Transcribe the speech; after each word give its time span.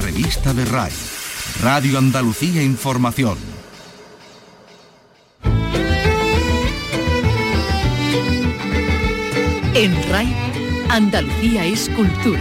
revista 0.00 0.54
de 0.54 0.64
RAI, 0.64 0.92
Radio 1.62 1.98
Andalucía 1.98 2.62
Información. 2.62 3.36
En 9.74 10.10
RAI, 10.10 10.34
Andalucía 10.88 11.66
es 11.66 11.88
cultura. 11.90 12.40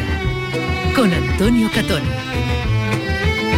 Con 0.95 1.13
Antonio 1.13 1.69
Catón. 1.73 2.01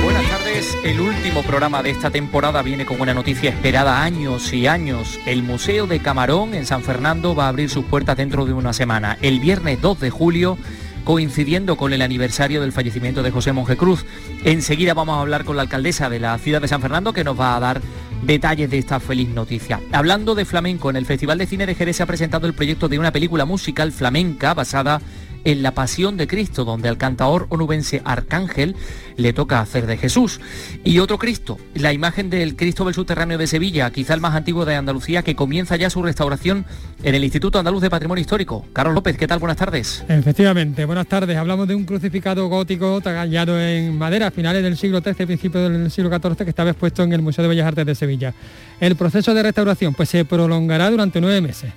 Buenas 0.03 0.27
tardes, 0.29 0.77
el 0.83 0.99
último 0.99 1.43
programa 1.43 1.83
de 1.83 1.91
esta 1.91 2.09
temporada 2.09 2.63
viene 2.63 2.85
con 2.85 2.99
una 2.99 3.13
noticia 3.13 3.51
esperada 3.51 4.03
años 4.03 4.51
y 4.51 4.67
años. 4.67 5.19
El 5.25 5.43
Museo 5.43 5.85
de 5.85 5.99
Camarón 5.99 6.55
en 6.55 6.65
San 6.65 6.81
Fernando 6.81 7.35
va 7.35 7.45
a 7.45 7.49
abrir 7.49 7.69
sus 7.69 7.85
puertas 7.85 8.17
dentro 8.17 8.45
de 8.45 8.53
una 8.53 8.73
semana. 8.73 9.17
El 9.21 9.39
viernes 9.39 9.79
2 9.79 9.99
de 9.99 10.09
julio 10.09 10.57
coincidiendo 11.03 11.75
con 11.77 11.93
el 11.93 12.01
aniversario 12.01 12.61
del 12.61 12.71
fallecimiento 12.71 13.23
de 13.23 13.31
José 13.31 13.53
Monje 13.53 13.77
Cruz. 13.77 14.05
Enseguida 14.43 14.93
vamos 14.93 15.17
a 15.17 15.21
hablar 15.21 15.45
con 15.45 15.55
la 15.55 15.63
alcaldesa 15.63 16.09
de 16.09 16.19
la 16.19 16.37
ciudad 16.37 16.61
de 16.61 16.67
San 16.67 16.81
Fernando 16.81 17.13
que 17.13 17.23
nos 17.23 17.39
va 17.39 17.55
a 17.55 17.59
dar 17.59 17.81
detalles 18.23 18.69
de 18.69 18.77
esta 18.77 18.99
feliz 18.99 19.29
noticia. 19.29 19.79
Hablando 19.91 20.35
de 20.35 20.45
flamenco, 20.45 20.89
en 20.89 20.95
el 20.95 21.05
Festival 21.05 21.37
de 21.37 21.47
Cine 21.47 21.65
de 21.65 21.75
Jerez 21.75 21.97
se 21.97 22.03
ha 22.03 22.07
presentado 22.07 22.47
el 22.47 22.53
proyecto 22.53 22.87
de 22.87 22.99
una 22.99 23.11
película 23.11 23.45
musical 23.45 23.91
flamenca 23.91 24.53
basada 24.53 25.01
la 25.45 25.71
Pasión 25.73 26.17
de 26.17 26.27
Cristo, 26.27 26.65
donde 26.65 26.89
al 26.89 26.97
cantador 26.97 27.47
onubense 27.49 28.01
Arcángel 28.05 28.75
le 29.17 29.33
toca 29.33 29.59
hacer 29.59 29.87
de 29.87 29.97
Jesús. 29.97 30.39
Y 30.83 30.99
otro 30.99 31.17
Cristo, 31.17 31.57
la 31.73 31.93
imagen 31.93 32.29
del 32.29 32.55
Cristo 32.55 32.85
del 32.85 32.93
Subterráneo 32.93 33.37
de 33.37 33.47
Sevilla, 33.47 33.91
quizá 33.91 34.13
el 34.13 34.21
más 34.21 34.35
antiguo 34.35 34.65
de 34.65 34.75
Andalucía, 34.75 35.23
que 35.23 35.35
comienza 35.35 35.75
ya 35.75 35.89
su 35.89 36.01
restauración 36.01 36.65
en 37.03 37.15
el 37.15 37.23
Instituto 37.23 37.59
Andaluz 37.59 37.81
de 37.81 37.89
Patrimonio 37.89 38.21
Histórico. 38.21 38.65
Carlos 38.73 38.95
López, 38.95 39.17
¿qué 39.17 39.27
tal? 39.27 39.39
Buenas 39.39 39.57
tardes. 39.57 40.03
Efectivamente, 40.07 40.85
buenas 40.85 41.07
tardes. 41.07 41.37
Hablamos 41.37 41.67
de 41.67 41.75
un 41.75 41.85
crucificado 41.85 42.47
gótico 42.47 43.01
tallado 43.01 43.59
en 43.59 43.97
madera 43.97 44.27
a 44.27 44.31
finales 44.31 44.63
del 44.63 44.77
siglo 44.77 45.01
XIII, 45.01 45.25
principios 45.25 45.71
del 45.71 45.91
siglo 45.91 46.09
XIV, 46.09 46.37
que 46.37 46.49
estaba 46.49 46.71
expuesto 46.71 47.03
en 47.03 47.13
el 47.13 47.21
Museo 47.21 47.43
de 47.43 47.49
Bellas 47.49 47.67
Artes 47.67 47.85
de 47.85 47.95
Sevilla. 47.95 48.33
El 48.79 48.95
proceso 48.95 49.33
de 49.33 49.43
restauración 49.43 49.93
pues, 49.93 50.09
se 50.09 50.25
prolongará 50.25 50.89
durante 50.89 51.21
nueve 51.21 51.41
meses 51.41 51.71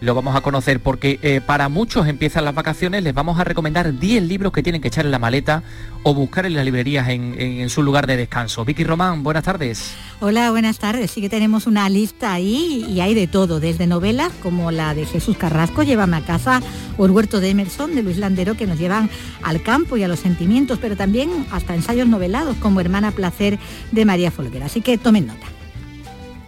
lo 0.00 0.14
vamos 0.14 0.36
a 0.36 0.40
conocer 0.40 0.80
porque 0.80 1.18
eh, 1.22 1.40
para 1.44 1.68
muchos 1.68 2.06
empiezan 2.06 2.44
las 2.44 2.54
vacaciones, 2.54 3.02
les 3.02 3.14
vamos 3.14 3.38
a 3.38 3.44
recomendar 3.44 3.98
10 3.98 4.22
libros 4.24 4.52
que 4.52 4.62
tienen 4.62 4.82
que 4.82 4.88
echar 4.88 5.04
en 5.04 5.10
la 5.10 5.18
maleta 5.18 5.62
o 6.02 6.14
buscar 6.14 6.46
en 6.46 6.54
las 6.54 6.64
librerías 6.64 7.08
en, 7.08 7.68
su 7.70 7.82
lugar 7.82 8.06
de 8.06 8.16
descanso. 8.16 8.64
Vicky 8.64 8.84
Román, 8.84 9.22
buenas 9.22 9.42
tardes. 9.42 9.94
Hola, 10.20 10.50
buenas 10.50 10.78
tardes. 10.78 11.10
Sí 11.10 11.20
que 11.20 11.28
tenemos 11.28 11.66
una 11.66 11.88
lista 11.88 12.32
ahí 12.32 12.86
y 12.88 13.00
hay 13.00 13.14
de 13.14 13.26
todo, 13.26 13.58
desde 13.58 13.86
novelas 13.86 14.32
como 14.42 14.70
la 14.70 14.94
de 14.94 15.04
Jesús 15.04 15.36
Carrasco, 15.36 15.82
Llévame 15.82 16.16
a 16.16 16.20
casa, 16.20 16.62
o 16.96 17.06
El 17.06 17.10
huerto 17.10 17.40
de 17.40 17.50
Emerson, 17.50 17.94
de 17.94 18.02
Luis 18.02 18.18
Landero, 18.18 18.54
que 18.54 18.66
nos 18.66 18.78
llevan 18.78 19.10
al 19.42 19.62
campo 19.62 19.96
y 19.96 20.04
a 20.04 20.08
los 20.08 20.20
sentimientos, 20.20 20.78
pero 20.80 20.96
también 20.96 21.46
hasta 21.50 21.74
ensayos 21.74 22.06
novelados 22.06 22.56
como 22.58 22.80
Hermana 22.80 23.10
Placer 23.10 23.58
de 23.90 24.04
María 24.04 24.30
Folguera. 24.30 24.66
Así 24.66 24.80
que 24.80 24.98
tomen 24.98 25.26
nota 25.26 25.55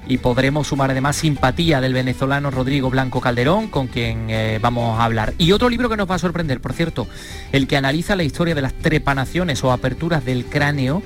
y 0.08 0.18
podremos 0.18 0.66
sumar 0.66 0.90
además 0.90 1.16
simpatía 1.16 1.80
del 1.80 1.92
venezolano 1.92 2.50
Rodrigo 2.50 2.90
Blanco 2.90 3.20
Calderón, 3.20 3.68
con 3.68 3.86
quien 3.86 4.30
eh, 4.30 4.58
vamos 4.60 4.98
a 4.98 5.04
hablar. 5.04 5.34
Y 5.38 5.52
otro 5.52 5.68
libro 5.68 5.88
que 5.88 5.96
nos 5.96 6.10
va 6.10 6.14
a 6.16 6.18
sorprender, 6.18 6.60
por 6.60 6.72
cierto, 6.72 7.06
el 7.52 7.66
que 7.68 7.76
analiza 7.76 8.16
la 8.16 8.24
historia 8.24 8.54
de 8.54 8.62
las 8.62 8.72
trepanaciones 8.72 9.62
o 9.62 9.70
aperturas 9.70 10.24
del 10.24 10.46
cráneo. 10.46 11.02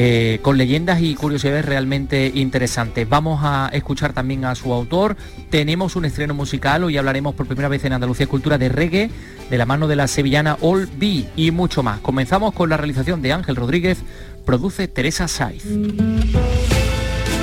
Eh, 0.00 0.38
con 0.42 0.56
leyendas 0.56 1.00
y 1.00 1.16
curiosidades 1.16 1.64
realmente 1.64 2.30
interesantes. 2.32 3.08
Vamos 3.08 3.40
a 3.42 3.68
escuchar 3.72 4.12
también 4.12 4.44
a 4.44 4.54
su 4.54 4.72
autor. 4.72 5.16
Tenemos 5.50 5.96
un 5.96 6.04
estreno 6.04 6.34
musical, 6.34 6.84
hoy 6.84 6.96
hablaremos 6.96 7.34
por 7.34 7.46
primera 7.46 7.68
vez 7.68 7.84
en 7.84 7.94
Andalucía 7.94 8.28
Cultura 8.28 8.58
de 8.58 8.68
reggae, 8.68 9.10
de 9.50 9.58
la 9.58 9.66
mano 9.66 9.88
de 9.88 9.96
la 9.96 10.06
sevillana 10.06 10.56
All 10.60 10.88
B 10.98 11.24
y 11.34 11.50
mucho 11.50 11.82
más. 11.82 11.98
Comenzamos 11.98 12.54
con 12.54 12.68
la 12.68 12.76
realización 12.76 13.22
de 13.22 13.32
Ángel 13.32 13.56
Rodríguez, 13.56 13.98
produce 14.44 14.86
Teresa 14.86 15.26
Saiz. 15.26 15.64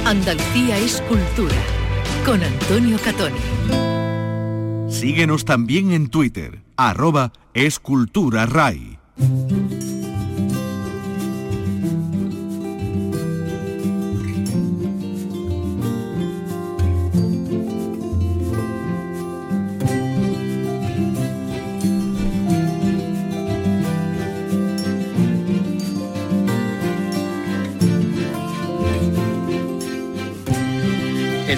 Andalucía 0.06 0.78
es 0.78 1.02
cultura. 1.10 1.56
Con 2.28 2.44
Antonio 2.44 3.00
Catoni. 3.04 3.40
Síguenos 4.88 5.46
también 5.46 5.94
en 5.94 6.10
Twitter, 6.10 6.62
arroba 6.78 7.34
escultura.rai. 7.56 9.00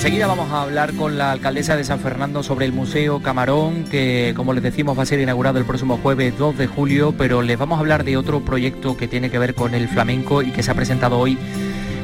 Enseguida 0.08 0.28
vamos 0.28 0.50
a 0.54 0.62
hablar 0.62 0.94
con 0.94 1.18
la 1.18 1.34
alcaldesa 1.34 1.76
de 1.76 1.84
San 1.84 2.00
Fernando 2.00 2.42
sobre 2.42 2.66
el 2.66 2.72
Museo 2.72 3.22
Camarón, 3.22 3.84
que 3.84 4.32
como 4.38 4.54
les 4.54 4.64
decimos 4.64 4.98
va 4.98 5.04
a 5.04 5.06
ser 5.06 5.20
inaugurado 5.20 5.60
el 5.60 5.66
próximo 5.66 5.98
jueves 5.98 6.38
2 6.38 6.58
de 6.58 6.66
julio, 6.68 7.14
pero 7.18 7.42
les 7.42 7.60
vamos 7.60 7.76
a 7.76 7.82
hablar 7.82 8.06
de 8.06 8.16
otro 8.16 8.40
proyecto 8.40 8.96
que 8.96 9.10
tiene 9.10 9.30
que 9.30 9.38
ver 9.38 9.54
con 9.54 9.76
el 9.76 9.90
flamenco 9.90 10.44
y 10.44 10.52
que 10.52 10.64
se 10.64 10.72
ha 10.72 10.76
presentado 10.76 11.20
hoy 11.20 11.38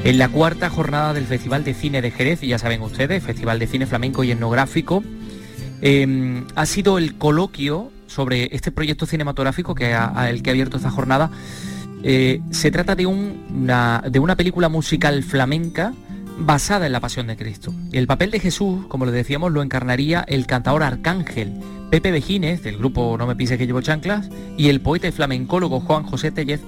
en 0.04 0.18
la 0.18 0.28
cuarta 0.28 0.70
jornada 0.70 1.14
del 1.14 1.24
Festival 1.24 1.64
de 1.64 1.74
Cine 1.74 2.02
de 2.02 2.12
Jerez, 2.12 2.44
y 2.44 2.48
ya 2.48 2.60
saben 2.60 2.82
ustedes, 2.82 3.24
Festival 3.24 3.58
de 3.58 3.68
Cine 3.68 3.86
Flamenco 3.86 4.26
y 4.26 4.32
Etnográfico. 4.32 5.02
Em, 5.82 6.44
ha 6.56 6.66
sido 6.66 6.98
el 6.98 7.18
coloquio 7.18 7.90
sobre 8.08 8.54
este 8.54 8.70
proyecto 8.72 9.06
cinematográfico 9.06 9.76
que 9.76 9.94
el 9.94 10.44
que 10.44 10.50
ha 10.50 10.52
abierto 10.52 10.76
esta 10.76 10.92
jornada. 10.92 11.32
Eh, 12.04 12.42
se 12.52 12.70
trata 12.70 12.96
de, 12.96 13.06
de 13.06 14.20
una 14.20 14.36
película 14.36 14.68
musical 14.68 15.24
flamenca 15.24 15.94
basada 16.38 16.86
en 16.86 16.92
la 16.92 17.00
pasión 17.00 17.28
de 17.28 17.38
Cristo. 17.38 17.74
El 17.92 18.08
papel 18.08 18.32
de 18.32 18.40
Jesús, 18.40 18.86
como 18.88 19.06
le 19.06 19.12
decíamos, 19.12 19.52
lo 19.52 19.62
encarnaría 19.62 20.26
el 20.28 20.46
cantador 20.46 20.84
Arcángel, 20.84 21.54
Pepe 21.90 22.12
Bejínez, 22.12 22.64
del 22.64 22.78
grupo 22.78 23.16
No 23.18 23.28
me 23.28 23.36
pise 23.36 23.58
que 23.58 23.68
llevo 23.68 23.82
chanclas, 23.82 24.30
y 24.58 24.70
el 24.70 24.82
poeta 24.82 25.08
y 25.08 25.12
flamencólogo 25.12 25.80
Juan 25.80 26.04
José 26.04 26.32
Tellez 26.32 26.62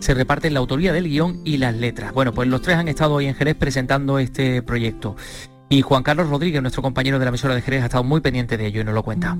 se 0.00 0.14
reparten 0.14 0.54
la 0.54 0.60
autoría 0.60 0.92
del 0.92 1.08
guion 1.08 1.40
y 1.44 1.58
las 1.58 1.76
letras. 1.76 2.12
Bueno, 2.12 2.32
pues 2.32 2.48
los 2.48 2.62
tres 2.62 2.76
han 2.76 2.88
estado 2.88 3.14
hoy 3.14 3.26
en 3.26 3.34
Jerez 3.34 3.56
presentando 3.56 4.18
este 4.18 4.62
proyecto. 4.62 5.16
Y 5.72 5.82
Juan 5.82 6.02
Carlos 6.02 6.28
Rodríguez, 6.28 6.60
nuestro 6.62 6.82
compañero 6.82 7.20
de 7.20 7.24
la 7.24 7.28
emisora 7.28 7.54
de 7.54 7.62
Jerez, 7.62 7.82
ha 7.82 7.86
estado 7.86 8.02
muy 8.02 8.20
pendiente 8.20 8.56
de 8.56 8.66
ello 8.66 8.80
y 8.80 8.84
nos 8.84 8.92
lo 8.92 9.04
cuenta. 9.04 9.38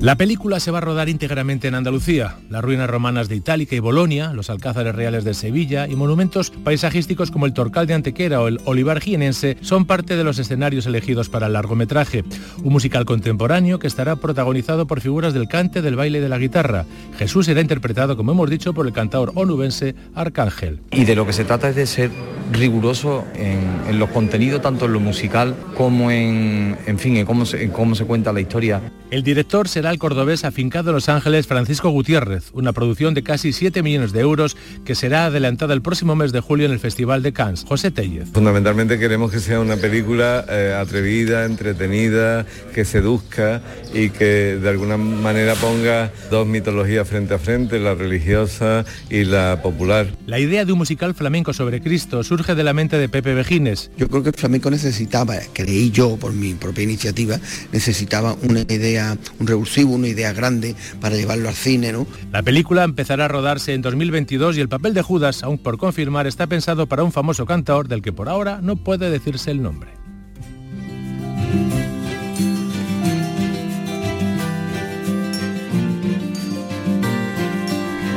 La 0.00 0.16
película 0.16 0.58
se 0.58 0.72
va 0.72 0.78
a 0.78 0.80
rodar 0.80 1.08
íntegramente 1.08 1.68
en 1.68 1.76
Andalucía. 1.76 2.34
Las 2.50 2.64
ruinas 2.64 2.90
romanas 2.90 3.28
de 3.28 3.36
Itálica 3.36 3.76
y 3.76 3.78
Bolonia, 3.78 4.32
los 4.32 4.50
alcázares 4.50 4.96
reales 4.96 5.22
de 5.22 5.34
Sevilla 5.34 5.86
y 5.86 5.94
monumentos 5.94 6.50
paisajísticos 6.50 7.30
como 7.30 7.46
el 7.46 7.52
Torcal 7.52 7.86
de 7.86 7.94
Antequera 7.94 8.40
o 8.40 8.48
el 8.48 8.60
Olivar 8.64 9.00
Jienense 9.00 9.56
son 9.60 9.86
parte 9.86 10.16
de 10.16 10.24
los 10.24 10.40
escenarios 10.40 10.84
elegidos 10.86 11.28
para 11.28 11.46
el 11.46 11.52
largometraje. 11.52 12.24
Un 12.64 12.72
musical 12.72 13.04
contemporáneo 13.04 13.78
que 13.78 13.86
estará 13.86 14.16
protagonizado 14.16 14.88
por 14.88 15.00
figuras 15.00 15.32
del 15.32 15.46
cante, 15.46 15.80
del 15.80 15.94
baile 15.94 16.18
y 16.18 16.22
de 16.22 16.28
la 16.28 16.38
guitarra. 16.38 16.86
Jesús 17.16 17.46
será 17.46 17.60
interpretado, 17.60 18.16
como 18.16 18.32
hemos 18.32 18.50
dicho, 18.50 18.74
por 18.74 18.88
el 18.88 18.92
cantador 18.92 19.30
onubense 19.36 19.94
Arcángel. 20.16 20.80
Y 20.90 21.04
de 21.04 21.14
lo 21.14 21.24
que 21.24 21.32
se 21.32 21.44
trata 21.44 21.68
es 21.68 21.76
de 21.76 21.86
ser 21.86 22.10
riguroso 22.52 23.24
en, 23.34 23.82
en 23.88 23.98
los 23.98 24.10
contenidos, 24.10 24.62
tanto 24.62 24.86
en 24.86 24.92
lo 24.92 25.00
musical 25.00 25.54
como 25.76 26.10
en, 26.10 26.76
en 26.86 26.98
fin, 26.98 27.16
en 27.16 27.26
cómo, 27.26 27.46
se, 27.46 27.68
cómo 27.70 27.94
se 27.94 28.04
cuenta 28.04 28.32
la 28.32 28.40
historia. 28.40 28.80
El 29.10 29.22
director 29.22 29.68
será 29.68 29.90
el 29.90 29.98
cordobés 29.98 30.44
afincado 30.44 30.90
en 30.90 30.94
Los 30.96 31.08
Ángeles 31.08 31.46
Francisco 31.46 31.88
Gutiérrez, 31.88 32.50
una 32.52 32.74
producción 32.74 33.14
de 33.14 33.22
casi 33.22 33.54
7 33.54 33.82
millones 33.82 34.12
de 34.12 34.20
euros 34.20 34.54
que 34.84 34.94
será 34.94 35.24
adelantada 35.24 35.72
el 35.72 35.80
próximo 35.80 36.14
mes 36.14 36.30
de 36.30 36.40
julio 36.40 36.66
en 36.66 36.72
el 36.72 36.78
Festival 36.78 37.22
de 37.22 37.32
Cannes. 37.32 37.64
José 37.66 37.90
Tellez. 37.90 38.28
Fundamentalmente 38.34 38.98
queremos 38.98 39.32
que 39.32 39.40
sea 39.40 39.60
una 39.60 39.76
película 39.76 40.44
eh, 40.50 40.76
atrevida, 40.78 41.46
entretenida, 41.46 42.44
que 42.74 42.84
seduzca 42.84 43.62
y 43.94 44.10
que 44.10 44.58
de 44.60 44.68
alguna 44.68 44.98
manera 44.98 45.54
ponga 45.54 46.12
dos 46.30 46.46
mitologías 46.46 47.08
frente 47.08 47.32
a 47.32 47.38
frente, 47.38 47.78
la 47.78 47.94
religiosa 47.94 48.84
y 49.08 49.24
la 49.24 49.60
popular. 49.62 50.08
La 50.26 50.38
idea 50.38 50.66
de 50.66 50.72
un 50.72 50.78
musical 50.78 51.14
flamenco 51.14 51.54
sobre 51.54 51.80
Cristo 51.80 52.22
surge 52.22 52.37
de 52.46 52.64
la 52.64 52.72
mente 52.72 52.98
de 52.98 53.08
Pepe 53.08 53.34
Vejines. 53.34 53.90
Yo 53.96 54.08
creo 54.08 54.22
que 54.22 54.28
el 54.30 54.34
flamenco 54.34 54.70
necesitaba 54.70 55.36
creí 55.52 55.90
yo 55.90 56.16
por 56.16 56.32
mi 56.32 56.54
propia 56.54 56.84
iniciativa, 56.84 57.38
necesitaba 57.72 58.36
una 58.42 58.60
idea, 58.60 59.16
un 59.38 59.46
revulsivo, 59.46 59.94
una 59.94 60.08
idea 60.08 60.32
grande 60.32 60.74
para 61.00 61.16
llevarlo 61.16 61.48
al 61.48 61.54
cine, 61.54 61.92
¿no? 61.92 62.06
La 62.32 62.42
película 62.42 62.84
empezará 62.84 63.24
a 63.26 63.28
rodarse 63.28 63.74
en 63.74 63.82
2022 63.82 64.56
y 64.56 64.60
el 64.60 64.68
papel 64.68 64.94
de 64.94 65.02
Judas, 65.02 65.42
aún 65.42 65.58
por 65.58 65.78
confirmar, 65.78 66.26
está 66.26 66.46
pensado 66.46 66.86
para 66.86 67.02
un 67.02 67.12
famoso 67.12 67.44
cantador 67.44 67.88
del 67.88 68.02
que 68.02 68.12
por 68.12 68.28
ahora 68.28 68.60
no 68.62 68.76
puede 68.76 69.10
decirse 69.10 69.50
el 69.50 69.62
nombre. 69.62 70.07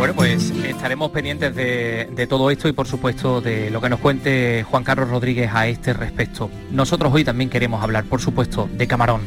Bueno, 0.01 0.15
pues 0.15 0.50
estaremos 0.50 1.12
pendientes 1.12 1.56
de, 1.56 2.27
todo 2.27 2.50
esto 2.50 2.68
y 2.68 2.71
por 2.71 2.88
supuesto 2.88 3.39
de 3.39 3.69
lo 3.69 3.80
que 3.81 3.88
nos 3.88 4.00
cuente 4.00 4.63
Juan 4.63 4.83
Carlos 4.83 5.12
Rodríguez 5.12 5.51
a 5.53 5.68
este 5.68 5.94
respecto. 5.94 6.50
Nosotros 6.71 7.13
hoy 7.13 7.24
también 7.24 7.51
queremos 7.51 7.83
hablar, 7.83 8.06
por 8.06 8.19
supuesto, 8.19 8.68
de 8.74 8.88
Camarón. 8.88 9.21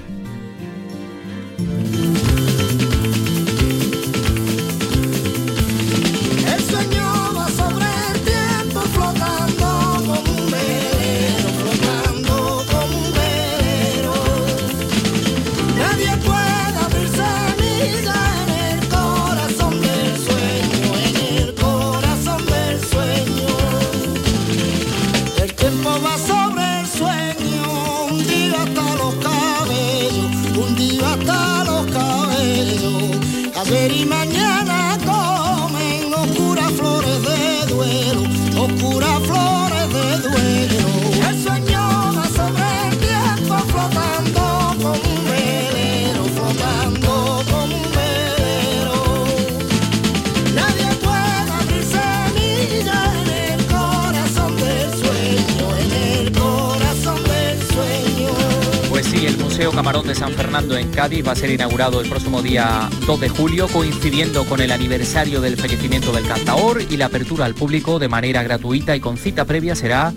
Museo 59.54 59.70
Camarón 59.70 60.04
de 60.08 60.16
San 60.16 60.32
Fernando 60.32 60.76
en 60.76 60.90
Cádiz 60.90 61.24
va 61.24 61.30
a 61.30 61.36
ser 61.36 61.48
inaugurado 61.48 62.00
el 62.00 62.08
próximo 62.08 62.42
día 62.42 62.90
2 63.06 63.20
de 63.20 63.28
julio, 63.28 63.68
coincidiendo 63.68 64.44
con 64.46 64.60
el 64.60 64.72
aniversario 64.72 65.40
del 65.40 65.56
fallecimiento 65.56 66.10
del 66.10 66.26
cantaor 66.26 66.82
y 66.82 66.96
la 66.96 67.06
apertura 67.06 67.44
al 67.44 67.54
público 67.54 68.00
de 68.00 68.08
manera 68.08 68.42
gratuita 68.42 68.96
y 68.96 69.00
con 69.00 69.16
cita 69.16 69.44
previa 69.44 69.76
será 69.76 70.12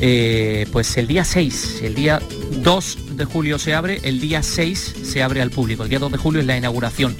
eh, 0.00 0.66
pues 0.72 0.96
el 0.96 1.08
día 1.08 1.24
6, 1.24 1.82
el 1.82 1.94
día 1.94 2.22
2 2.62 3.16
de 3.18 3.24
julio 3.26 3.58
se 3.58 3.74
abre, 3.74 4.00
el 4.02 4.18
día 4.18 4.42
6 4.42 4.94
se 5.02 5.22
abre 5.22 5.42
al 5.42 5.50
público, 5.50 5.82
el 5.82 5.90
día 5.90 5.98
2 5.98 6.12
de 6.12 6.16
julio 6.16 6.40
es 6.40 6.46
la 6.46 6.56
inauguración. 6.56 7.14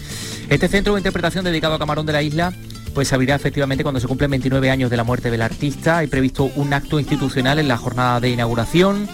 Este 0.49 0.67
centro 0.67 0.95
de 0.95 1.01
interpretación 1.01 1.45
dedicado 1.45 1.75
a 1.75 1.79
Camarón 1.79 2.07
de 2.07 2.15
la 2.15 2.23
Isla 2.23 2.55
pues 2.95 3.13
abrirá 3.13 3.35
efectivamente 3.35 3.85
cuando 3.85 4.01
se 4.01 4.09
cumplen 4.09 4.31
29 4.31 4.71
años 4.71 4.91
de 4.91 4.97
la 4.97 5.05
muerte 5.05 5.31
del 5.31 5.43
artista. 5.43 5.99
Hay 5.99 6.07
previsto 6.07 6.51
un 6.57 6.73
acto 6.73 6.99
institucional 6.99 7.59
en 7.59 7.69
la 7.69 7.77
jornada 7.77 8.19
de 8.19 8.31
inauguración. 8.31 9.09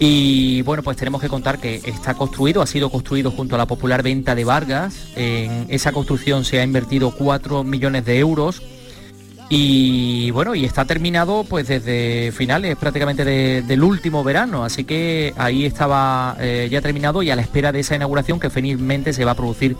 Y 0.00 0.62
bueno, 0.62 0.82
pues 0.82 0.96
tenemos 0.96 1.20
que 1.20 1.28
contar 1.28 1.58
que 1.58 1.82
está 1.84 2.14
construido, 2.14 2.62
ha 2.62 2.66
sido 2.66 2.88
construido 2.88 3.32
junto 3.32 3.56
a 3.56 3.58
la 3.58 3.66
popular 3.66 4.02
venta 4.02 4.34
de 4.34 4.44
Vargas. 4.44 5.08
En 5.16 5.66
esa 5.68 5.92
construcción 5.92 6.44
se 6.44 6.60
ha 6.60 6.62
invertido 6.62 7.10
4 7.10 7.64
millones 7.64 8.04
de 8.04 8.18
euros 8.18 8.62
y 9.50 10.30
bueno, 10.32 10.54
y 10.54 10.66
está 10.66 10.84
terminado 10.84 11.42
pues 11.42 11.66
desde 11.68 12.32
finales 12.32 12.76
prácticamente 12.76 13.24
del 13.24 13.82
último 13.82 14.22
verano, 14.22 14.62
así 14.62 14.84
que 14.84 15.32
ahí 15.38 15.64
estaba 15.64 16.36
eh, 16.38 16.68
ya 16.70 16.82
terminado 16.82 17.22
y 17.22 17.30
a 17.30 17.36
la 17.36 17.40
espera 17.40 17.72
de 17.72 17.80
esa 17.80 17.96
inauguración 17.96 18.38
que 18.38 18.50
felizmente 18.50 19.14
se 19.14 19.24
va 19.24 19.30
a 19.30 19.34
producir 19.34 19.74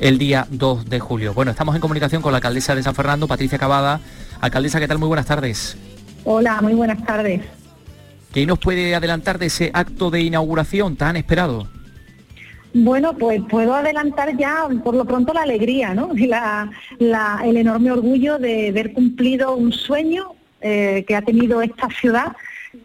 el 0.00 0.18
día 0.18 0.48
2 0.50 0.90
de 0.90 0.98
julio. 0.98 1.34
Bueno, 1.34 1.52
estamos 1.52 1.76
en 1.76 1.80
comunicación 1.80 2.20
con 2.20 2.32
la 2.32 2.38
alcaldesa 2.38 2.74
de 2.74 2.82
San 2.82 2.96
Fernando, 2.96 3.28
Patricia 3.28 3.58
Cavada. 3.58 4.00
Alcaldesa, 4.40 4.80
¿qué 4.80 4.88
tal? 4.88 4.98
Muy 4.98 5.06
buenas 5.06 5.26
tardes. 5.26 5.76
Hola, 6.24 6.60
muy 6.60 6.74
buenas 6.74 7.04
tardes. 7.06 7.42
¿Qué 8.32 8.46
nos 8.46 8.58
puede 8.58 8.94
adelantar 8.94 9.38
de 9.38 9.46
ese 9.46 9.70
acto 9.74 10.10
de 10.10 10.22
inauguración 10.22 10.96
tan 10.96 11.16
esperado? 11.16 11.68
Bueno, 12.74 13.14
pues 13.14 13.42
puedo 13.50 13.74
adelantar 13.74 14.34
ya 14.38 14.66
por 14.82 14.94
lo 14.94 15.04
pronto 15.04 15.34
la 15.34 15.42
alegría, 15.42 15.94
¿no? 15.94 16.10
Y 16.16 16.30
el 17.04 17.56
enorme 17.56 17.92
orgullo 17.92 18.38
de 18.38 18.68
haber 18.68 18.94
cumplido 18.94 19.54
un 19.54 19.72
sueño 19.72 20.34
eh, 20.62 21.04
que 21.06 21.14
ha 21.14 21.22
tenido 21.22 21.60
esta 21.60 21.88
ciudad 21.88 22.32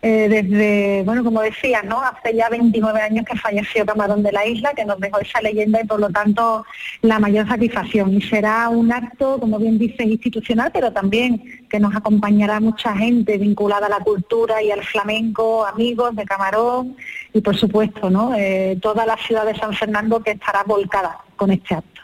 eh, 0.01 0.27
desde, 0.29 1.03
bueno, 1.03 1.23
como 1.23 1.41
decía, 1.41 1.81
¿no? 1.81 2.01
Hace 2.01 2.35
ya 2.35 2.49
29 2.49 3.01
años 3.01 3.25
que 3.25 3.37
falleció 3.37 3.85
Camarón 3.85 4.21
de 4.21 4.33
la 4.33 4.45
Isla, 4.45 4.73
que 4.75 4.83
nos 4.83 4.99
dejó 4.99 5.19
esa 5.19 5.41
leyenda 5.41 5.81
y 5.81 5.87
por 5.87 5.99
lo 5.99 6.09
tanto 6.09 6.65
la 7.01 7.19
mayor 7.19 7.47
satisfacción. 7.47 8.13
Y 8.13 8.21
será 8.21 8.67
un 8.67 8.91
acto, 8.91 9.39
como 9.39 9.57
bien 9.57 9.77
dice, 9.77 10.03
institucional, 10.03 10.71
pero 10.73 10.91
también 10.91 11.65
que 11.69 11.79
nos 11.79 11.95
acompañará 11.95 12.59
mucha 12.59 12.95
gente 12.97 13.37
vinculada 13.37 13.87
a 13.87 13.89
la 13.89 13.99
cultura 13.99 14.61
y 14.61 14.71
al 14.71 14.83
flamenco, 14.83 15.65
amigos 15.65 16.15
de 16.15 16.25
Camarón 16.25 16.97
y 17.33 17.39
por 17.39 17.55
supuesto, 17.55 18.09
¿no? 18.09 18.35
Eh, 18.35 18.77
toda 18.81 19.05
la 19.05 19.15
ciudad 19.17 19.45
de 19.45 19.55
San 19.55 19.73
Fernando 19.73 20.21
que 20.21 20.31
estará 20.31 20.63
volcada 20.63 21.17
con 21.37 21.49
este 21.51 21.75
acto. 21.75 22.01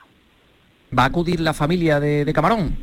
¿Va 0.98 1.04
a 1.04 1.08
acudir 1.08 1.42
la 1.42 1.54
familia 1.54 2.00
de, 2.00 2.24
de 2.24 2.34
Camarón? 2.34 2.78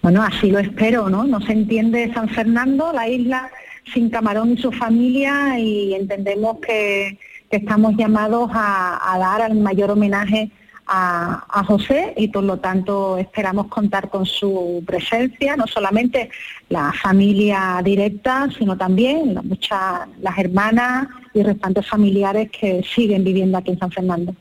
Bueno, 0.00 0.22
así 0.22 0.50
lo 0.50 0.58
espero, 0.58 1.10
¿no? 1.10 1.24
No 1.24 1.40
se 1.40 1.52
entiende 1.52 2.12
San 2.14 2.28
Fernando, 2.28 2.92
la 2.92 3.08
isla 3.08 3.50
sin 3.92 4.10
Camarón 4.10 4.52
y 4.52 4.56
su 4.56 4.72
familia 4.72 5.58
y 5.58 5.94
entendemos 5.94 6.58
que, 6.58 7.18
estamos 7.50 7.94
llamados 7.96 8.50
a, 8.52 9.16
dar 9.16 9.48
el 9.48 9.56
mayor 9.58 9.92
homenaje 9.92 10.50
a, 10.86 11.64
José 11.68 12.12
y 12.16 12.26
por 12.26 12.42
lo 12.42 12.58
tanto 12.58 13.16
esperamos 13.16 13.68
contar 13.68 14.10
con 14.10 14.26
su 14.26 14.82
presencia, 14.84 15.56
no 15.56 15.68
solamente 15.68 16.30
la 16.68 16.92
familia 16.92 17.80
directa, 17.84 18.48
sino 18.58 18.76
también 18.76 19.38
muchas 19.44 20.08
las 20.20 20.36
hermanas 20.36 21.06
y 21.32 21.44
restantes 21.44 21.86
familiares 21.86 22.50
que 22.50 22.82
siguen 22.82 23.22
viviendo 23.22 23.56
aquí 23.56 23.70
en 23.70 23.78
San 23.78 23.92
Fernando. 23.92 24.34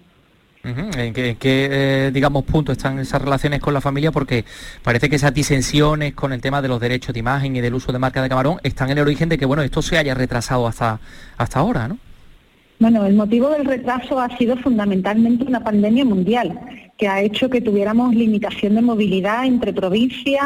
¿En 0.65 1.13
qué, 1.13 1.35
eh, 1.41 2.11
digamos, 2.13 2.45
punto 2.45 2.71
están 2.71 2.97
esas 2.97 3.21
relaciones 3.21 3.59
con 3.59 3.73
la 3.73 3.81
familia? 3.81 4.13
Porque 4.13 4.45
parece 4.81 5.09
que 5.09 5.17
esas 5.17 5.33
disensiones 5.33 6.13
con 6.13 6.31
el 6.31 6.39
tema 6.39 6.61
de 6.61 6.69
los 6.69 6.79
derechos 6.79 7.13
de 7.13 7.19
imagen 7.19 7.53
y 7.57 7.59
del 7.59 7.73
uso 7.73 7.91
de 7.91 7.99
marca 7.99 8.21
de 8.21 8.29
camarón 8.29 8.59
están 8.63 8.89
en 8.89 8.97
el 8.97 9.03
origen 9.03 9.27
de 9.27 9.37
que, 9.37 9.45
bueno, 9.45 9.61
esto 9.61 9.81
se 9.81 9.97
haya 9.97 10.13
retrasado 10.13 10.65
hasta, 10.65 11.01
hasta 11.37 11.59
ahora, 11.59 11.89
¿no? 11.89 11.97
Bueno, 12.79 13.05
el 13.05 13.13
motivo 13.13 13.49
del 13.49 13.65
retraso 13.65 14.19
ha 14.19 14.37
sido 14.37 14.55
fundamentalmente 14.55 15.43
una 15.43 15.61
pandemia 15.61 16.05
mundial 16.05 16.57
que 16.97 17.09
ha 17.09 17.21
hecho 17.21 17.49
que 17.49 17.59
tuviéramos 17.59 18.15
limitación 18.15 18.75
de 18.75 18.81
movilidad 18.81 19.45
entre 19.45 19.73
provincias, 19.73 20.45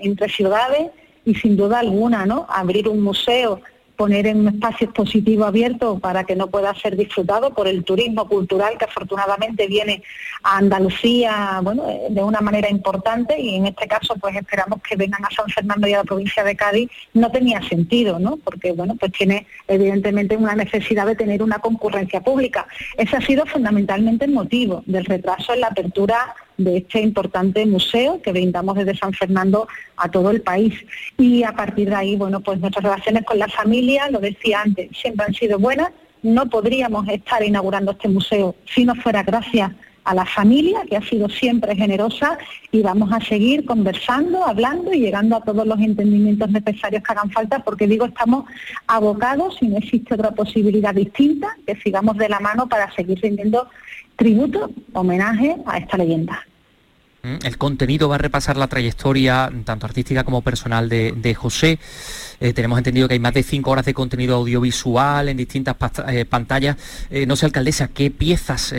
entre 0.00 0.28
ciudades 0.28 0.90
y 1.24 1.34
sin 1.34 1.56
duda 1.56 1.80
alguna, 1.80 2.26
¿no? 2.26 2.46
Abrir 2.48 2.88
un 2.88 3.00
museo 3.00 3.60
poner 3.98 4.28
en 4.28 4.38
un 4.38 4.48
espacio 4.48 4.84
expositivo 4.86 5.44
abierto 5.44 5.98
para 5.98 6.22
que 6.22 6.36
no 6.36 6.46
pueda 6.46 6.72
ser 6.76 6.96
disfrutado 6.96 7.52
por 7.52 7.66
el 7.66 7.82
turismo 7.82 8.28
cultural 8.28 8.78
que 8.78 8.84
afortunadamente 8.84 9.66
viene 9.66 10.04
a 10.44 10.58
Andalucía 10.58 11.58
bueno, 11.64 11.84
de 12.08 12.22
una 12.22 12.40
manera 12.40 12.70
importante 12.70 13.40
y 13.40 13.56
en 13.56 13.66
este 13.66 13.88
caso 13.88 14.14
pues 14.14 14.36
esperamos 14.36 14.80
que 14.82 14.94
vengan 14.94 15.24
a 15.24 15.30
San 15.30 15.48
Fernando 15.48 15.88
y 15.88 15.94
a 15.94 15.98
la 15.98 16.04
provincia 16.04 16.44
de 16.44 16.54
Cádiz, 16.54 16.88
no 17.12 17.32
tenía 17.32 17.60
sentido, 17.62 18.20
¿no? 18.20 18.36
Porque 18.36 18.70
bueno, 18.70 18.94
pues 18.94 19.10
tiene 19.10 19.48
evidentemente 19.66 20.36
una 20.36 20.54
necesidad 20.54 21.04
de 21.04 21.16
tener 21.16 21.42
una 21.42 21.58
concurrencia 21.58 22.20
pública. 22.20 22.68
Ese 22.96 23.16
ha 23.16 23.20
sido 23.20 23.46
fundamentalmente 23.46 24.26
el 24.26 24.30
motivo 24.30 24.84
del 24.86 25.06
retraso 25.06 25.54
en 25.54 25.62
la 25.62 25.66
apertura 25.66 26.36
de 26.58 26.78
este 26.78 27.00
importante 27.00 27.64
museo 27.64 28.20
que 28.20 28.32
brindamos 28.32 28.76
desde 28.76 28.96
San 28.96 29.12
Fernando 29.12 29.68
a 29.96 30.10
todo 30.10 30.30
el 30.30 30.42
país. 30.42 30.74
Y 31.16 31.44
a 31.44 31.52
partir 31.52 31.88
de 31.88 31.94
ahí, 31.94 32.16
bueno, 32.16 32.40
pues 32.40 32.58
nuestras 32.60 32.84
relaciones 32.84 33.24
con 33.24 33.38
la 33.38 33.48
familia, 33.48 34.10
lo 34.10 34.18
decía 34.18 34.62
antes, 34.62 34.90
siempre 34.96 35.26
han 35.26 35.34
sido 35.34 35.58
buenas. 35.58 35.90
No 36.22 36.50
podríamos 36.50 37.08
estar 37.08 37.42
inaugurando 37.44 37.92
este 37.92 38.08
museo 38.08 38.56
si 38.66 38.84
no 38.84 38.96
fuera 38.96 39.22
gracias 39.22 39.70
a 40.02 40.14
la 40.14 40.24
familia, 40.24 40.80
que 40.88 40.96
ha 40.96 41.02
sido 41.02 41.28
siempre 41.28 41.76
generosa, 41.76 42.38
y 42.72 42.80
vamos 42.80 43.12
a 43.12 43.20
seguir 43.20 43.66
conversando, 43.66 44.44
hablando 44.44 44.92
y 44.92 45.00
llegando 45.00 45.36
a 45.36 45.42
todos 45.42 45.66
los 45.66 45.78
entendimientos 45.78 46.50
necesarios 46.50 47.02
que 47.02 47.12
hagan 47.12 47.30
falta, 47.30 47.58
porque 47.58 47.86
digo, 47.86 48.06
estamos 48.06 48.46
abocados 48.86 49.58
y 49.60 49.68
no 49.68 49.76
existe 49.76 50.14
otra 50.14 50.30
posibilidad 50.30 50.94
distinta 50.94 51.48
que 51.66 51.76
sigamos 51.76 52.16
de 52.16 52.30
la 52.30 52.40
mano 52.40 52.68
para 52.68 52.90
seguir 52.94 53.20
rindiendo 53.20 53.68
tributo, 54.18 54.70
homenaje 54.92 55.56
a 55.64 55.78
esta 55.78 55.96
leyenda. 55.96 56.44
Mm, 57.22 57.46
el 57.46 57.56
contenido 57.56 58.08
va 58.08 58.16
a 58.16 58.18
repasar 58.18 58.56
la 58.56 58.66
trayectoria 58.66 59.50
tanto 59.64 59.86
artística 59.86 60.24
como 60.24 60.42
personal 60.42 60.88
de, 60.88 61.34
José. 61.34 61.78
Eh, 62.40 62.52
tenemos 62.52 62.78
entendido 62.78 63.08
que 63.08 63.14
hay 63.14 63.20
más 63.20 63.34
de 63.34 63.42
cinco 63.42 63.70
horas 63.70 63.86
de 63.86 63.94
contenido 63.94 64.36
audiovisual 64.36 65.28
en 65.28 65.36
distintas 65.36 65.76
eh, 66.08 66.24
pantallas. 66.24 66.76
Eh, 67.10 67.26
no 67.26 67.36
sé, 67.36 67.46
alcaldesa, 67.46 67.88
¿qué 67.88 68.10
piezas 68.10 68.72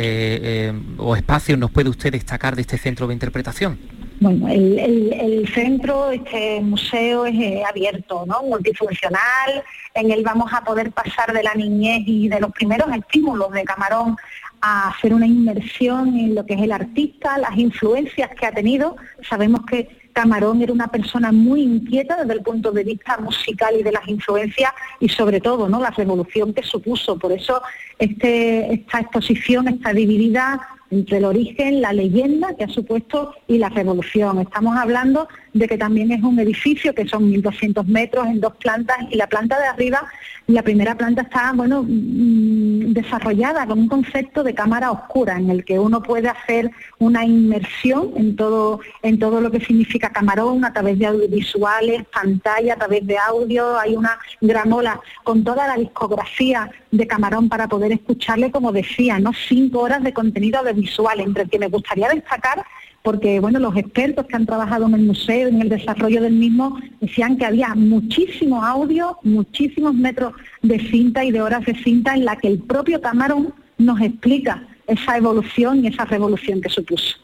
o 0.97 1.15
espacios 1.15 1.57
nos 1.57 1.71
puede 1.71 1.89
usted 1.89 2.11
destacar 2.11 2.55
de 2.55 2.61
este 2.61 2.77
centro 2.77 3.07
de 3.07 3.13
interpretación? 3.13 3.79
Bueno, 4.21 4.49
el, 4.49 5.49
centro, 5.53 6.11
este 6.11 6.59
museo 6.59 7.25
es 7.25 7.65
abierto, 7.65 8.25
¿no? 8.27 8.43
multifuncional. 8.43 9.63
En 9.93 10.11
él 10.11 10.23
vamos 10.25 10.51
a 10.53 10.61
poder 10.63 10.91
pasar 10.91 11.31
de 11.31 11.41
la 11.41 11.53
niñez 11.55 12.03
y 12.05 12.27
de 12.27 12.41
los 12.41 12.51
primeros 12.51 12.93
estímulos 12.93 13.51
de 13.51 13.63
Camarón 13.63 14.17
a 14.61 14.89
hacer 14.89 15.13
una 15.13 15.25
inmersión 15.25 16.15
en 16.15 16.35
lo 16.35 16.45
que 16.45 16.53
es 16.55 16.61
el 16.61 16.71
artista, 16.71 17.37
las 17.37 17.57
influencias 17.57 18.29
que 18.39 18.45
ha 18.45 18.51
tenido. 18.51 18.95
Sabemos 19.27 19.61
que 19.65 20.09
Camarón 20.13 20.61
era 20.61 20.73
una 20.73 20.87
persona 20.87 21.31
muy 21.31 21.61
inquieta 21.61 22.17
desde 22.17 22.33
el 22.33 22.41
punto 22.41 22.71
de 22.71 22.83
vista 22.83 23.17
musical 23.17 23.75
y 23.79 23.83
de 23.83 23.91
las 23.91 24.07
influencias 24.07 24.71
y 24.99 25.09
sobre 25.09 25.39
todo 25.39 25.69
¿no? 25.69 25.79
la 25.79 25.91
revolución 25.91 26.53
que 26.53 26.63
supuso. 26.63 27.17
Por 27.17 27.31
eso 27.31 27.61
este, 27.97 28.73
esta 28.73 28.99
exposición 28.99 29.67
está 29.67 29.93
dividida 29.93 30.59
entre 30.91 31.17
el 31.17 31.25
origen, 31.25 31.81
la 31.81 31.93
leyenda 31.93 32.55
que 32.55 32.63
ha 32.63 32.69
supuesto 32.69 33.35
y 33.47 33.57
la 33.57 33.69
revolución. 33.69 34.39
Estamos 34.39 34.77
hablando 34.77 35.27
de 35.53 35.67
que 35.67 35.77
también 35.77 36.11
es 36.11 36.23
un 36.23 36.39
edificio 36.39 36.93
que 36.93 37.07
son 37.07 37.31
1.200 37.31 37.85
metros 37.85 38.27
en 38.27 38.39
dos 38.39 38.55
plantas 38.55 38.97
y 39.09 39.15
la 39.15 39.27
planta 39.27 39.59
de 39.59 39.67
arriba, 39.67 40.07
la 40.47 40.63
primera 40.63 40.95
planta 40.95 41.21
está 41.21 41.51
bueno, 41.53 41.83
mm, 41.83 42.93
desarrollada 42.93 43.67
con 43.67 43.79
un 43.79 43.87
concepto 43.87 44.43
de 44.43 44.55
cámara 44.55 44.91
oscura 44.91 45.37
en 45.37 45.49
el 45.51 45.63
que 45.63 45.77
uno 45.77 46.01
puede 46.01 46.27
hacer 46.27 46.71
una 46.97 47.23
inmersión 47.23 48.13
en 48.15 48.35
todo, 48.35 48.79
en 49.03 49.19
todo 49.19 49.41
lo 49.41 49.51
que 49.51 49.59
significa 49.59 50.09
camarón 50.09 50.65
a 50.65 50.73
través 50.73 50.97
de 50.97 51.05
audiovisuales, 51.05 52.03
pantalla, 52.11 52.73
a 52.73 52.77
través 52.77 53.05
de 53.05 53.17
audio, 53.17 53.77
hay 53.77 53.95
una 53.95 54.17
gramola 54.41 54.99
con 55.23 55.43
toda 55.43 55.67
la 55.67 55.75
discografía 55.75 56.71
de 56.91 57.05
camarón 57.05 57.47
para 57.47 57.67
poder 57.67 57.91
escucharle, 57.91 58.51
como 58.51 58.71
decía, 58.71 59.19
¿no? 59.19 59.31
cinco 59.47 59.81
horas 59.81 60.03
de 60.03 60.13
contenido 60.13 60.59
audiovisual, 60.79 61.19
entre 61.19 61.43
el 61.43 61.49
que 61.49 61.59
me 61.59 61.67
gustaría 61.67 62.09
destacar 62.09 62.65
porque 63.01 63.39
bueno, 63.39 63.59
los 63.59 63.75
expertos 63.77 64.25
que 64.25 64.35
han 64.35 64.45
trabajado 64.45 64.85
en 64.87 64.93
el 64.93 65.01
museo, 65.01 65.47
en 65.47 65.61
el 65.61 65.69
desarrollo 65.69 66.21
del 66.21 66.33
mismo, 66.33 66.79
decían 66.99 67.37
que 67.37 67.45
había 67.45 67.73
muchísimo 67.73 68.63
audio, 68.63 69.17
muchísimos 69.23 69.93
metros 69.93 70.33
de 70.61 70.79
cinta 70.79 71.23
y 71.23 71.31
de 71.31 71.41
horas 71.41 71.65
de 71.65 71.75
cinta 71.75 72.13
en 72.13 72.25
la 72.25 72.35
que 72.35 72.49
el 72.49 72.59
propio 72.59 72.99
Camarón 73.01 73.53
nos 73.77 74.01
explica 74.01 74.67
esa 74.85 75.17
evolución 75.17 75.83
y 75.83 75.87
esa 75.87 76.05
revolución 76.05 76.61
que 76.61 76.69
supuso. 76.69 77.17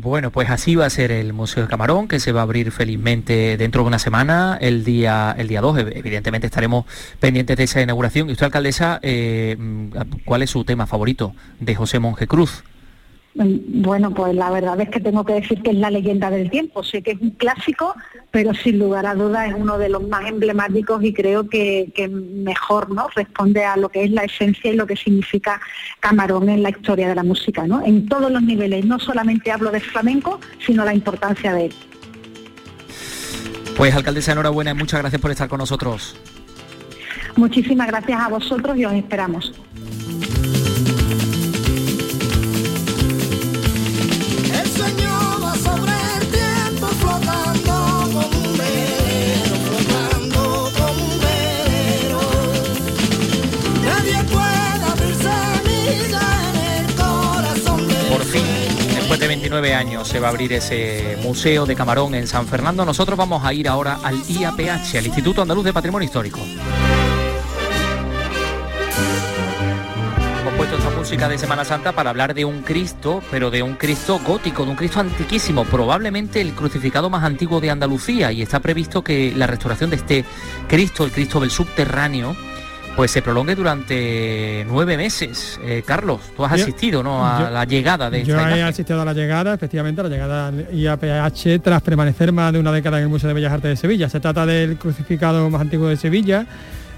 Bueno, 0.00 0.30
pues 0.30 0.48
así 0.48 0.76
va 0.76 0.86
a 0.86 0.90
ser 0.90 1.10
el 1.10 1.32
Museo 1.32 1.64
de 1.64 1.68
Camarón, 1.68 2.06
que 2.06 2.20
se 2.20 2.30
va 2.30 2.40
a 2.40 2.42
abrir 2.44 2.70
felizmente 2.70 3.56
dentro 3.56 3.82
de 3.82 3.88
una 3.88 3.98
semana, 3.98 4.56
el 4.60 4.84
día 4.84 5.34
el 5.36 5.48
día 5.48 5.60
2. 5.60 5.78
Evidentemente 5.92 6.46
estaremos 6.46 6.84
pendientes 7.18 7.56
de 7.56 7.64
esa 7.64 7.82
inauguración. 7.82 8.28
Y 8.28 8.32
usted, 8.32 8.44
alcaldesa, 8.44 9.00
eh, 9.02 9.56
¿cuál 10.24 10.42
es 10.42 10.50
su 10.50 10.64
tema 10.64 10.86
favorito 10.86 11.34
de 11.58 11.74
José 11.74 11.98
Monje 11.98 12.28
Cruz? 12.28 12.62
Mm, 13.34 13.82
bueno, 13.82 14.14
pues 14.14 14.36
la 14.36 14.50
verdad 14.50 14.80
es 14.80 14.88
que 14.88 15.00
tengo 15.00 15.24
que 15.24 15.32
decir 15.32 15.62
que 15.62 15.70
es 15.70 15.76
la 15.76 15.90
leyenda 15.90 16.30
del 16.30 16.48
tiempo. 16.48 16.84
Sé 16.84 17.02
que 17.02 17.12
es 17.12 17.20
un 17.20 17.30
clásico, 17.30 17.96
pero 18.30 18.52
sin 18.54 18.78
lugar 18.78 19.06
a 19.06 19.14
dudas 19.14 19.48
es 19.48 19.54
uno 19.56 19.78
de 19.78 19.88
los 19.88 20.06
más 20.06 20.26
emblemáticos 20.26 21.02
y 21.02 21.12
creo 21.12 21.48
que, 21.48 21.90
mejor 22.34 22.90
¿no? 22.90 23.08
responde 23.14 23.64
a 23.64 23.76
lo 23.76 23.88
que 23.88 24.04
es 24.04 24.10
la 24.10 24.24
esencia 24.24 24.70
y 24.70 24.76
lo 24.76 24.86
que 24.86 24.96
significa 24.96 25.60
Camarón 26.00 26.48
en 26.48 26.62
la 26.62 26.70
historia 26.70 27.08
de 27.08 27.14
la 27.14 27.22
música, 27.22 27.66
¿no? 27.66 27.84
en 27.84 28.06
todos 28.08 28.30
los 28.30 28.42
niveles. 28.42 28.84
No 28.84 28.98
solamente 28.98 29.50
hablo 29.50 29.70
de 29.70 29.80
flamenco, 29.80 30.40
sino 30.64 30.84
la 30.84 30.94
importancia 30.94 31.54
de 31.54 31.66
él. 31.66 31.74
Pues 33.76 33.94
alcaldesa, 33.94 34.32
enhorabuena 34.32 34.72
y 34.72 34.74
muchas 34.74 35.00
gracias 35.00 35.22
por 35.22 35.30
estar 35.30 35.48
con 35.48 35.58
nosotros. 35.58 36.16
Muchísimas 37.36 37.86
gracias 37.86 38.20
a 38.20 38.28
vosotros 38.28 38.76
y 38.76 38.84
os 38.84 38.92
esperamos. 38.92 39.52
29 59.60 59.74
años 59.74 60.06
se 60.06 60.20
va 60.20 60.28
a 60.28 60.30
abrir 60.30 60.52
ese 60.52 61.18
museo 61.22 61.66
de 61.66 61.74
Camarón 61.74 62.14
en 62.14 62.28
San 62.28 62.46
Fernando. 62.46 62.84
Nosotros 62.84 63.18
vamos 63.18 63.44
a 63.44 63.52
ir 63.52 63.68
ahora 63.68 63.98
al 64.04 64.16
IAPH, 64.28 64.96
al 64.96 65.06
Instituto 65.06 65.42
Andaluz 65.42 65.64
de 65.64 65.72
Patrimonio 65.72 66.06
Histórico. 66.06 66.38
Hemos 70.40 70.54
puesto 70.56 70.76
esta 70.76 70.90
música 70.90 71.28
de 71.28 71.38
Semana 71.38 71.64
Santa 71.64 71.92
para 71.92 72.10
hablar 72.10 72.34
de 72.34 72.44
un 72.44 72.62
Cristo, 72.62 73.20
pero 73.32 73.50
de 73.50 73.64
un 73.64 73.74
Cristo 73.74 74.20
gótico, 74.24 74.64
de 74.64 74.70
un 74.70 74.76
Cristo 74.76 75.00
antiquísimo, 75.00 75.64
probablemente 75.64 76.40
el 76.40 76.52
crucificado 76.52 77.10
más 77.10 77.24
antiguo 77.24 77.60
de 77.60 77.70
Andalucía. 77.70 78.30
Y 78.30 78.42
está 78.42 78.60
previsto 78.60 79.02
que 79.02 79.32
la 79.34 79.48
restauración 79.48 79.90
de 79.90 79.96
este 79.96 80.24
Cristo, 80.68 81.04
el 81.04 81.10
Cristo 81.10 81.40
del 81.40 81.50
subterráneo, 81.50 82.36
pues 82.98 83.12
se 83.12 83.22
prolongue 83.22 83.54
durante 83.54 84.66
nueve 84.66 84.96
meses. 84.96 85.60
Eh, 85.62 85.84
Carlos, 85.86 86.20
tú 86.36 86.44
has 86.44 86.54
asistido 86.54 87.00
¿no? 87.00 87.24
a 87.24 87.48
la 87.48 87.64
llegada 87.64 88.10
de 88.10 88.24
Yo 88.24 88.36
he 88.36 88.60
asistido 88.60 89.00
a 89.00 89.04
la 89.04 89.12
llegada, 89.12 89.54
efectivamente, 89.54 90.00
a 90.00 90.04
la 90.04 90.10
llegada 90.10 90.48
al 90.48 90.66
IAPH 90.74 91.62
tras 91.62 91.80
permanecer 91.80 92.32
más 92.32 92.52
de 92.52 92.58
una 92.58 92.72
década 92.72 92.96
en 92.96 93.04
el 93.04 93.08
Museo 93.08 93.28
de 93.28 93.34
Bellas 93.34 93.52
Artes 93.52 93.70
de 93.70 93.76
Sevilla. 93.76 94.08
Se 94.08 94.18
trata 94.18 94.44
del 94.44 94.78
crucificado 94.78 95.48
más 95.48 95.60
antiguo 95.60 95.86
de 95.86 95.96
Sevilla. 95.96 96.44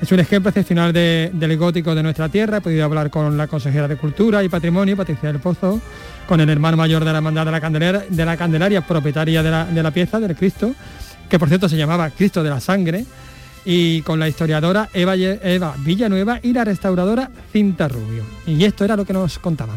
Es 0.00 0.10
un 0.10 0.20
ejemplo 0.20 0.48
excepcional 0.48 0.94
del 0.94 1.56
gótico 1.58 1.94
de 1.94 2.02
nuestra 2.02 2.30
tierra. 2.30 2.56
He 2.56 2.60
podido 2.62 2.86
hablar 2.86 3.10
con 3.10 3.36
la 3.36 3.46
consejera 3.46 3.86
de 3.86 3.96
Cultura 3.96 4.42
y 4.42 4.48
Patrimonio, 4.48 4.96
Patricia 4.96 5.30
del 5.30 5.42
Pozo, 5.42 5.82
con 6.26 6.40
el 6.40 6.48
hermano 6.48 6.78
mayor 6.78 7.04
de 7.04 7.12
la 7.12 7.18
hermandad 7.18 7.44
de 7.44 7.52
la 7.52 7.60
Candelaria, 7.60 8.04
de 8.08 8.24
la 8.24 8.38
Candelaria 8.38 8.80
propietaria 8.80 9.42
de 9.42 9.50
la, 9.50 9.66
de 9.66 9.82
la 9.82 9.90
pieza, 9.90 10.18
del 10.18 10.34
Cristo, 10.34 10.74
que 11.28 11.38
por 11.38 11.48
cierto 11.48 11.68
se 11.68 11.76
llamaba 11.76 12.08
Cristo 12.08 12.42
de 12.42 12.48
la 12.48 12.58
Sangre 12.58 13.04
y 13.64 14.02
con 14.02 14.18
la 14.18 14.28
historiadora 14.28 14.88
Eva, 14.92 15.14
Eva 15.16 15.74
Villanueva 15.78 16.40
y 16.42 16.52
la 16.52 16.64
restauradora 16.64 17.30
Cinta 17.52 17.88
Rubio. 17.88 18.24
Y 18.46 18.64
esto 18.64 18.84
era 18.84 18.96
lo 18.96 19.04
que 19.04 19.12
nos 19.12 19.38
contaban. 19.38 19.76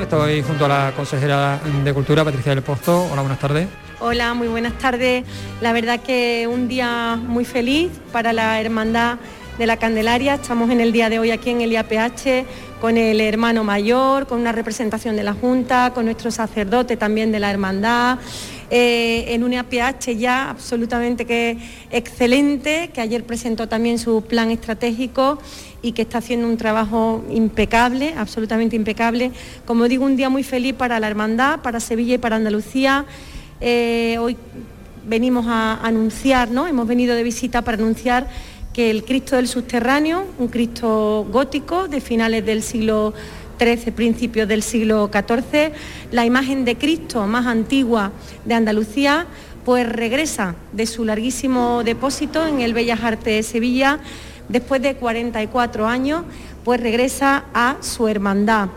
Estoy 0.00 0.42
junto 0.42 0.66
a 0.66 0.68
la 0.68 0.92
consejera 0.94 1.58
de 1.84 1.92
Cultura, 1.92 2.24
Patricia 2.24 2.54
del 2.54 2.62
Pozo. 2.62 3.08
Hola, 3.10 3.22
buenas 3.22 3.40
tardes. 3.40 3.66
Hola, 3.98 4.34
muy 4.34 4.46
buenas 4.46 4.78
tardes. 4.78 5.24
La 5.60 5.72
verdad 5.72 6.00
que 6.00 6.46
un 6.48 6.68
día 6.68 7.16
muy 7.16 7.44
feliz 7.44 7.90
para 8.12 8.32
la 8.32 8.60
Hermandad 8.60 9.18
de 9.58 9.66
la 9.66 9.78
Candelaria. 9.78 10.34
Estamos 10.34 10.70
en 10.70 10.80
el 10.80 10.92
día 10.92 11.08
de 11.08 11.18
hoy 11.18 11.30
aquí 11.30 11.50
en 11.50 11.60
el 11.60 11.72
IAPH 11.72 12.46
con 12.80 12.98
el 12.98 13.20
hermano 13.20 13.64
mayor, 13.64 14.26
con 14.26 14.40
una 14.40 14.52
representación 14.52 15.16
de 15.16 15.22
la 15.22 15.32
Junta, 15.32 15.92
con 15.94 16.04
nuestro 16.04 16.30
sacerdote 16.30 16.96
también 16.96 17.32
de 17.32 17.40
la 17.40 17.50
Hermandad. 17.50 18.18
Eh, 18.70 19.26
en 19.28 19.44
un 19.44 19.54
APH 19.54 20.16
ya 20.18 20.50
absolutamente 20.50 21.24
que 21.24 21.56
excelente, 21.92 22.90
que 22.92 23.00
ayer 23.00 23.22
presentó 23.22 23.68
también 23.68 23.98
su 23.98 24.22
plan 24.22 24.50
estratégico 24.50 25.38
y 25.82 25.92
que 25.92 26.02
está 26.02 26.18
haciendo 26.18 26.48
un 26.48 26.56
trabajo 26.56 27.24
impecable, 27.30 28.14
absolutamente 28.16 28.74
impecable. 28.74 29.30
Como 29.66 29.86
digo, 29.86 30.04
un 30.04 30.16
día 30.16 30.28
muy 30.28 30.42
feliz 30.42 30.74
para 30.74 30.98
la 30.98 31.06
Hermandad, 31.06 31.60
para 31.60 31.78
Sevilla 31.78 32.14
y 32.14 32.18
para 32.18 32.36
Andalucía. 32.36 33.04
Eh, 33.60 34.16
hoy 34.20 34.36
venimos 35.06 35.46
a 35.48 35.74
anunciar, 35.86 36.50
¿no? 36.50 36.66
Hemos 36.66 36.88
venido 36.88 37.14
de 37.14 37.22
visita 37.22 37.62
para 37.62 37.76
anunciar 37.76 38.28
que 38.72 38.90
el 38.90 39.04
Cristo 39.04 39.36
del 39.36 39.46
Subterráneo, 39.46 40.26
un 40.38 40.48
Cristo 40.48 41.26
gótico 41.30 41.88
de 41.88 42.00
finales 42.00 42.44
del 42.44 42.62
siglo 42.62 43.14
XIII, 43.58 43.92
principios 43.92 44.48
del 44.48 44.62
siglo 44.62 45.10
XIV, 45.12 45.72
la 46.12 46.24
imagen 46.24 46.64
de 46.64 46.76
Cristo 46.76 47.26
más 47.26 47.46
antigua 47.46 48.12
de 48.44 48.54
Andalucía, 48.54 49.26
pues 49.64 49.88
regresa 49.88 50.54
de 50.72 50.86
su 50.86 51.04
larguísimo 51.04 51.82
depósito 51.84 52.46
en 52.46 52.60
el 52.60 52.72
Bellas 52.72 53.02
Artes 53.02 53.24
de 53.24 53.42
Sevilla, 53.42 53.98
después 54.48 54.80
de 54.82 54.96
44 54.96 55.86
años, 55.86 56.22
pues 56.64 56.80
regresa 56.80 57.44
a 57.52 57.76
su 57.80 58.08
hermandad. 58.08 58.68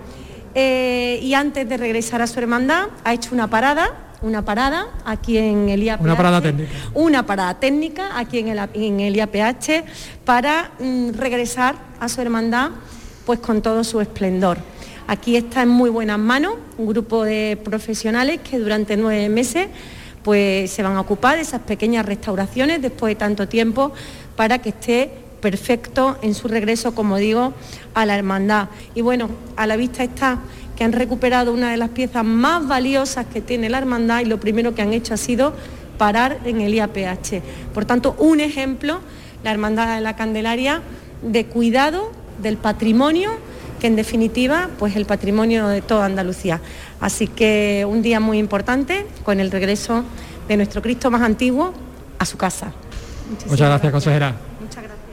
Eh, 0.55 1.19
y 1.21 1.35
antes 1.35 1.69
de 1.69 1.77
regresar 1.77 2.21
a 2.21 2.27
su 2.27 2.39
hermandad, 2.39 2.87
ha 3.03 3.13
hecho 3.13 3.33
una 3.33 3.49
parada 3.49 4.05
una 4.21 4.43
parada 4.43 4.87
aquí 5.05 5.37
en 5.37 5.69
el 5.69 5.83
IAPH. 5.83 6.01
Una 6.01 6.17
parada 6.17 6.41
técnica. 6.41 6.71
Una 6.93 7.25
parada 7.25 7.59
técnica 7.59 8.17
aquí 8.17 8.39
en 8.39 8.47
el, 8.49 8.59
en 8.73 8.99
el 8.99 9.15
IAPH 9.15 9.85
para 10.25 10.71
mm, 10.79 11.11
regresar 11.11 11.75
a 11.99 12.09
su 12.09 12.19
hermandad 12.21 12.71
pues 13.29 13.41
con 13.41 13.61
todo 13.61 13.83
su 13.83 14.01
esplendor. 14.01 14.57
Aquí 15.05 15.35
está 15.35 15.61
en 15.61 15.69
muy 15.69 15.91
buenas 15.91 16.17
manos 16.17 16.55
un 16.79 16.87
grupo 16.87 17.23
de 17.23 17.59
profesionales 17.63 18.39
que 18.39 18.57
durante 18.57 18.97
nueve 18.97 19.29
meses 19.29 19.67
pues 20.23 20.71
se 20.71 20.81
van 20.81 20.95
a 20.95 21.01
ocupar 21.01 21.35
de 21.35 21.43
esas 21.43 21.61
pequeñas 21.61 22.07
restauraciones 22.07 22.81
después 22.81 23.11
de 23.11 23.19
tanto 23.19 23.47
tiempo 23.47 23.91
para 24.35 24.57
que 24.57 24.69
esté 24.69 25.11
perfecto 25.41 26.17
en 26.23 26.33
su 26.33 26.47
regreso, 26.47 26.95
como 26.95 27.17
digo, 27.17 27.53
a 27.93 28.07
la 28.07 28.17
hermandad. 28.17 28.69
Y 28.95 29.01
bueno, 29.01 29.29
a 29.57 29.67
la 29.67 29.77
vista 29.77 30.03
está 30.03 30.39
que 30.75 30.83
han 30.83 30.93
recuperado 30.93 31.53
una 31.53 31.69
de 31.69 31.77
las 31.77 31.89
piezas 31.89 32.25
más 32.25 32.67
valiosas 32.67 33.27
que 33.27 33.41
tiene 33.41 33.69
la 33.69 33.77
hermandad 33.77 34.21
y 34.21 34.25
lo 34.25 34.39
primero 34.39 34.73
que 34.73 34.81
han 34.81 34.91
hecho 34.91 35.13
ha 35.13 35.17
sido 35.17 35.53
parar 35.99 36.39
en 36.45 36.61
el 36.61 36.73
IAPH. 36.73 37.43
Por 37.75 37.85
tanto, 37.85 38.15
un 38.17 38.39
ejemplo, 38.39 39.01
la 39.43 39.51
Hermandad 39.51 39.93
de 39.93 40.01
la 40.01 40.15
Candelaria, 40.15 40.81
de 41.21 41.45
cuidado 41.45 42.17
del 42.41 42.57
patrimonio, 42.57 43.31
que 43.79 43.87
en 43.87 43.95
definitiva, 43.95 44.69
pues 44.77 44.95
el 44.95 45.05
patrimonio 45.05 45.67
de 45.67 45.81
toda 45.81 46.05
Andalucía. 46.05 46.59
Así 46.99 47.27
que 47.27 47.85
un 47.87 48.01
día 48.01 48.19
muy 48.19 48.37
importante 48.37 49.05
con 49.23 49.39
el 49.39 49.51
regreso 49.51 50.03
de 50.47 50.57
nuestro 50.57 50.81
Cristo 50.81 51.11
más 51.11 51.21
antiguo 51.21 51.73
a 52.17 52.25
su 52.25 52.37
casa. 52.37 52.73
Muchas 53.47 53.67
gracias, 53.67 53.91
consejera. 53.91 54.48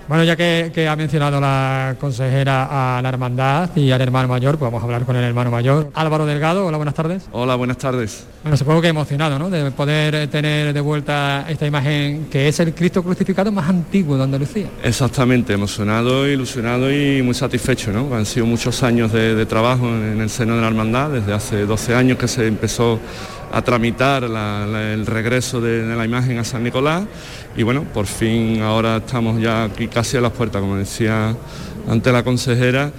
Bueno, 0.08 0.22
ya 0.22 0.36
que, 0.36 0.88
ha 0.88 0.94
mencionado 0.94 1.40
la 1.40 1.96
consejera 1.98 2.98
a 2.98 3.02
la 3.02 3.08
hermandad 3.08 3.70
y 3.75 3.90
al 3.90 4.00
hermano 4.00 4.28
mayor, 4.28 4.56
pues 4.56 4.70
vamos 4.70 4.80
a 4.82 4.84
hablar 4.84 5.04
con 5.04 5.16
el 5.16 5.25
hermano 5.25 5.50
mayor. 5.50 5.90
Álvaro 5.94 6.26
Delgado, 6.26 6.64
hola, 6.64 6.76
buenas 6.76 6.94
tardes. 6.94 7.25
Hola, 7.32 7.56
buenas 7.56 7.76
tardes. 7.78 8.25
Bueno, 8.42 8.56
supongo 8.56 8.80
que 8.80 8.88
emocionado, 8.88 9.36
¿no? 9.36 9.50
De 9.50 9.68
poder 9.72 10.28
tener 10.28 10.72
de 10.72 10.80
vuelta 10.80 11.44
esta 11.48 11.66
imagen 11.66 12.28
que 12.30 12.46
es 12.46 12.60
el 12.60 12.72
Cristo 12.72 13.02
crucificado 13.02 13.50
más 13.50 13.68
antiguo 13.68 14.16
de 14.16 14.22
Andalucía. 14.22 14.68
Exactamente, 14.84 15.54
emocionado, 15.54 16.28
ilusionado 16.28 16.92
y 16.92 17.20
muy 17.22 17.34
satisfecho, 17.34 17.90
¿no? 17.90 18.14
Han 18.14 18.26
sido 18.26 18.46
muchos 18.46 18.84
años 18.84 19.12
de, 19.12 19.44
trabajo 19.46 19.88
en 19.88 20.20
el 20.20 20.30
seno 20.30 20.54
de 20.54 20.60
la 20.60 20.68
hermandad, 20.68 21.10
desde 21.10 21.32
hace 21.32 21.66
12 21.66 21.94
años 21.94 22.18
que 22.18 22.28
se 22.28 22.46
empezó 22.46 23.00
a 23.53 23.62
tramitar 23.62 24.25
el 24.25 25.07
regreso 25.07 25.61
de, 25.61 25.83
la 25.97 26.05
imagen 26.05 26.38
a 26.38 26.45
San 26.45 26.62
Nicolás. 26.62 27.05
Y 27.57 27.62
bueno, 27.62 27.85
por 27.85 28.07
fin 28.07 28.62
ahora 28.62 28.97
estamos 28.97 29.41
ya 29.41 29.65
aquí 29.65 29.88
casi 29.88 30.17
a 30.17 30.21
las 30.21 30.33
puertas, 30.33 30.61
como 30.61 30.76
decía 30.76 31.35
ante 31.88 32.12
la 32.12 32.25
consejera, 32.25 32.91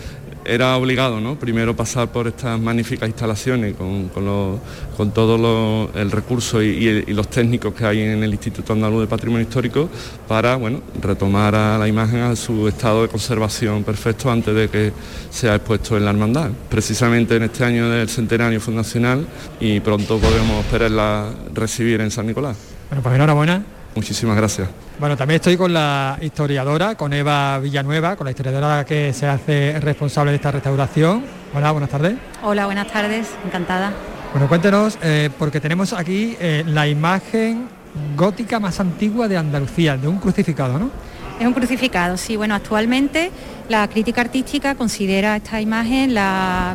era 0.47 0.77
obligado, 0.77 1.19
¿no? 1.19 1.37
Primero 1.37 1.75
pasar 1.75 2.07
por 2.09 2.27
estas 2.27 2.59
magníficas 2.59 3.09
instalaciones 3.09 3.75
con, 3.75 5.11
todo 5.11 5.89
el 5.93 6.11
recurso 6.11 6.61
y, 6.63 7.05
los 7.13 7.29
técnicos 7.29 7.73
que 7.73 7.85
hay 7.85 8.01
en 8.01 8.23
el 8.23 8.31
Instituto 8.31 8.73
Andaluz 8.73 9.01
de 9.01 9.07
Patrimonio 9.07 9.43
Histórico 9.43 9.89
para, 10.27 10.55
bueno, 10.55 10.81
retomar 11.01 11.53
a 11.53 11.77
la 11.77 11.87
imagen 11.87 12.21
a 12.21 12.35
su 12.35 12.67
estado 12.67 13.01
de 13.03 13.09
conservación 13.09 13.83
perfecto 13.83 14.31
antes 14.31 14.55
de 14.55 14.69
que 14.69 14.93
sea 15.29 15.55
expuesto 15.55 15.97
en 15.97 16.05
la 16.05 16.11
hermandad. 16.11 16.49
Precisamente 16.69 17.35
en 17.35 17.43
este 17.43 17.63
año 17.63 17.89
del 17.89 18.09
centenario 18.09 18.61
fundacional 18.61 19.27
y 19.59 19.79
pronto 19.81 20.17
podemos 20.17 20.63
esperarla 20.65 21.29
recibir 21.53 22.01
en 22.01 22.11
San 22.11 22.25
Nicolás. 22.25 22.57
Bueno, 22.89 23.03
pues 23.03 23.15
enhorabuena 23.15 23.76
Muchísimas 23.97 24.37
gracias. 24.37 24.69
Bueno, 24.99 25.17
también 25.17 25.37
estoy 25.37 25.57
con 25.57 25.73
la 25.73 26.19
historiadora, 26.21 26.93
con 26.93 27.13
Eva 27.13 27.57
Villanueva, 27.57 28.15
con 28.15 28.25
la 28.25 28.31
historiadora 28.31 28.85
que 28.85 29.11
se 29.11 29.25
hace 29.25 29.79
responsable 29.79 30.29
de 30.29 30.35
esta 30.35 30.51
restauración. 30.51 31.23
Hola, 31.51 31.71
buenas 31.71 31.89
tardes. 31.89 32.15
Hola, 32.43 32.67
buenas 32.67 32.91
tardes, 32.91 33.29
encantada. 33.43 33.91
Bueno, 34.33 34.47
cuéntenos, 34.47 34.99
eh, 35.01 35.31
porque 35.39 35.59
tenemos 35.59 35.93
aquí 35.93 36.37
eh, 36.39 36.63
la 36.67 36.87
imagen 36.87 37.69
gótica 38.15 38.59
más 38.59 38.79
antigua 38.79 39.27
de 39.27 39.37
Andalucía, 39.37 39.97
de 39.97 40.07
un 40.07 40.19
crucificado, 40.19 40.77
¿no? 40.77 40.91
Es 41.39 41.47
un 41.47 41.53
crucificado, 41.53 42.17
sí. 42.17 42.35
Bueno, 42.35 42.53
actualmente 42.53 43.31
la 43.69 43.87
crítica 43.87 44.21
artística 44.21 44.75
considera 44.75 45.35
esta 45.35 45.59
imagen 45.59 46.15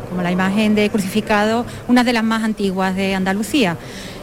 como 0.09 0.21
la 0.21 0.31
imagen 0.31 0.75
de 0.75 0.89
crucificado 0.89 1.65
una 1.87 2.03
de 2.03 2.11
las 2.11 2.23
más 2.23 2.43
antiguas 2.43 2.95
de 2.95 3.15
Andalucía. 3.15 3.77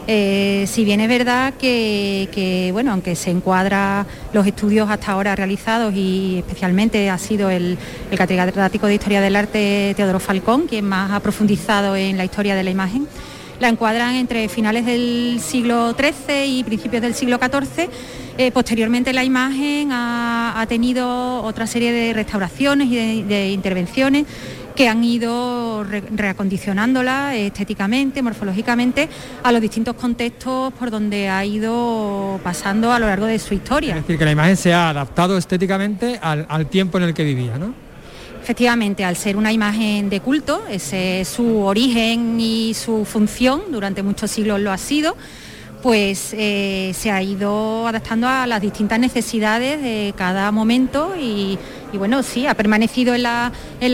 Eh, 0.07 0.65
si 0.67 0.83
bien 0.83 0.99
es 0.99 1.07
verdad 1.07 1.53
que, 1.53 2.69
bueno, 2.73 2.91
aunque 2.91 3.15
se 3.15 3.29
encuadra 3.29 4.05
los 4.33 4.47
estudios 4.47 4.89
hasta 4.89 5.11
ahora 5.11 5.35
realizados 5.35 5.93
y 5.95 6.39
especialmente 6.39 7.09
ha 7.09 7.17
sido 7.17 7.49
el, 7.49 7.77
el 8.09 8.17
catedrático 8.17 8.87
de 8.87 8.95
Historia 8.95 9.21
del 9.21 9.35
Arte 9.35 9.93
Teodoro 9.95 10.19
Falcón 10.19 10.67
quien 10.67 10.85
más 10.85 11.11
ha 11.11 11.19
profundizado 11.19 11.95
en 11.95 12.17
la 12.17 12.25
historia 12.25 12.55
de 12.55 12.63
la 12.63 12.71
imagen, 12.71 13.07
la 13.59 13.69
encuadran 13.69 14.15
entre 14.15 14.49
finales 14.49 14.85
del 14.85 15.39
siglo 15.39 15.93
XIII 15.93 16.45
y 16.45 16.63
principios 16.63 17.01
del 17.03 17.13
siglo 17.13 17.37
XIV. 17.37 17.89
Eh, 18.37 18.51
posteriormente 18.51 19.13
la 19.13 19.23
imagen 19.23 19.89
ha, 19.91 20.65
tenido 20.67 21.43
otra 21.43 21.67
serie 21.67 21.91
de 21.91 22.13
restauraciones 22.13 22.87
y 22.87 23.23
de, 23.23 23.49
intervenciones 23.49 24.25
que 24.81 24.87
han 24.87 25.03
ido 25.03 25.83
reacondicionándola 25.83 27.35
estéticamente, 27.35 28.23
morfológicamente, 28.23 29.07
a 29.43 29.51
los 29.51 29.61
distintos 29.61 29.93
contextos 29.93 30.73
por 30.73 30.89
donde 30.89 31.29
ha 31.29 31.45
ido 31.45 32.39
pasando 32.43 32.91
a 32.91 32.97
lo 32.97 33.05
largo 33.05 33.27
de 33.27 33.37
su 33.37 33.53
historia. 33.53 33.95
Es 33.95 34.01
decir, 34.01 34.17
que 34.17 34.25
la 34.25 34.31
imagen 34.31 34.57
se 34.57 34.73
ha 34.73 34.89
adaptado 34.89 35.37
estéticamente 35.37 36.17
al, 36.19 36.47
al 36.49 36.65
tiempo 36.65 36.97
en 36.97 37.03
el 37.03 37.13
que 37.13 37.23
vivía, 37.23 37.59
¿no? 37.59 37.75
Efectivamente, 38.41 39.05
al 39.05 39.17
ser 39.17 39.37
una 39.37 39.53
imagen 39.53 40.09
de 40.09 40.19
culto, 40.19 40.63
ese 40.67 41.21
es 41.21 41.27
su 41.27 41.59
origen 41.59 42.39
y 42.39 42.73
su 42.73 43.05
función, 43.05 43.61
durante 43.69 44.01
muchos 44.01 44.31
siglos 44.31 44.59
lo 44.61 44.71
ha 44.71 44.79
sido, 44.79 45.15
pues 45.83 46.33
eh, 46.33 46.91
se 46.95 47.11
ha 47.11 47.21
ido 47.21 47.87
adaptando 47.87 48.27
a 48.27 48.47
las 48.47 48.61
distintas 48.61 48.99
necesidades 48.99 49.81
de 49.81 50.13
cada 50.15 50.51
momento 50.51 51.13
y, 51.19 51.59
bueno, 51.97 52.23
sí, 52.23 52.47
ha 52.47 52.53
permanecido 52.53 53.13
en 53.13 53.23
la, 53.23 53.51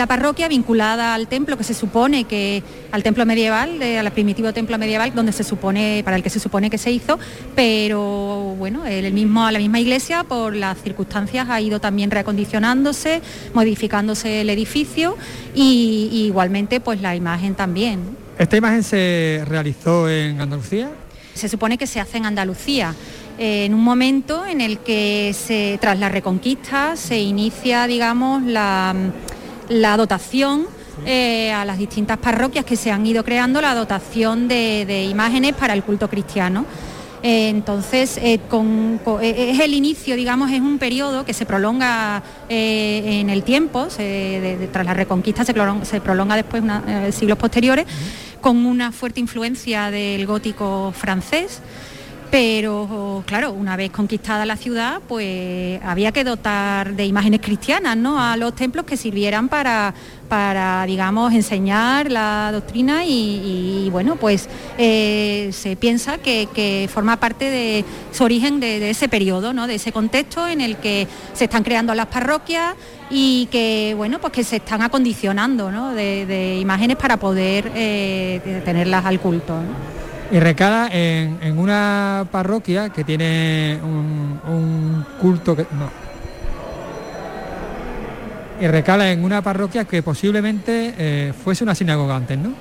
parroquia 0.08 0.48
vinculada 0.48 1.14
al 1.14 1.28
templo 1.28 1.58
que 1.58 1.64
se 1.64 1.74
supone 1.74 2.24
que, 2.26 2.64
al 2.92 3.04
templo 3.04 3.26
medieval, 3.26 3.82
al 3.82 4.12
primitivo 4.12 4.54
templo 4.54 4.78
medieval 4.78 5.14
donde 5.14 5.32
se 5.32 5.44
supone, 5.44 6.02
para 6.04 6.18
el 6.18 6.24
que 6.24 6.30
se 6.30 6.40
supone 6.40 6.70
que 6.70 6.78
se 6.78 6.92
hizo, 6.92 7.20
pero 7.56 8.56
bueno, 8.58 8.86
el 8.86 9.12
mismo, 9.14 9.50
la 9.52 9.60
misma 9.60 9.80
iglesia 9.80 10.24
por 10.24 10.56
las 10.56 10.82
circunstancias 10.82 11.48
ha 11.50 11.60
ido 11.62 11.80
también 11.80 12.12
reacondicionándose, 12.12 13.22
modificándose 13.54 14.42
el 14.42 14.50
edificio 14.50 15.18
y, 15.54 16.10
y 16.12 16.26
igualmente 16.26 16.80
pues 16.80 17.02
la 17.02 17.16
imagen 17.16 17.56
también. 17.56 18.00
¿Esta 18.38 18.58
imagen 18.58 18.84
se 18.84 19.44
realizó 19.46 20.10
en 20.10 20.40
Andalucía? 20.40 20.90
se 21.38 21.48
supone 21.48 21.78
que 21.78 21.88
se 21.88 22.00
hace 22.00 22.18
en 22.18 22.26
Andalucía. 22.26 22.94
Eh, 23.38 23.66
en 23.66 23.74
un 23.76 23.84
momento 23.84 24.46
en 24.46 24.62
el 24.62 24.80
que 24.80 25.78
tras 25.80 26.00
la 26.00 26.10
reconquista 26.10 26.96
se 26.96 27.20
inicia, 27.20 27.86
digamos, 27.86 28.42
la, 28.44 28.96
dotación 29.96 30.66
eh, 31.06 31.52
a 31.52 31.64
las 31.64 31.78
distintas 31.78 32.18
parroquias 32.18 32.66
que 32.66 32.76
se 32.76 32.92
han 32.92 33.06
ido 33.06 33.24
creando, 33.24 33.62
la 33.62 33.76
dotación 33.76 34.48
de, 34.48 35.08
imágenes 35.10 35.54
para 35.54 35.74
el 35.74 35.84
culto 35.84 36.10
cristiano. 36.10 36.66
Eh, 37.22 37.50
entonces, 37.50 38.18
es 38.18 39.60
el 39.60 39.74
inicio, 39.74 40.16
digamos, 40.16 40.52
es 40.52 40.62
un 40.62 40.80
periodo 40.80 41.24
que 41.24 41.34
se 41.34 41.46
prolonga 41.46 42.24
en 42.50 43.30
el 43.30 43.44
tiempo, 43.44 43.88
tras 44.72 44.86
la 44.86 44.94
reconquista 44.96 45.46
se 45.46 45.54
prolonga, 45.54 45.86
se 45.86 46.02
prolonga 46.02 46.36
después 46.36 46.64
siglos 47.12 47.38
posteriores 47.38 47.86
con 48.42 48.66
una 48.66 48.92
fuerte 48.92 49.20
influencia 49.20 49.92
del 49.92 50.26
gótico 50.26 50.92
francés. 50.96 51.62
Pero 52.30 53.24
claro, 53.26 53.54
una 53.54 53.78
vez 53.78 53.90
conquistada 53.90 54.46
la 54.46 54.58
ciudad, 54.58 55.02
pues 55.08 55.80
había 55.82 56.12
que 56.12 56.26
dotar 56.26 56.94
de 56.94 57.06
imágenes 57.06 57.40
cristianas 57.42 57.96
¿no? 57.96 58.22
a 58.22 58.36
los 58.36 58.54
templos 58.54 58.86
que 58.86 58.98
sirvieran 58.98 59.48
para, 59.48 59.94
para 60.28 60.86
digamos, 60.86 61.34
enseñar 61.34 62.12
la 62.12 62.50
doctrina 62.52 63.06
y, 63.06 63.88
bueno, 63.92 64.18
pues 64.18 64.50
eh, 64.78 65.52
se 65.54 65.78
piensa 65.78 66.18
que, 66.18 66.90
forma 66.94 67.18
parte 67.18 67.50
de 67.50 67.86
su 68.12 68.26
origen 68.26 68.60
de, 68.60 68.90
ese 68.90 69.08
periodo, 69.08 69.54
¿no? 69.54 69.66
de 69.66 69.76
ese 69.76 69.94
contexto 69.94 70.48
en 70.48 70.60
el 70.60 70.78
que 70.78 71.08
se 71.34 71.46
están 71.46 71.64
creando 71.64 71.96
las 71.96 72.08
parroquias, 72.08 72.76
y 73.10 73.46
que 73.46 73.94
bueno 73.96 74.20
pues 74.20 74.34
que 74.34 74.44
se 74.44 74.58
están 74.58 74.82
acondicionando 74.82 75.72
de, 75.94 76.58
imágenes 76.60 76.98
para 76.98 77.16
poder 77.16 77.72
eh, 77.74 78.62
tenerlas 78.66 79.06
al 79.06 79.22
culto. 79.22 79.62
Y 80.30 80.40
recala 80.40 80.90
en, 80.92 81.58
una 81.58 82.28
parroquia 82.30 82.90
que 82.90 83.04
tiene 83.04 83.80
un, 83.82 85.06
culto 85.22 85.56
que. 85.56 85.64
No. 85.64 85.90
Y 88.60 88.68
recala 88.68 89.12
en 89.12 89.24
una 89.24 89.42
parroquia 89.42 89.86
que 89.86 90.04
posiblemente 90.04 90.94
eh, 90.98 91.34
fuese 91.44 91.64
una 91.64 91.76
sinagoga 91.76 92.16
antes, 92.16 92.38
¿no? 92.38 92.52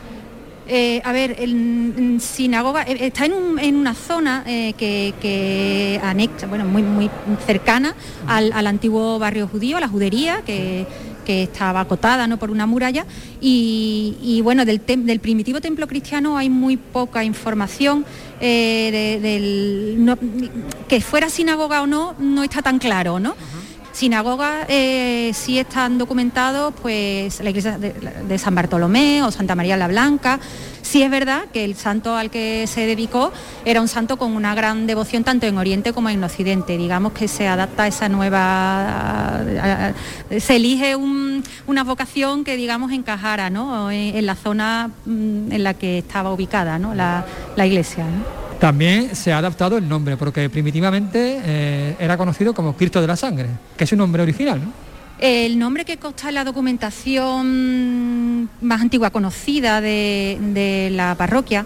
Eh, 0.68 1.00
a 1.04 1.12
ver, 1.12 1.36
el, 1.38 2.20
sinagoga 2.20 2.82
eh, 2.82 3.06
está 3.06 3.24
en, 3.24 3.32
una 3.76 3.94
zona 3.94 4.44
que, 4.44 6.00
anexa, 6.02 6.46
bueno, 6.46 6.64
muy, 6.66 6.82
muy 6.82 7.10
cercana 7.46 7.94
al, 8.28 8.66
antiguo 8.66 9.18
barrio 9.18 9.48
judío, 9.48 9.80
la 9.80 9.88
judería, 9.88 10.42
que, 10.44 10.86
estaba 11.28 11.80
acotada 11.80 12.26
¿no? 12.26 12.38
por 12.38 12.50
una 12.50 12.66
muralla. 12.66 13.06
Y, 13.40 14.40
bueno, 14.42 14.64
del, 14.64 14.80
primitivo 14.80 15.60
templo 15.60 15.86
cristiano 15.86 16.36
hay 16.36 16.50
muy 16.50 16.76
poca 16.76 17.24
información. 17.24 18.04
que 18.40 19.96
fuera 21.00 21.30
sinagoga 21.30 21.82
o 21.82 21.86
no, 21.86 22.14
no 22.18 22.42
está 22.42 22.62
tan 22.62 22.78
claro, 22.78 23.18
¿no? 23.18 23.34
Sinagogas 23.96 24.66
eh, 24.68 25.32
sí 25.32 25.58
están 25.58 25.96
documentados, 25.96 26.74
pues 26.82 27.40
la 27.40 27.48
iglesia 27.48 27.78
de, 27.78 28.38
San 28.38 28.54
Bartolomé 28.54 29.22
o 29.22 29.30
Santa 29.30 29.54
María 29.54 29.78
la 29.78 29.88
Blanca. 29.88 30.38
Sí 30.86 31.02
es 31.02 31.10
verdad 31.10 31.46
que 31.52 31.64
el 31.64 31.74
santo 31.74 32.14
al 32.14 32.30
que 32.30 32.68
se 32.68 32.86
dedicó 32.86 33.32
era 33.64 33.80
un 33.80 33.88
santo 33.88 34.18
con 34.18 34.36
una 34.36 34.54
gran 34.54 34.86
devoción 34.86 35.24
tanto 35.24 35.44
en 35.44 35.58
Oriente 35.58 35.92
como 35.92 36.10
en 36.10 36.22
Occidente. 36.22 36.78
Digamos 36.78 37.12
que 37.12 37.26
se 37.26 37.48
adapta 37.48 37.82
a 37.82 37.86
esa 37.88 38.08
nueva... 38.08 39.92
se 40.38 40.56
elige 40.56 40.94
una 40.94 41.82
vocación 41.82 42.44
que 42.44 42.56
digamos 42.56 42.92
encajara 42.92 43.48
en, 43.48 44.26
la 44.26 44.36
zona 44.36 44.92
mm, 45.06 45.50
en 45.50 45.64
la 45.64 45.74
que 45.74 45.98
estaba 45.98 46.32
ubicada 46.32 46.78
la, 46.78 47.66
iglesia. 47.66 48.04
También 48.60 49.16
se 49.16 49.32
ha 49.32 49.38
adaptado 49.38 49.78
el 49.78 49.88
nombre, 49.88 50.16
porque 50.16 50.48
primitivamente 50.48 51.40
eh, 51.44 51.96
era 51.98 52.16
conocido 52.16 52.54
como 52.54 52.76
Cristo 52.76 53.00
de 53.00 53.08
la 53.08 53.16
Sangre, 53.16 53.48
que 53.76 53.82
es 53.82 53.92
un 53.92 53.98
nombre 53.98 54.22
original, 54.22 54.60
¿no? 54.64 54.86
El 55.18 55.58
nombre 55.58 55.86
que 55.86 55.96
consta 55.96 56.28
en 56.28 56.34
la 56.34 56.44
documentación 56.44 58.50
más 58.60 58.82
antigua 58.82 59.10
conocida 59.10 59.80
de, 59.80 60.90
la 60.92 61.14
parroquia, 61.14 61.64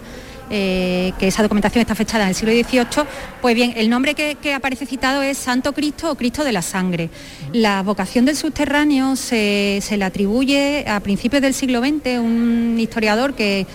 eh, 0.49 1.11
que 1.19 1.27
esa 1.27 1.43
documentación 1.43 1.81
está 1.81 1.93
fechada 1.93 2.23
en 2.23 2.29
el 2.29 2.35
siglo 2.35 2.53
XVIII, 2.53 3.05
pues 3.41 3.55
bien, 3.55 3.73
el 3.75 3.89
nombre 3.89 4.15
que, 4.15 4.53
aparece 4.53 4.85
citado 4.85 5.21
es 5.21 5.37
Santo 5.37 5.73
Cristo 5.73 6.11
o 6.11 6.15
Cristo 6.15 6.45
de 6.45 6.53
la 6.53 6.61
Sangre. 6.61 7.09
La 7.51 7.83
vocación 7.83 8.23
del 8.23 8.37
subterráneo 8.37 9.17
se, 9.17 9.81
le 9.97 10.05
atribuye 10.05 10.85
a 10.87 11.01
principios 11.01 11.41
del 11.41 11.53
siglo 11.53 11.81
XX, 11.81 12.19
un 12.19 12.77
historiador 12.79 13.33
que 13.33 13.67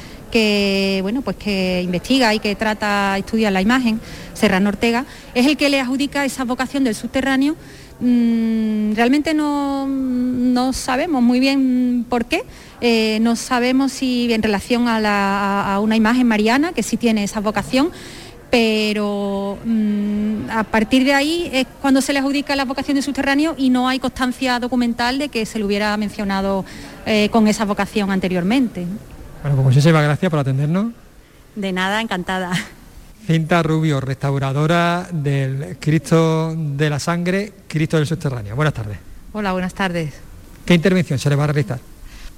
bueno 1.00 1.22
pues 1.22 1.36
que 1.36 1.80
investiga 1.82 2.34
y 2.34 2.40
que 2.40 2.54
trata 2.54 3.16
estudia 3.16 3.50
la 3.50 3.62
imagen 3.62 3.98
Serrano 4.34 4.68
Ortega 4.68 5.06
es 5.34 5.46
el 5.46 5.56
que 5.56 5.70
le 5.70 5.80
adjudica 5.80 6.26
esa 6.26 6.44
vocación 6.44 6.84
del 6.84 6.94
subterráneo 6.94 7.56
mm, 8.00 8.94
realmente 8.94 9.34
no, 9.34 9.86
no, 9.86 10.72
sabemos 10.72 11.22
muy 11.22 11.40
bien 11.40 12.04
por 12.08 12.24
qué 12.24 12.44
eh, 12.80 13.18
no 13.20 13.36
sabemos 13.36 13.92
si 13.92 14.32
en 14.32 14.42
relación 14.42 14.86
a, 14.88 15.78
una 15.82 15.96
imagen 15.96 16.26
mariana 16.26 16.72
que 16.72 16.82
sí 16.82 16.96
tiene 16.96 17.24
esa 17.24 17.40
vocación 17.40 17.90
pero 18.50 19.58
mm, 19.64 20.50
a 20.50 20.64
partir 20.64 21.04
de 21.04 21.14
ahí 21.14 21.50
es 21.52 21.66
cuando 21.80 22.00
se 22.00 22.12
le 22.12 22.20
adjudica 22.20 22.54
la 22.56 22.64
vocación 22.64 22.94
del 22.94 23.04
subterráneo 23.04 23.54
y 23.58 23.70
no 23.70 23.88
hay 23.88 23.98
constancia 23.98 24.58
documental 24.60 25.18
de 25.18 25.28
que 25.28 25.46
se 25.46 25.58
le 25.58 25.64
hubiera 25.64 25.96
mencionado 25.96 26.64
eh, 27.06 27.28
con 27.30 27.48
esa 27.48 27.64
vocación 27.64 28.10
anteriormente. 28.10 28.86
Bueno, 29.42 29.56
pues 29.56 29.66
muchísimas 29.66 30.02
gracias 30.02 30.30
por 30.30 30.38
atendernos. 30.38 30.92
De 31.54 31.72
nada, 31.72 32.00
encantada. 32.00 32.52
Cinta 33.26 33.62
Rubio, 33.62 34.00
restauradora 34.00 35.08
del 35.10 35.78
Cristo 35.80 36.54
de 36.56 36.88
la 36.88 37.00
Sangre, 37.00 37.52
Cristo 37.66 37.96
del 37.96 38.06
Subterráneo. 38.06 38.54
Buenas 38.54 38.74
tardes. 38.74 38.98
Hola, 39.32 39.52
buenas 39.52 39.74
tardes. 39.74 40.14
¿Qué 40.64 40.74
intervención 40.74 41.18
se 41.18 41.28
le 41.28 41.36
va 41.36 41.44
a 41.44 41.46
realizar? 41.48 41.80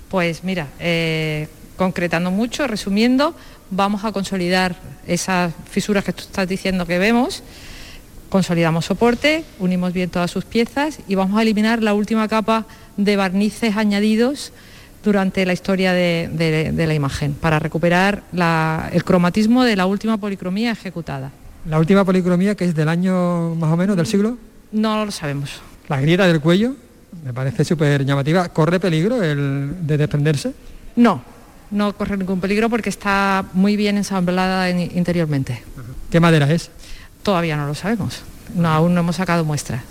Pues 0.09 0.44
mira, 0.44 0.68
eh, 0.79 1.48
concretando 1.77 2.31
mucho, 2.31 2.66
resumiendo, 2.66 3.35
vamos 3.70 4.05
a 4.05 4.12
consolidar 4.12 4.77
esas 5.07 5.53
fisuras 5.70 6.05
que 6.05 6.14
tú 6.14 6.22
estás 6.22 6.48
diciendo 6.48 6.87
que 6.87 6.98
vemos 6.98 7.42
Consolidamos 8.29 8.85
soporte, 8.85 9.44
unimos 9.59 9.94
bien 9.94 10.11
todas 10.11 10.31
sus 10.31 10.44
piezas 10.44 10.98
y 11.09 11.14
vamos 11.14 11.38
a 11.38 11.42
eliminar 11.42 11.83
la 11.83 11.94
última 11.94 12.29
capa 12.29 12.66
de 12.98 13.16
barnices 13.16 13.74
añadidos 13.74 14.53
durante 15.02 15.44
la 15.46 15.52
historia 15.52 15.92
de, 15.92 16.72
la 16.76 16.94
imagen 16.94 17.34
para 17.34 17.58
recuperar 17.58 18.22
el 18.92 19.04
cromatismo 19.04 19.64
de 19.64 19.76
la 19.76 19.87
última 19.87 20.18
policromía 20.18 20.72
ejecutada. 20.72 21.30
¿La 21.68 21.78
última 21.78 22.04
policromía 22.04 22.54
que 22.54 22.64
es 22.64 22.74
del 22.74 22.88
año 22.88 23.54
más 23.54 23.72
o 23.72 23.76
menos 23.76 23.96
del 23.96 24.06
siglo? 24.06 24.38
No 24.72 25.04
lo 25.04 25.11
sabemos. 25.11 25.61
¿La 25.88 26.00
grieta 26.00 26.26
del 26.26 26.40
cuello? 26.40 26.74
Me 27.24 27.32
parece 27.32 27.64
súper 27.64 28.04
llamativa. 28.04 28.48
¿Corre 28.50 28.80
peligro 28.80 29.22
el 29.22 29.87
de 29.87 29.96
desprenderse? 29.96 30.52
No, 30.96 31.22
no 31.70 31.96
corre 31.96 32.16
ningún 32.16 32.40
peligro 32.40 32.68
porque 32.68 32.88
está 32.88 33.44
muy 33.52 33.76
bien 33.76 33.96
ensamblada 33.96 34.70
interiormente. 34.70 35.62
¿Qué 36.11 36.20
madera 36.20 36.50
es? 36.50 36.70
Todavía 37.22 37.56
no 37.56 37.66
lo 37.66 37.74
sabemos. 37.74 38.22
No, 38.54 38.68
aún 38.68 38.94
no 38.94 39.00
hemos 39.00 39.16
sacado 39.16 39.44
muestras. 39.44 39.82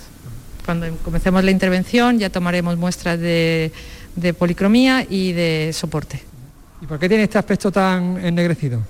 Cuando 0.65 0.87
comencemos 0.97 1.43
la 1.43 1.51
intervención 1.51 2.19
ya 2.19 2.29
tomaremos 2.29 2.77
muestras 2.77 3.19
de, 3.19 3.71
de 4.17 4.33
policromía 4.33 5.05
y 5.09 5.31
de 5.31 5.71
soporte. 5.73 6.21
¿Y 6.81 6.85
por 6.85 6.99
qué 6.99 7.07
tiene 7.07 7.23
este 7.23 7.37
aspecto 7.37 7.71
tan 7.71 8.23
ennegrecido? 8.23 8.81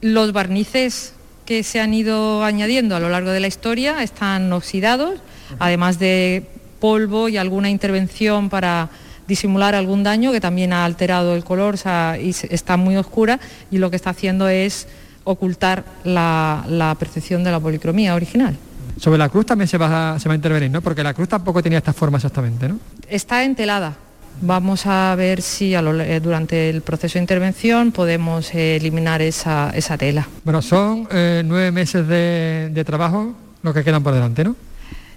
Los 0.00 0.32
barnices 0.32 1.14
que 1.46 1.62
se 1.62 1.80
han 1.80 1.94
ido 1.94 2.42
añadiendo 2.42 2.96
a 2.96 3.00
lo 3.00 3.08
largo 3.08 3.30
de 3.30 3.40
la 3.40 3.46
historia 3.46 4.02
están 4.02 4.52
oxidados, 4.52 5.20
además 5.58 5.98
de 5.98 6.46
polvo 6.80 7.28
y 7.28 7.36
alguna 7.36 7.70
intervención 7.70 8.48
para 8.48 8.88
disimular 9.28 9.74
algún 9.74 10.02
daño 10.02 10.32
que 10.32 10.40
también 10.40 10.72
ha 10.72 10.84
alterado 10.84 11.36
el 11.36 11.44
color 11.44 11.76
y 12.20 12.34
está 12.50 12.76
muy 12.76 12.96
oscura 12.96 13.38
y 13.70 13.78
lo 13.78 13.90
que 13.90 13.96
está 13.96 14.10
haciendo 14.10 14.48
es 14.48 14.88
ocultar 15.24 15.84
la, 16.04 16.96
percepción 16.98 17.44
de 17.44 17.50
la 17.50 17.60
policromía 17.60 18.14
original. 18.14 18.56
Sobre 18.98 19.18
la 19.18 19.28
cruz 19.28 19.46
también 19.46 19.68
se 19.68 19.78
va, 19.78 20.18
se 20.18 20.28
va 20.28 20.34
a 20.34 20.36
intervenir, 20.36 20.70
¿no? 20.70 20.82
Porque 20.82 21.02
la 21.02 21.14
cruz 21.14 21.28
tampoco 21.28 21.62
tenía 21.62 21.78
esta 21.78 21.92
forma 21.92 22.18
exactamente, 22.18 22.68
¿no? 22.68 22.78
Está 23.08 23.44
entelada, 23.44 23.96
Vamos 24.40 24.86
a 24.86 25.14
ver 25.14 25.42
si 25.42 25.74
eh, 25.74 26.20
durante 26.22 26.70
el 26.70 26.82
proceso 26.82 27.14
de 27.14 27.20
intervención 27.20 27.92
podemos 27.92 28.54
eh, 28.54 28.76
eliminar 28.76 29.22
esa, 29.22 29.72
tela. 29.98 30.28
Bueno, 30.44 30.62
son 30.62 31.06
eh, 31.10 31.42
nueve 31.44 31.70
meses 31.70 32.06
de, 32.08 32.70
de 32.72 32.84
trabajo 32.84 33.34
lo 33.62 33.72
que 33.72 33.84
quedan 33.84 34.02
por 34.02 34.14
delante, 34.14 34.44
¿no? 34.44 34.56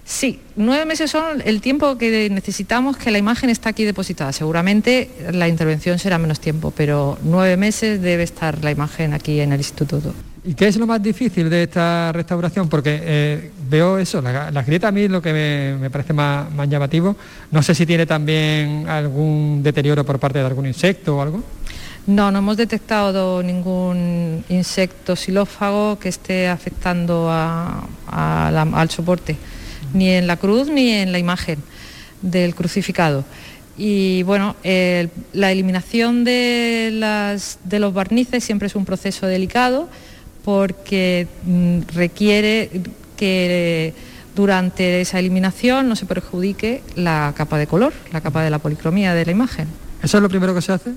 Sí, 0.04 0.38
nueve 0.54 0.84
meses 0.84 1.10
son 1.10 1.42
el 1.44 1.60
tiempo 1.60 1.98
que 1.98 2.30
necesitamos 2.30 2.96
que 2.96 3.10
la 3.10 3.18
imagen 3.18 3.50
está 3.50 3.70
aquí 3.70 3.84
depositada. 3.84 4.32
Seguramente 4.32 5.10
la 5.32 5.48
intervención 5.48 5.98
será 5.98 6.16
menos 6.16 6.38
tiempo, 6.38 6.70
pero 6.70 7.18
nueve 7.24 7.56
meses 7.56 8.00
debe 8.00 8.22
estar 8.22 8.62
la 8.62 8.70
imagen 8.70 9.14
aquí 9.14 9.40
en 9.40 9.52
el 9.52 9.58
instituto. 9.58 10.14
¿Y 10.46 10.54
qué 10.54 10.68
es 10.68 10.76
lo 10.76 10.86
más 10.86 11.02
difícil 11.02 11.50
de 11.50 11.64
esta 11.64 12.12
restauración? 12.12 12.68
Porque 12.68 13.00
eh, 13.02 13.50
veo 13.68 13.98
eso, 13.98 14.22
la, 14.22 14.62
grieta 14.62 14.86
a 14.86 14.92
mí 14.92 15.02
es 15.02 15.10
lo 15.10 15.20
que 15.20 15.76
me, 15.80 15.90
parece 15.90 16.12
más, 16.12 16.46
llamativo. 16.68 17.16
No 17.50 17.64
sé 17.64 17.74
si 17.74 17.84
tiene 17.84 18.06
también 18.06 18.88
algún 18.88 19.60
deterioro 19.64 20.06
por 20.06 20.20
parte 20.20 20.38
de 20.38 20.46
algún 20.46 20.66
insecto 20.66 21.16
o 21.16 21.20
algo. 21.20 21.42
No, 22.06 22.30
no 22.30 22.38
hemos 22.38 22.56
detectado 22.56 23.42
ningún 23.42 24.44
insecto 24.48 25.16
xilófago 25.16 25.98
que 25.98 26.10
esté 26.10 26.46
afectando 26.46 27.28
al 27.28 28.90
soporte, 28.90 29.36
ni 29.94 30.10
en 30.10 30.28
la 30.28 30.36
cruz 30.36 30.68
ni 30.68 30.92
en 30.92 31.10
la 31.10 31.18
imagen 31.18 31.58
del 32.22 32.54
crucificado. 32.54 33.24
Y 33.76 34.22
bueno, 34.22 34.54
la 34.62 35.50
eliminación 35.50 36.22
de 36.22 36.92
los 37.80 37.92
barnices 37.92 38.44
siempre 38.44 38.68
es 38.68 38.76
un 38.76 38.84
proceso 38.84 39.26
delicado 39.26 39.88
porque 40.46 41.26
mm, 41.44 41.80
requiere 41.92 42.70
que 43.16 43.92
durante 44.36 45.00
esa 45.00 45.18
eliminación 45.18 45.88
no 45.88 45.96
se 45.96 46.06
perjudique 46.06 46.84
la 46.94 47.34
capa 47.36 47.58
de 47.58 47.66
color, 47.66 47.92
la 48.12 48.20
capa 48.20 48.44
de 48.44 48.50
la 48.50 48.60
policromía 48.60 49.12
de 49.12 49.26
la 49.26 49.32
imagen. 49.32 49.66
¿Eso 50.04 50.18
es 50.18 50.22
lo 50.22 50.28
primero 50.28 50.54
que 50.54 50.62
se 50.62 50.70
hace? 50.70 50.92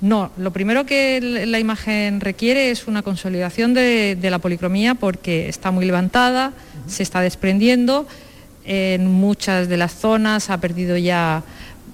No, 0.00 0.30
lo 0.36 0.52
primero 0.52 0.86
que 0.86 1.20
la 1.20 1.58
imagen 1.58 2.20
requiere 2.20 2.70
es 2.70 2.86
una 2.86 3.02
consolidación 3.02 3.74
de, 3.74 4.16
la 4.22 4.38
policromía 4.38 4.94
porque 4.94 5.48
está 5.48 5.72
muy 5.72 5.84
levantada, 5.84 6.52
se 6.86 7.02
está 7.02 7.22
desprendiendo, 7.22 8.06
en 8.64 9.08
muchas 9.08 9.68
de 9.68 9.78
las 9.78 9.94
zonas 9.94 10.48
ha 10.48 10.58
perdido 10.58 10.96
ya 10.96 11.42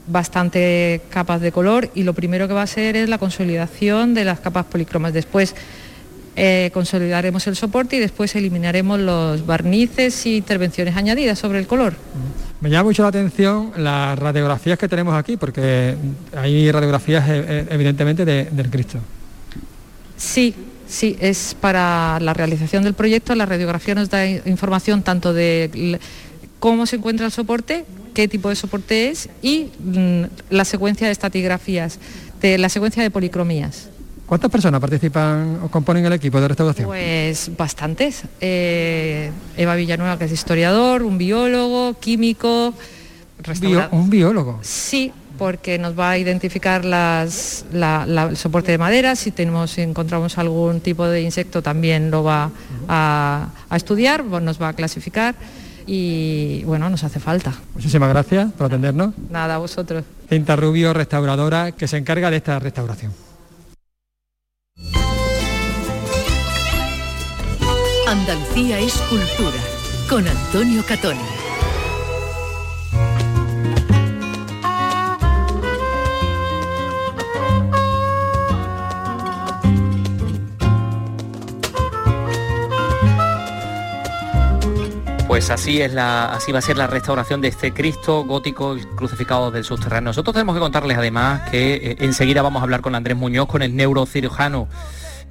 bastante 0.08 1.00
capas 1.08 1.40
de 1.40 1.52
color 1.52 1.90
y 1.94 2.02
lo 2.02 2.12
primero 2.12 2.48
que 2.48 2.54
va 2.54 2.60
a 2.60 2.64
hacer 2.64 2.96
es 2.96 3.08
la 3.08 3.16
consolidación 3.16 4.12
de 4.12 4.26
las 4.26 4.40
capas 4.40 4.66
policromas. 4.66 5.14
Después 5.14 5.54
eh, 6.40 6.70
consolidaremos 6.72 7.48
el 7.48 7.56
soporte 7.56 7.96
y 7.96 7.98
después 7.98 8.36
eliminaremos 8.36 9.00
los 9.00 9.44
barnices 9.44 10.24
y 10.24 10.36
intervenciones 10.36 10.96
añadidas 10.96 11.36
sobre 11.36 11.58
el 11.58 11.66
color. 11.66 11.94
Me 12.60 12.70
llama 12.70 12.84
mucho 12.84 13.02
la 13.02 13.08
atención 13.08 13.72
las 13.76 14.16
radiografías 14.16 14.78
que 14.78 14.88
tenemos 14.88 15.16
aquí, 15.16 15.36
porque 15.36 15.96
hay 16.36 16.70
radiografías 16.70 17.28
eh, 17.28 17.44
eh, 17.48 17.66
evidentemente 17.70 18.24
del 18.24 18.70
Cristo. 18.70 19.00
Sí, 20.16 20.54
sí, 20.86 21.16
es 21.20 21.56
para 21.60 22.20
la 22.20 22.34
realización 22.34 22.84
del 22.84 22.94
proyecto, 22.94 23.34
la 23.34 23.44
radiografía 23.44 23.96
nos 23.96 24.08
da 24.08 24.24
información 24.24 25.02
tanto 25.02 25.32
de 25.32 25.98
cómo 26.60 26.86
se 26.86 26.96
encuentra 26.96 27.26
el 27.26 27.32
soporte, 27.32 27.84
qué 28.14 28.28
tipo 28.28 28.48
de 28.48 28.54
soporte 28.54 29.10
es 29.10 29.28
y 29.42 29.70
mm, 29.80 30.22
la 30.50 30.64
secuencia 30.64 31.08
de 31.08 31.12
estatigrafías, 31.12 31.98
de 32.40 32.58
la 32.58 32.68
secuencia 32.68 33.02
de 33.02 33.10
policromías. 33.10 33.88
¿Cuántas 34.28 34.50
personas 34.50 34.80
participan 34.80 35.60
o 35.62 35.68
componen 35.68 36.04
el 36.04 36.12
equipo 36.12 36.38
de 36.40 36.48
restauración? 36.48 36.86
Pues 36.86 37.50
bastantes. 37.56 38.24
Eh, 38.40 39.32
Eva 39.56 39.74
Villanueva, 39.74 40.18
que 40.18 40.26
es 40.26 40.32
historiador, 40.32 41.02
un 41.02 41.16
biólogo, 41.16 41.98
químico, 41.98 42.74
¿Un 43.92 44.10
biólogo? 44.10 44.58
Sí, 44.62 45.12
porque 45.38 45.78
nos 45.78 45.98
va 45.98 46.10
a 46.10 46.18
identificar 46.18 46.84
las, 46.84 47.64
el 47.72 48.36
soporte 48.36 48.72
de 48.72 48.78
madera, 48.78 49.14
si 49.14 49.30
tenemos, 49.30 49.78
encontramos 49.78 50.38
algún 50.38 50.80
tipo 50.80 51.06
de 51.06 51.22
insecto 51.22 51.62
también 51.62 52.10
lo 52.10 52.24
va 52.24 52.50
a, 52.88 53.48
estudiar, 53.74 54.24
nos 54.24 54.60
va 54.60 54.68
a 54.68 54.72
clasificar 54.72 55.36
y 55.86 56.64
bueno, 56.64 56.90
nos 56.90 57.04
hace 57.04 57.20
falta. 57.20 57.54
Muchísimas 57.74 58.08
gracias 58.08 58.52
por 58.52 58.66
atendernos. 58.66 59.14
Nada, 59.30 59.54
a 59.54 59.58
vosotros. 59.58 60.04
Cinta 60.28 60.56
Rubio, 60.56 60.92
restauradora, 60.92 61.72
que 61.72 61.86
se 61.86 61.96
encarga 61.96 62.30
de 62.30 62.38
esta 62.38 62.58
restauración. 62.58 63.27
Andalucía 68.18 68.80
es 68.80 68.94
cultura, 69.02 69.56
con 70.10 70.26
Antonio 70.26 70.84
Catoni. 70.84 71.20
Pues 85.28 85.50
así 85.50 85.80
es 85.80 85.94
la, 85.94 86.32
así 86.32 86.50
va 86.50 86.58
a 86.58 86.62
ser 86.62 86.76
la 86.76 86.88
restauración 86.88 87.40
de 87.40 87.48
este 87.48 87.72
Cristo 87.72 88.24
gótico 88.24 88.76
crucificado 88.96 89.52
del 89.52 89.62
subterráneo. 89.62 90.08
Nosotros 90.08 90.34
tenemos 90.34 90.56
que 90.56 90.60
contarles 90.60 90.98
además 90.98 91.48
que 91.50 91.74
eh, 91.74 91.96
enseguida 92.00 92.42
vamos 92.42 92.60
a 92.60 92.64
hablar 92.64 92.80
con 92.80 92.96
Andrés 92.96 93.16
Muñoz, 93.16 93.46
con 93.46 93.62
el 93.62 93.76
neurocirujano 93.76 94.66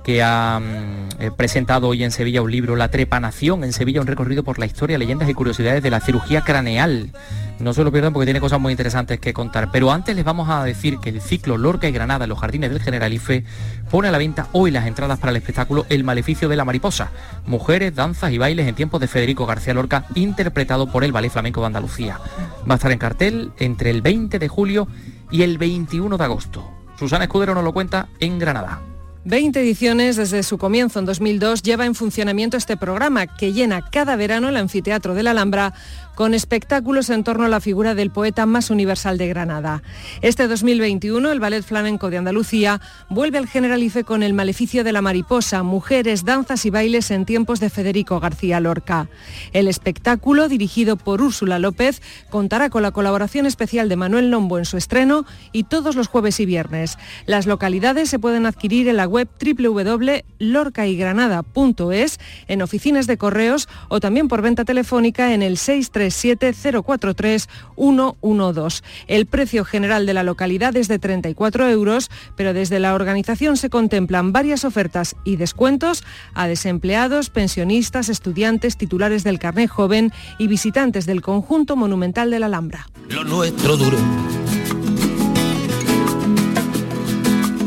que 0.07 0.23
ha 0.23 0.61
mm, 0.61 1.21
eh, 1.21 1.31
presentado 1.35 1.89
hoy 1.89 2.01
en 2.01 2.11
Sevilla 2.11 2.41
un 2.41 2.49
libro, 2.49 2.77
La 2.77 2.87
Trepanación, 2.87 3.65
en 3.65 3.73
Sevilla 3.73 3.99
un 3.99 4.07
recorrido 4.07 4.41
por 4.41 4.57
la 4.57 4.65
historia, 4.65 4.97
leyendas 4.97 5.27
y 5.27 5.33
curiosidades 5.33 5.83
de 5.83 5.89
la 5.89 5.99
cirugía 5.99 6.45
craneal. 6.45 7.11
No 7.59 7.73
se 7.73 7.83
lo 7.83 7.91
pierdan 7.91 8.13
porque 8.13 8.25
tiene 8.25 8.39
cosas 8.39 8.61
muy 8.61 8.71
interesantes 8.71 9.19
que 9.19 9.33
contar. 9.33 9.69
Pero 9.69 9.91
antes 9.91 10.15
les 10.15 10.23
vamos 10.23 10.47
a 10.47 10.63
decir 10.63 10.99
que 10.99 11.09
el 11.09 11.19
ciclo 11.19 11.57
Lorca 11.57 11.89
y 11.89 11.91
Granada 11.91 12.23
en 12.23 12.29
los 12.29 12.39
jardines 12.39 12.69
del 12.69 12.81
Generalife 12.81 13.43
pone 13.91 14.07
a 14.07 14.11
la 14.11 14.17
venta 14.17 14.47
hoy 14.53 14.71
las 14.71 14.87
entradas 14.87 15.19
para 15.19 15.31
el 15.31 15.37
espectáculo 15.37 15.85
El 15.89 16.05
Maleficio 16.05 16.47
de 16.47 16.55
la 16.55 16.63
Mariposa. 16.63 17.11
Mujeres, 17.45 17.93
danzas 17.93 18.31
y 18.31 18.37
bailes 18.37 18.65
en 18.65 18.75
tiempos 18.75 19.01
de 19.01 19.07
Federico 19.07 19.45
García 19.45 19.73
Lorca, 19.73 20.05
interpretado 20.15 20.89
por 20.89 21.03
el 21.03 21.11
Ballet 21.11 21.33
Flamenco 21.33 21.59
de 21.59 21.67
Andalucía. 21.67 22.17
Va 22.59 22.75
a 22.75 22.77
estar 22.77 22.93
en 22.93 22.99
cartel 22.99 23.51
entre 23.57 23.89
el 23.89 24.01
20 24.01 24.39
de 24.39 24.47
julio 24.47 24.87
y 25.31 25.41
el 25.41 25.57
21 25.57 26.17
de 26.17 26.23
agosto. 26.23 26.65
Susana 26.97 27.25
Escudero 27.25 27.53
nos 27.53 27.65
lo 27.65 27.73
cuenta 27.73 28.07
en 28.21 28.39
Granada. 28.39 28.79
20 29.27 29.59
ediciones 29.59 30.15
desde 30.15 30.41
su 30.41 30.57
comienzo 30.57 30.99
en 30.99 31.05
2002 31.05 31.61
lleva 31.61 31.85
en 31.85 31.95
funcionamiento 31.95 32.55
este 32.55 32.77
programa 32.77 33.27
que 33.27 33.51
llena 33.51 33.81
cada 33.81 34.15
verano 34.15 34.47
el 34.47 34.55
anfiteatro 34.55 35.15
de 35.15 35.23
la 35.23 35.31
Alhambra 35.31 35.73
con 36.17 36.33
espectáculos 36.33 37.09
en 37.11 37.23
torno 37.23 37.45
a 37.45 37.47
la 37.47 37.61
figura 37.61 37.93
del 37.93 38.09
poeta 38.09 38.47
más 38.47 38.71
universal 38.71 39.19
de 39.19 39.27
Granada. 39.27 39.83
Este 40.23 40.47
2021, 40.47 41.31
el 41.31 41.39
Ballet 41.39 41.61
Flamenco 41.61 42.09
de 42.09 42.17
Andalucía 42.17 42.81
vuelve 43.07 43.37
al 43.37 43.47
Generalife 43.47 44.03
con 44.03 44.23
El 44.23 44.33
Maleficio 44.33 44.83
de 44.83 44.93
la 44.93 45.03
Mariposa, 45.03 45.61
Mujeres, 45.61 46.25
Danzas 46.25 46.65
y 46.65 46.71
Bailes 46.71 47.11
en 47.11 47.25
tiempos 47.25 47.59
de 47.59 47.69
Federico 47.69 48.19
García 48.19 48.59
Lorca. 48.59 49.09
El 49.53 49.67
espectáculo, 49.67 50.49
dirigido 50.49 50.97
por 50.97 51.21
Úrsula 51.21 51.59
López, 51.59 52.01
contará 52.31 52.71
con 52.71 52.81
la 52.81 52.89
colaboración 52.89 53.45
especial 53.45 53.87
de 53.87 53.95
Manuel 53.95 54.31
Nombo 54.31 54.57
en 54.57 54.65
su 54.65 54.77
estreno 54.77 55.23
y 55.51 55.65
todos 55.65 55.95
los 55.95 56.07
jueves 56.07 56.39
y 56.39 56.47
viernes. 56.47 56.97
Las 57.27 57.45
localidades 57.45 58.09
se 58.09 58.17
pueden 58.17 58.47
adquirir 58.47 58.87
en 58.87 58.97
la 58.97 59.05
web 59.05 59.27
www.lorcaygranada.es, 59.39 62.19
en 62.47 62.63
oficinas 62.63 63.05
de 63.05 63.19
correos 63.19 63.69
o 63.87 63.99
también 63.99 64.27
por 64.27 64.41
venta 64.41 64.65
telefónica 64.65 65.35
en 65.35 65.43
el 65.43 65.59
637-043-112. 66.09 68.83
El 69.07 69.25
precio 69.25 69.65
general 69.65 70.05
de 70.05 70.13
la 70.13 70.23
localidad 70.23 70.75
es 70.75 70.87
de 70.87 70.99
34 70.99 71.69
euros, 71.69 72.09
pero 72.35 72.53
desde 72.53 72.79
la 72.79 72.93
organización 72.93 73.57
se 73.57 73.69
contemplan 73.69 74.31
varias 74.31 74.65
ofertas 74.65 75.15
y 75.23 75.35
descuentos 75.35 76.03
a 76.33 76.47
desempleados, 76.47 77.29
pensionistas, 77.29 78.09
estudiantes, 78.09 78.77
titulares 78.77 79.23
del 79.23 79.39
carné 79.39 79.67
joven 79.67 80.11
y 80.37 80.47
visitantes 80.47 81.05
del 81.05 81.21
conjunto 81.21 81.75
monumental 81.75 82.31
de 82.31 82.39
la 82.39 82.47
Alhambra. 82.47 82.87
Lo 83.09 83.23
nuestro 83.23 83.77
duro. 83.77 83.97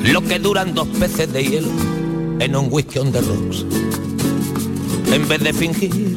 Lo 0.04 0.22
que 0.22 0.38
duran 0.38 0.74
dos 0.74 0.88
peces 0.88 1.32
de 1.32 1.44
hielo 1.44 1.68
en 2.40 2.56
un 2.56 2.68
whisky 2.70 2.98
on 2.98 3.12
the 3.12 3.20
rocks. 3.20 3.64
En 5.12 5.28
vez 5.28 5.42
de 5.42 5.52
fingir 5.52 6.16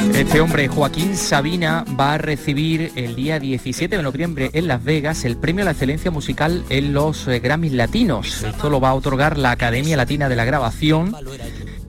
Este 0.00 0.40
hombre, 0.40 0.66
Joaquín 0.68 1.14
Sabina, 1.14 1.84
va 1.98 2.14
a 2.14 2.18
recibir 2.18 2.90
el 2.96 3.14
día 3.14 3.38
17 3.38 3.98
de 3.98 4.02
noviembre 4.02 4.50
en 4.54 4.66
Las 4.66 4.82
Vegas 4.82 5.26
el 5.26 5.36
premio 5.36 5.62
a 5.62 5.66
la 5.66 5.70
excelencia 5.72 6.10
musical 6.10 6.64
en 6.70 6.94
los 6.94 7.28
eh, 7.28 7.38
Grammys 7.38 7.72
Latinos. 7.72 8.42
Esto 8.42 8.70
lo 8.70 8.80
va 8.80 8.90
a 8.90 8.94
otorgar 8.94 9.36
la 9.36 9.50
Academia 9.50 9.98
Latina 9.98 10.30
de 10.30 10.36
la 10.36 10.46
Grabación. 10.46 11.14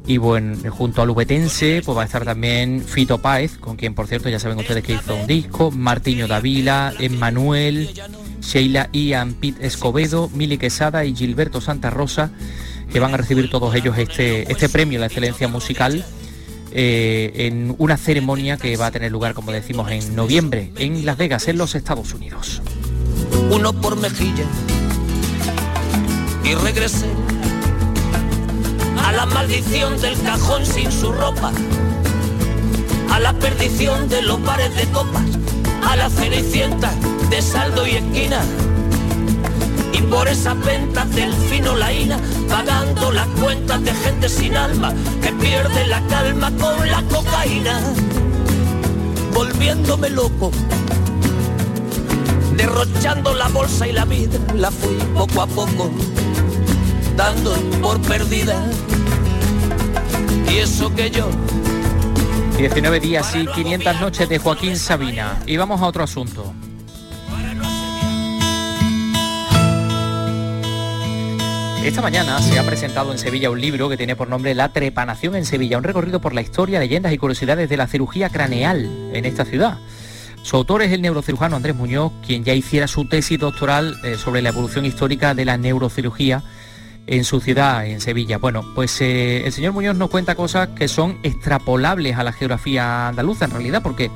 Y 0.06 0.18
bueno, 0.18 0.58
junto 0.72 1.02
al 1.02 1.10
ubetense 1.10 1.82
pues 1.86 1.98
va 1.98 2.02
a 2.02 2.06
estar 2.06 2.26
también 2.26 2.84
Fito 2.86 3.20
Páez, 3.20 3.58
con 3.58 3.78
quien 3.78 3.94
por 3.94 4.08
cierto 4.08 4.28
ya 4.28 4.40
saben 4.40 4.60
ustedes 4.60 4.84
que 4.84 4.94
hizo 4.94 5.16
un 5.16 5.26
disco, 5.26 5.72
Martiño 5.72 6.28
Davila, 6.28 6.94
Emmanuel, 7.00 7.90
Sheila 8.42 8.90
Ian, 8.92 9.36
Pete 9.36 9.66
Escobedo, 9.66 10.30
Mili 10.34 10.58
Quesada 10.58 11.06
y 11.06 11.16
Gilberto 11.16 11.62
Santa 11.62 11.90
Rosa, 11.90 12.32
que 12.92 13.00
van 13.00 13.14
a 13.14 13.18
recibir 13.18 13.50
todos 13.50 13.74
ellos 13.74 13.98
este, 13.98 14.52
este 14.52 14.68
premio 14.68 15.00
a 15.00 15.02
la 15.02 15.06
excelencia 15.08 15.48
musical 15.48 16.04
eh, 16.74 17.32
en 17.48 17.76
una 17.78 17.98
ceremonia 17.98 18.58
que 18.58 18.76
va 18.78 18.88
a 18.88 18.92
tener 18.92 19.12
lugar, 19.12 19.34
como 19.34 19.52
decimos, 19.52 19.92
en 19.92 20.16
noviembre 20.16 20.72
en 20.78 21.06
Las 21.06 21.18
Vegas, 21.18 21.48
en 21.48 21.58
los 21.58 21.76
Estados 21.76 22.14
Unidos. 22.14 22.62
Uno 23.50 23.74
por 23.74 23.98
mejilla 23.98 24.46
y 26.44 26.56
regresé 26.56 27.08
a 29.04 29.12
la 29.12 29.26
maldición 29.26 30.00
del 30.02 30.20
cajón 30.22 30.66
sin 30.66 30.92
su 30.92 31.12
ropa, 31.12 31.52
a 33.12 33.20
la 33.20 33.34
perdición 33.34 34.10
de 34.10 34.22
los 34.22 34.42
bares 34.44 34.76
de 34.76 34.86
copas, 34.88 35.26
a 35.88 35.96
la 35.96 36.10
cenicienta 36.10 36.94
de 37.30 37.42
saldo 37.42 37.86
y 37.86 37.92
esquina 37.92 38.42
por 40.12 40.28
esas 40.28 40.60
ventas 40.64 41.10
del 41.16 41.34
fino 41.34 41.76
laína, 41.76 42.20
pagando 42.50 43.12
las 43.14 43.28
cuentas 43.28 43.82
de 43.82 43.94
gente 43.94 44.28
sin 44.28 44.56
alma 44.58 44.94
que 45.22 45.32
pierde 45.32 45.88
la 45.88 46.06
calma 46.08 46.52
con 46.60 46.88
la 46.88 47.02
cocaína, 47.04 47.80
volviéndome 49.34 50.10
loco, 50.10 50.52
derrochando 52.58 53.34
la 53.34 53.48
bolsa 53.48 53.88
y 53.88 53.94
la 53.94 54.04
vida, 54.04 54.38
la 54.56 54.70
fui 54.70 54.98
poco 55.16 55.42
a 55.42 55.48
poco, 55.48 55.90
dando 57.16 57.56
por 57.82 58.00
perdida. 58.02 58.62
Y 60.52 60.58
eso 60.58 60.94
que 60.94 61.10
yo 61.10 61.30
19 62.58 63.00
días 63.00 63.34
y 63.36 63.48
500 63.48 64.02
noches 64.02 64.30
de 64.30 64.38
Joaquín 64.38 64.76
Sabina. 64.76 65.40
Y 65.48 65.58
vamos 65.58 65.82
a 65.82 65.86
otro 65.86 66.04
asunto. 66.04 66.54
Esta 71.84 72.04
mañana 72.04 72.40
se 72.40 72.60
ha 72.60 72.64
presentado 72.64 73.12
en 73.12 73.18
Sevilla 73.18 73.50
un 73.50 73.60
libro 73.60 73.90
que 73.90 73.98
tiene 73.98 74.16
por 74.16 74.30
nombre 74.30 74.54
La 74.54 74.70
trepanación 74.72 75.36
en 75.36 75.46
Sevilla, 75.46 75.80
un 75.80 75.84
recorrido 75.84 76.22
por 76.22 76.34
la 76.34 76.42
historia, 76.42 76.80
leyendas 76.80 77.12
y 77.12 77.18
curiosidades 77.18 77.70
de 77.70 77.76
la 77.76 77.88
cirugía 77.88 78.30
craneal 78.30 79.10
en 79.14 79.26
esta 79.26 79.46
ciudad. 79.46 79.80
Su 80.44 80.58
autor 80.58 80.84
es 80.84 80.92
el 80.92 81.02
neurocirujano 81.02 81.56
Andrés 81.56 81.76
Muñoz, 81.76 82.12
quien 82.26 82.44
ya 82.44 82.54
hiciera 82.54 82.88
su 82.88 83.06
tesis 83.06 83.40
doctoral 83.40 83.98
eh, 84.04 84.16
sobre 84.16 84.44
la 84.44 84.50
evolución 84.50 84.86
histórica 84.86 85.34
de 85.34 85.44
la 85.44 85.58
neurocirugía 85.58 86.44
en 87.08 87.24
su 87.24 87.42
ciudad, 87.42 87.84
en 87.88 88.00
Sevilla. 88.00 88.38
Bueno, 88.38 88.64
pues 88.76 89.02
eh, 89.02 89.44
el 89.44 89.52
señor 89.52 89.74
Muñoz 89.74 89.96
nos 89.98 90.12
cuenta 90.12 90.36
cosas 90.36 90.70
que 90.70 90.88
son 90.88 91.18
extrapolables 91.24 92.16
a 92.16 92.24
la 92.24 92.32
geografía 92.32 93.08
andaluza 93.08 93.46
en 93.46 93.52
realidad, 93.52 93.82
porque 93.82 94.12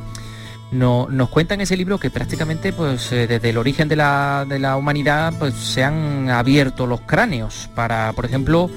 nos 0.72 1.30
cuenta 1.30 1.54
en 1.54 1.62
ese 1.62 1.78
libro 1.78 2.00
que 2.00 2.10
prácticamente 2.10 2.74
pues, 2.74 3.12
eh, 3.12 3.28
desde 3.28 3.50
el 3.50 3.58
origen 3.58 3.88
de 3.88 3.96
la, 3.96 4.46
de 4.48 4.60
la 4.60 4.78
humanidad 4.78 5.34
pues, 5.38 5.54
se 5.54 5.84
han 5.84 6.30
abierto 6.30 6.88
los 6.88 7.02
cráneos 7.02 7.70
para, 7.76 8.14
por 8.14 8.26
ejemplo, 8.26 8.70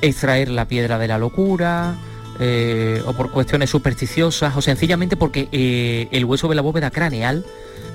extraer 0.00 0.48
la 0.48 0.66
piedra 0.66 0.98
de 0.98 1.08
la 1.08 1.18
locura, 1.18 1.96
eh, 2.40 3.02
o 3.04 3.14
por 3.14 3.32
cuestiones 3.32 3.70
supersticiosas, 3.70 4.56
o 4.56 4.62
sencillamente 4.62 5.16
porque 5.16 5.48
eh, 5.50 6.08
el 6.12 6.24
hueso 6.24 6.48
de 6.48 6.54
la 6.54 6.62
bóveda 6.62 6.90
craneal 6.90 7.44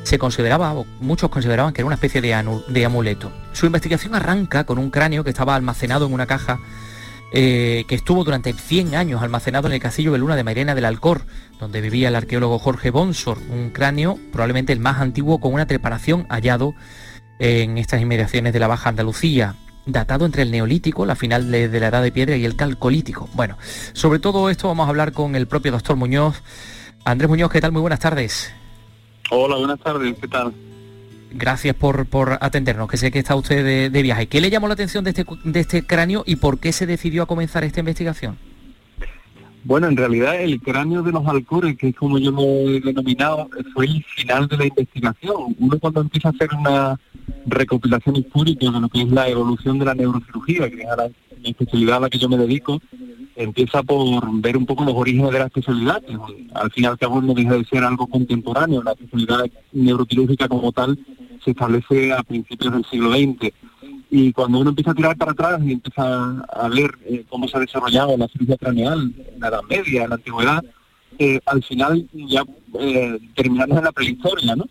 se 0.04 0.20
consideraba, 0.20 0.74
o 0.74 0.86
muchos 1.00 1.30
consideraban 1.30 1.74
que 1.74 1.82
era 1.82 1.86
una 1.86 1.96
especie 1.96 2.20
de, 2.20 2.62
de 2.68 2.86
amuleto. 2.86 3.32
Su 3.54 3.66
investigación 3.66 4.16
arranca 4.16 4.66
con 4.66 4.80
un 4.80 4.90
cráneo 4.90 5.24
que 5.24 5.30
estaba 5.30 5.56
almacenado 5.56 6.08
en 6.08 6.14
una 6.14 6.26
caja 6.26 6.60
eh, 7.36 7.86
que 7.88 7.96
estuvo 7.96 8.24
durante 8.24 8.54
100 8.54 8.94
años 8.94 9.24
almacenado 9.24 9.68
en 9.68 9.74
el 9.74 9.80
castillo 9.80 10.12
de 10.12 10.20
Luna 10.20 10.36
de 10.36 10.44
Mairena 10.44 10.76
del 10.76 10.86
Alcor, 10.86 11.26
donde 11.60 11.82
vivía 11.82 12.10
el 12.10 12.16
arqueólogo 12.16 12.60
Jorge 12.60 12.92
Bonsor, 12.92 13.40
un 13.50 13.72
cráneo 13.72 14.20
probablemente 14.32 14.72
el 14.72 14.80
más 14.80 15.02
antiguo 15.02 15.40
con 15.40 15.52
una 15.52 15.66
preparación 15.66 16.28
hallado 16.30 16.76
en 17.40 17.80
estas 17.80 18.02
inmediaciones 18.02 18.54
de 18.54 18.60
la 18.60 18.68
Baja 18.68 18.90
Andalucía, 18.90 19.56
datado 19.88 20.28
entre 20.28 20.44
el 20.44 20.52
neolítico, 20.52 21.08
la 21.08 21.16
final 21.16 21.50
de, 21.50 21.68
la 21.80 21.88
edad 21.88 22.04
de 22.04 22.12
piedra 22.12 22.38
y 22.38 22.46
el 22.46 22.56
calcolítico. 22.56 23.28
Bueno, 23.34 23.58
sobre 23.94 24.20
todo 24.20 24.52
esto 24.52 24.68
vamos 24.68 24.86
a 24.86 24.90
hablar 24.90 25.12
con 25.12 25.36
el 25.36 25.48
propio 25.48 25.72
doctor 25.72 25.96
Muñoz. 25.96 26.44
Andrés 27.04 27.30
Muñoz, 27.30 27.52
¿qué 27.52 27.62
tal? 27.62 27.72
Muy 27.72 27.82
buenas 27.82 28.00
tardes. 28.00 28.54
Hola, 29.32 29.56
buenas 29.56 29.80
tardes, 29.80 30.16
¿qué 30.22 30.28
tal? 30.28 30.54
Gracias 31.36 31.76
por, 31.76 32.38
atendernos, 32.42 32.90
que 32.90 32.98
sé 32.98 33.12
que 33.12 33.20
está 33.20 33.36
usted 33.36 33.92
de, 33.92 34.02
viaje. 34.02 34.28
¿Qué 34.28 34.40
le 34.40 34.50
llamó 34.50 34.68
la 34.68 34.76
atención 34.76 35.04
de 35.04 35.10
este, 35.10 35.26
de 35.44 35.60
este 35.60 35.84
cráneo 35.84 36.24
y 36.28 36.36
por 36.36 36.60
qué 36.60 36.72
se 36.72 36.86
decidió 36.86 37.24
a 37.24 37.26
comenzar 37.26 37.64
esta 37.64 37.80
investigación? 37.80 38.38
Bueno, 39.66 39.88
en 39.88 39.96
realidad 39.96 40.42
el 40.42 40.60
cráneo 40.60 41.02
de 41.02 41.12
los 41.12 41.26
alcores, 41.26 41.78
que 41.78 41.90
es 41.90 41.96
como 41.96 42.20
yo 42.20 42.32
lo 42.32 42.44
he 42.44 42.82
denominado, 42.82 43.50
fue 43.74 43.86
el 43.86 44.04
final 44.16 44.48
de 44.48 44.58
la 44.58 44.66
investigación. 44.66 45.56
Uno 45.58 45.80
cuando 45.80 46.02
empieza 46.02 46.28
a 46.28 46.32
hacer 46.32 46.50
una 46.54 47.00
recopilación 47.46 48.18
histórica 48.18 48.70
de 48.70 48.80
lo 48.80 48.90
que 48.90 49.02
es 49.02 49.10
la 49.10 49.28
evolución 49.30 49.80
de 49.80 49.86
la 49.86 49.96
neurocirugía, 49.96 50.70
que 50.70 50.82
es 50.82 50.88
la 50.98 51.10
especialidad 51.44 51.98
a 51.98 52.00
la 52.02 52.10
que 52.10 52.20
yo 52.20 52.30
me 52.30 52.38
dedico, 52.38 52.82
empieza 53.36 53.84
por 53.84 54.24
ver 54.42 54.58
un 54.58 54.66
poco 54.66 54.84
los 54.84 54.94
orígenes 54.96 55.32
de 55.32 55.40
la 55.40 55.46
especialidad, 55.46 56.02
que 56.04 56.18
al 56.54 56.72
fin 56.72 56.84
y 56.84 56.88
al 56.88 56.98
cabo 56.98 57.22
no 57.22 57.34
deja 57.34 57.54
de 57.54 57.66
ser 57.66 57.84
algo 57.84 58.08
contemporáneo, 58.08 58.84
la 58.84 58.92
especialidad 58.92 59.46
neuroquirúrgica 59.72 60.48
como 60.48 60.72
tal 60.72 60.98
se 61.44 61.52
establece 61.52 62.14
a 62.14 62.24
principios 62.24 62.74
del 62.74 62.86
siglo 62.86 63.12
XX. 63.12 63.54
Y 64.10 64.32
cuando 64.32 64.60
uno 64.60 64.70
empieza 64.70 64.92
a 64.92 64.96
tirar 64.96 65.18
para 65.18 65.32
atrás 65.32 65.60
y 65.64 65.74
empieza 65.74 66.40
a 66.42 66.70
ver 66.70 66.92
eh, 67.06 67.26
cómo 67.30 67.48
se 67.48 67.58
ha 67.58 67.62
desarrollado 67.62 68.16
la 68.16 68.28
cirugía 68.28 68.58
craneal 68.58 69.14
en 69.34 69.40
la 69.40 69.48
Edad 69.48 69.64
Media, 69.68 70.04
en 70.04 70.10
la 70.10 70.16
Antigüedad, 70.16 70.64
eh, 71.18 71.40
al 71.46 71.64
final 71.64 72.08
ya 72.14 72.44
eh, 72.80 73.20
terminamos 73.36 73.78
en 73.78 73.84
la 73.84 73.92
prehistoria, 73.92 74.56
¿no? 74.56 74.66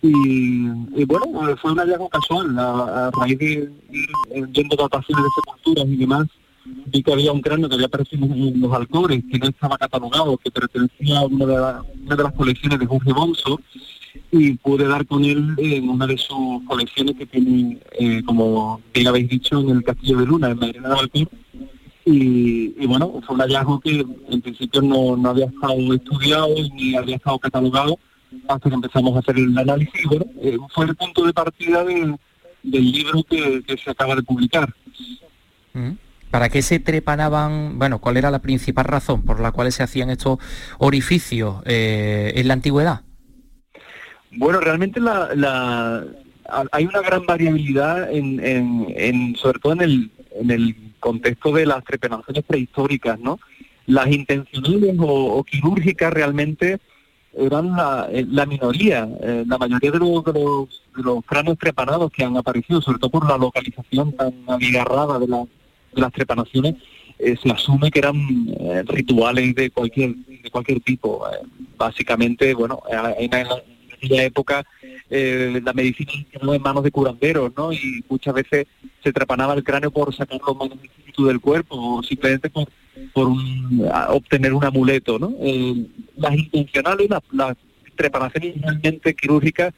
Y, 0.00 1.04
bueno, 1.04 1.26
fue 1.60 1.72
un 1.72 1.78
hallazgo 1.78 2.08
casual, 2.08 2.58
a, 2.58 3.10
raíz 3.10 3.38
de 3.38 3.70
ir 3.90 4.46
viendo 4.48 4.76
dataciones 4.76 5.24
de 5.24 5.30
sepulturas 5.34 5.86
y 5.86 5.96
demás, 5.96 6.26
vi 6.86 7.02
que 7.02 7.12
había 7.12 7.32
un 7.32 7.40
cráneo 7.40 7.68
que 7.68 7.74
había 7.74 7.86
aparecido 7.86 8.24
en 8.26 8.60
los 8.60 8.72
alcores, 8.72 9.22
que 9.30 9.38
no 9.38 9.48
estaba 9.48 9.78
catalogado, 9.78 10.36
que 10.36 10.50
pertenecía 10.50 11.20
a 11.20 11.26
una 11.26 11.46
de, 12.16 12.22
las 12.22 12.32
colecciones 12.34 12.78
de 12.78 12.86
Jorge 12.86 13.12
Bonso, 13.12 13.60
y 14.30 14.54
pude 14.54 14.86
dar 14.86 15.06
con 15.06 15.24
él 15.24 15.54
en 15.58 15.88
una 15.88 16.06
de 16.06 16.18
sus 16.18 16.62
colecciones 16.66 17.16
que 17.16 17.26
tiene, 17.26 17.78
eh, 17.98 18.22
como 18.24 18.80
bien 18.92 19.08
habéis 19.08 19.28
dicho, 19.28 19.60
en 19.60 19.70
el 19.70 19.84
Castillo 19.84 20.18
de 20.18 20.26
Luna, 20.26 20.50
en 20.50 20.58
Madrid 20.58 20.80
de 20.80 21.28
y, 22.10 22.74
y, 22.78 22.86
bueno, 22.86 23.20
fue 23.26 23.34
un 23.34 23.42
hallazgo 23.42 23.80
que 23.80 24.00
en 24.30 24.40
principio 24.40 24.80
no, 24.80 25.14
no 25.14 25.28
había 25.28 25.44
estado 25.44 25.92
estudiado 25.92 26.48
ni 26.72 26.96
había 26.96 27.16
estado 27.16 27.38
catalogado 27.38 27.98
hasta 28.46 28.68
que 28.68 28.74
empezamos 28.74 29.14
a 29.14 29.18
hacer 29.18 29.36
el 29.36 29.56
análisis. 29.56 30.06
Bueno, 30.06 30.24
eh, 30.40 30.56
fue 30.74 30.86
el 30.86 30.96
punto 30.96 31.24
de 31.26 31.32
partida 31.34 31.84
del 31.84 32.18
libro 32.62 33.22
que, 33.24 33.62
se 33.82 33.90
acaba 33.90 34.14
de 34.14 34.22
publicar. 34.22 34.74
Mm. 35.74 35.92
¿Para 36.30 36.50
qué 36.50 36.62
se 36.62 36.78
trepanaban? 36.78 37.78
Bueno, 37.78 38.00
¿cuál 38.00 38.16
era 38.18 38.30
la 38.30 38.40
principal 38.40 38.84
razón 38.84 39.22
por 39.24 39.40
la 39.40 39.52
cual 39.52 39.72
se 39.72 39.82
hacían 39.82 40.10
estos 40.10 40.38
orificios 40.78 41.62
eh, 41.64 42.32
en 42.36 42.48
la 42.48 42.54
antigüedad? 42.54 43.02
Bueno, 44.32 44.60
realmente 44.60 45.00
la, 45.00 46.04
hay 46.72 46.84
una 46.84 47.00
gran 47.00 47.24
variabilidad 47.26 48.12
en, 48.12 49.36
sobre 49.36 49.58
todo 49.58 49.72
en 49.72 49.80
el, 49.80 50.10
en 50.34 50.50
el 50.50 50.76
contexto 51.00 51.52
de 51.52 51.66
las 51.66 51.82
trepanaciones 51.84 52.44
prehistóricas, 52.44 53.18
¿no? 53.18 53.38
Las 53.86 54.08
intencionales 54.08 54.96
o, 54.98 55.42
quirúrgicas 55.44 56.12
realmente 56.12 56.78
eran 57.34 57.74
la, 57.74 58.06
eh, 58.10 58.26
minoría. 58.46 59.08
Eh, 59.22 59.44
la 59.46 59.56
mayoría 59.56 59.92
de 59.92 59.98
los, 59.98 60.24
de 60.24 60.72
los, 61.02 61.24
cráneos 61.24 61.56
trepanados 61.58 62.10
que 62.10 62.24
han 62.24 62.36
aparecido, 62.36 62.82
sobre 62.82 62.98
todo 62.98 63.10
por 63.10 63.28
la 63.28 63.38
localización 63.38 64.12
tan 64.12 64.32
abigarrada 64.46 65.18
de, 65.18 65.26
de 65.26 65.46
las 66.00 66.12
trepanaciones, 66.12 66.76
eh, 67.18 67.36
se 67.42 67.50
asume 67.50 67.90
que 67.90 67.98
eran 67.98 68.16
rituales 68.86 69.54
de 69.54 69.70
cualquier 69.70 70.14
de 70.14 70.50
cualquier 70.50 70.80
tipo. 70.80 71.24
básicamente, 71.76 72.54
bueno, 72.54 72.80
en, 73.18 73.30
aquella 73.98 74.24
época 74.24 74.64
eh, 75.10 75.60
la 75.64 75.72
medicina 75.72 76.12
quedó 76.30 76.54
en 76.54 76.62
manos 76.62 76.84
de 76.84 76.90
curanderos, 76.90 77.52
¿no? 77.56 77.72
Y 77.72 78.04
muchas 78.08 78.34
veces 78.34 78.66
se 79.02 79.12
trapanaba 79.12 79.54
el 79.54 79.64
cráneo 79.64 79.90
por 79.90 80.14
sacar 80.14 80.40
los 80.46 80.56
malos 80.56 80.78
del 81.18 81.40
cuerpo 81.40 81.96
o 81.96 82.02
simplemente 82.02 82.48
por, 82.48 82.68
por 83.12 83.28
obtener 84.10 84.54
un 84.54 84.64
amuleto, 84.64 85.18
¿no? 85.18 85.34
Eh, 85.40 85.86
las 86.16 86.34
intencionales, 86.34 87.10
las, 87.10 87.22
las 87.32 87.56
trepanaciones 87.96 88.60
realmente 88.60 89.14
quirúrgicas 89.14 89.74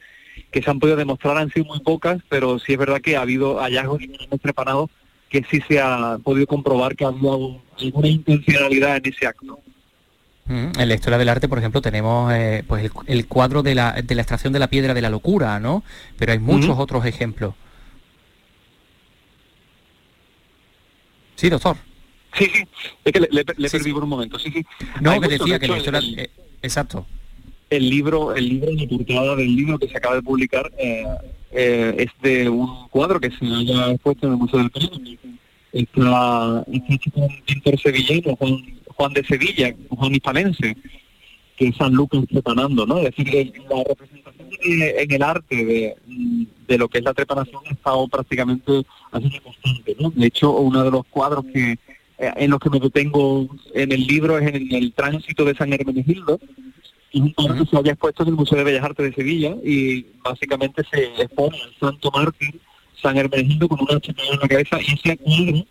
que 0.51 0.61
se 0.61 0.69
han 0.69 0.79
podido 0.79 0.97
demostrar 0.97 1.37
han 1.37 1.51
sido 1.51 1.65
muy 1.65 1.79
pocas, 1.79 2.21
pero 2.29 2.59
sí 2.59 2.73
es 2.73 2.77
verdad 2.77 3.01
que 3.01 3.15
ha 3.15 3.21
habido 3.21 3.59
hallazgos 3.59 4.01
trepanados 4.41 4.89
que 5.31 5.43
sí 5.49 5.61
se 5.65 5.79
ha 5.79 6.19
podido 6.21 6.45
comprobar 6.45 6.95
que 6.95 7.05
ha 7.05 7.07
habido 7.07 7.61
alguna 7.79 8.07
intencionalidad 8.07 8.97
en 8.97 9.13
ese 9.13 9.25
acto. 9.25 9.59
En 10.49 10.89
la 10.89 10.93
historia 10.93 11.17
del 11.17 11.29
arte, 11.29 11.47
por 11.47 11.59
ejemplo, 11.59 11.81
tenemos 11.81 12.33
eh, 12.33 12.65
pues 12.67 12.91
el, 13.07 13.27
cuadro 13.27 13.63
de 13.63 13.73
la, 13.73 13.93
de 13.93 14.15
la, 14.15 14.21
extracción 14.21 14.51
de 14.51 14.59
la 14.59 14.67
piedra 14.67 14.93
de 14.93 15.01
la 15.01 15.09
locura, 15.09 15.61
¿no? 15.61 15.81
Pero 16.17 16.33
hay 16.33 16.39
muchos 16.39 16.77
otros 16.77 17.05
ejemplos. 17.05 17.55
Sí, 21.35 21.49
doctor. 21.49 21.77
Sí, 22.33 22.45
sí, 22.53 22.67
es 23.05 23.13
que 23.13 23.19
le, 23.21 23.29
le, 23.31 23.69
perdí 23.69 23.93
por 23.93 24.03
un 24.03 24.09
momento, 24.09 24.37
sí, 24.37 24.51
sí. 24.51 24.65
No, 24.99 25.19
que 25.21 25.29
decía 25.29 25.57
que 25.57 25.67
la 25.69 25.77
historia... 25.77 26.01
Eh, 26.17 26.29
exacto. 26.61 27.05
El 27.69 27.89
libro, 27.89 28.35
el 28.35 28.49
libro, 28.49 28.71
la 28.71 28.87
portada 28.87 29.35
del 29.37 29.55
libro 29.55 29.79
que 29.79 29.87
se 29.87 29.97
acaba 29.97 30.15
de 30.15 30.21
publicar 30.21 30.69
eh, 30.77 31.05
es 31.51 32.11
de 32.21 32.49
un 32.49 32.87
cuadro 32.89 33.19
que 33.19 33.31
se 33.31 33.45
haya 33.45 33.91
expuesto 33.91 34.27
en 34.27 34.33
el 34.33 34.39
Museo 34.39 34.59
del 34.59 34.71
Perú. 34.71 34.89
Está, 35.71 36.65
hecho 36.71 37.11
un 37.15 37.41
pintor 37.45 37.79
sevillano, 37.79 38.37
Juan 38.95 39.13
de 39.13 39.23
Sevilla, 39.23 39.73
Juan 39.89 40.13
Hispalense, 40.13 40.75
que 41.55 41.67
es 41.67 41.75
San 41.75 41.93
Lucas 41.93 42.21
trepanando, 42.29 42.85
¿no? 42.85 42.97
Es 42.99 43.15
decir, 43.15 43.53
la 43.69 43.83
representación 43.87 44.49
en 44.63 45.11
el 45.11 45.23
arte 45.23 45.95
de, 46.67 46.77
lo 46.77 46.87
que 46.87 46.99
es 46.99 47.03
la 47.03 47.13
trepanación 47.13 47.61
ha 47.65 47.73
estado 47.73 48.07
prácticamente 48.07 48.83
así 49.11 49.39
constante, 49.39 49.95
¿no? 49.99 50.11
De 50.11 50.27
hecho, 50.27 50.51
uno 50.51 50.83
de 50.83 50.91
los 50.91 51.05
cuadros 51.07 51.45
que 51.53 51.77
eh, 52.17 52.33
en 52.35 52.51
los 52.51 52.59
que 52.59 52.69
me 52.69 52.79
detengo 52.79 53.47
en 53.73 53.91
el 53.91 54.05
libro 54.05 54.37
es 54.37 54.47
en 54.47 54.73
el, 54.73 54.93
tránsito 54.93 55.43
de 55.45 55.55
San 55.55 55.73
Hermenegildo, 55.73 56.39
que 57.11 57.65
se 57.69 57.77
había 57.77 57.91
expuesto 57.91 58.23
en 58.23 58.29
el 58.29 58.35
Museo 58.35 58.57
de 58.57 58.63
Bellas 58.63 58.83
Artes 58.83 59.05
de 59.05 59.13
Sevilla 59.13 59.55
y 59.63 60.05
básicamente 60.23 60.83
se 60.89 61.03
expone 61.21 61.61
al 61.61 61.75
santo 61.79 62.09
mártir 62.11 62.59
San 63.01 63.17
Hermenegildo 63.17 63.67
con 63.67 63.81
una 63.81 63.97
hacha 63.97 64.11
en 64.11 64.39
la 64.39 64.47
cabeza 64.47 64.79
y 64.81 64.93
ese 64.93 65.17
cuadro 65.17 65.65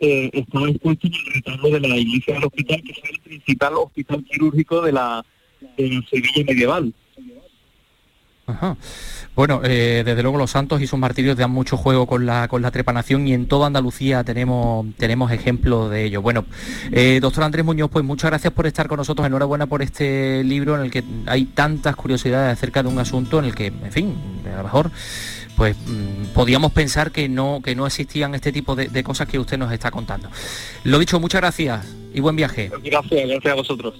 eh, 0.00 0.30
estaba 0.32 0.70
expuesto 0.70 1.06
en 1.08 1.14
el 1.14 1.34
retablo 1.34 1.70
de 1.70 1.80
la 1.80 1.96
iglesia 1.96 2.34
del 2.34 2.44
hospital, 2.44 2.82
que 2.82 2.92
es 2.92 2.98
el 3.10 3.20
principal 3.20 3.74
hospital 3.74 4.24
quirúrgico 4.24 4.82
de 4.82 4.92
la, 4.92 5.24
Sevilla 5.76 6.44
medieval. 6.46 6.94
Bueno, 9.34 9.60
eh, 9.62 10.02
desde 10.04 10.22
luego 10.22 10.36
los 10.36 10.50
santos 10.50 10.82
y 10.82 10.86
sus 10.86 10.98
martirios 10.98 11.36
dan 11.36 11.52
mucho 11.52 11.76
juego 11.76 12.06
con 12.06 12.26
la, 12.26 12.48
con 12.48 12.60
la 12.60 12.70
trepanación 12.70 13.28
y 13.28 13.34
en 13.34 13.46
toda 13.46 13.68
Andalucía 13.68 14.24
tenemos, 14.24 14.86
tenemos 14.96 15.30
ejemplos 15.30 15.90
de 15.90 16.06
ello. 16.06 16.22
Bueno, 16.22 16.44
eh, 16.90 17.20
doctor 17.20 17.44
Andrés 17.44 17.64
Muñoz, 17.64 17.88
pues 17.90 18.04
muchas 18.04 18.30
gracias 18.30 18.52
por 18.52 18.66
estar 18.66 18.88
con 18.88 18.96
nosotros. 18.96 19.26
Enhorabuena 19.26 19.66
por 19.66 19.82
este 19.82 20.42
libro 20.42 20.74
en 20.74 20.82
el 20.82 20.90
que 20.90 21.04
hay 21.26 21.44
tantas 21.44 21.94
curiosidades 21.94 22.52
acerca 22.52 22.82
de 22.82 22.88
un 22.88 22.98
asunto 22.98 23.38
en 23.38 23.44
el 23.44 23.54
que, 23.54 23.66
en 23.66 23.92
fin, 23.92 24.14
a 24.52 24.56
lo 24.56 24.64
mejor 24.64 24.90
pues 25.58 25.76
mm, 25.76 26.34
podíamos 26.34 26.70
pensar 26.72 27.10
que 27.10 27.28
no, 27.28 27.60
que 27.62 27.74
no 27.74 27.86
existían 27.86 28.34
este 28.34 28.52
tipo 28.52 28.76
de, 28.76 29.02
cosas 29.02 29.28
que 29.28 29.38
usted 29.38 29.58
nos 29.58 29.72
está 29.72 29.90
contando. 29.90 30.30
Lo 30.84 30.98
dicho, 30.98 31.18
muchas 31.18 31.40
gracias 31.40 31.84
y 32.14 32.20
buen 32.20 32.36
viaje. 32.36 32.70
Gracias, 32.82 33.28
gracias 33.28 33.52
a 33.52 33.54
vosotros. 33.54 33.94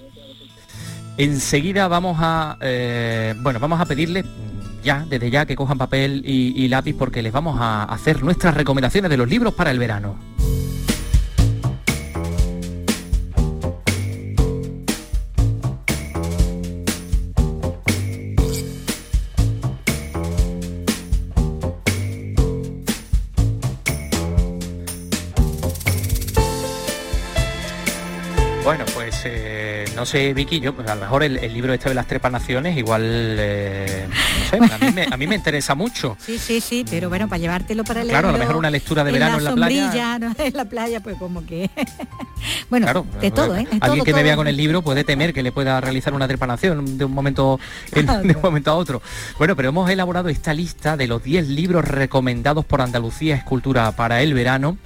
Enseguida 1.19 1.89
vamos 1.89 2.17
a, 2.21 2.57
eh, 2.61 3.35
bueno, 3.41 3.59
vamos 3.59 3.81
a 3.81 3.85
pedirle 3.85 4.23
ya, 4.81 5.05
desde 5.09 5.29
ya, 5.29 5.45
que 5.45 5.57
cojan 5.57 5.77
papel 5.77 6.21
y 6.25 6.65
lápiz 6.69 6.95
porque 6.97 7.21
les 7.21 7.33
vamos 7.33 7.57
a 7.59 7.83
hacer 7.83 8.23
nuestras 8.23 8.55
recomendaciones 8.55 9.11
de 9.11 9.17
los 9.17 9.27
libros 9.27 9.53
para 9.53 9.69
el 9.71 9.79
verano. 9.79 10.15
No 29.99 30.05
sé, 30.05 30.33
Vicky, 30.33 30.61
yo 30.61 30.73
pues, 30.73 30.87
a 30.87 30.95
lo 30.95 31.01
mejor 31.01 31.23
el, 31.23 31.35
libro 31.53 31.73
este 31.73 31.89
de 31.89 31.95
las 31.95 32.07
trepanaciones 32.07 32.77
igual, 32.77 33.03
eh, 33.03 34.07
no 34.07 34.49
sé, 34.49 35.07
a 35.11 35.17
mí, 35.17 35.27
me, 35.27 35.35
interesa 35.35 35.75
mucho. 35.75 36.15
Sí, 36.29 36.37
sí, 36.37 36.61
sí, 36.61 36.85
pero 36.89 37.09
bueno, 37.09 37.27
para 37.27 37.39
llevártelo 37.39 37.83
para 37.83 38.03
leerlo... 38.03 38.13
Claro, 38.13 38.29
a 38.29 38.31
lo 38.31 38.37
mejor 38.37 38.55
una 38.55 38.69
lectura 38.69 39.03
de 39.03 39.11
verano 39.11 39.39
en 39.39 39.43
la, 39.43 39.53
playa. 39.53 40.19
¿no? 40.19 40.33
En 40.39 40.53
la 40.53 40.65
playa, 40.65 41.01
pues 41.01 41.17
como 41.17 41.45
que... 41.45 41.69
bueno, 42.69 43.05
de 43.19 43.31
todo, 43.31 43.57
¿eh? 43.57 43.67
alguien 43.81 44.05
que 44.05 44.13
me 44.13 44.23
vea 44.23 44.37
con 44.37 44.47
el 44.47 44.55
libro 44.55 44.81
puede 44.81 45.03
temer 45.03 45.33
que 45.33 45.43
le 45.43 45.51
pueda 45.51 45.81
realizar 45.81 46.13
una 46.13 46.29
trepanación 46.29 46.97
de 46.97 47.03
un 47.03 47.11
momento, 47.11 47.59
de 47.91 48.01
un 48.01 48.41
momento 48.41 48.71
a 48.71 48.75
otro. 48.75 49.01
Bueno, 49.37 49.57
pero 49.57 49.67
hemos 49.67 49.89
elaborado 49.89 50.29
esta 50.29 50.53
lista 50.53 50.95
de 50.95 51.07
los 51.07 51.21
10 51.21 51.49
libros 51.49 51.83
recomendados 51.83 52.63
por 52.63 52.81
Andalucía 52.81 53.35
Escultura 53.35 53.91
para 53.91 54.21
el 54.21 54.33
verano. 54.33 54.77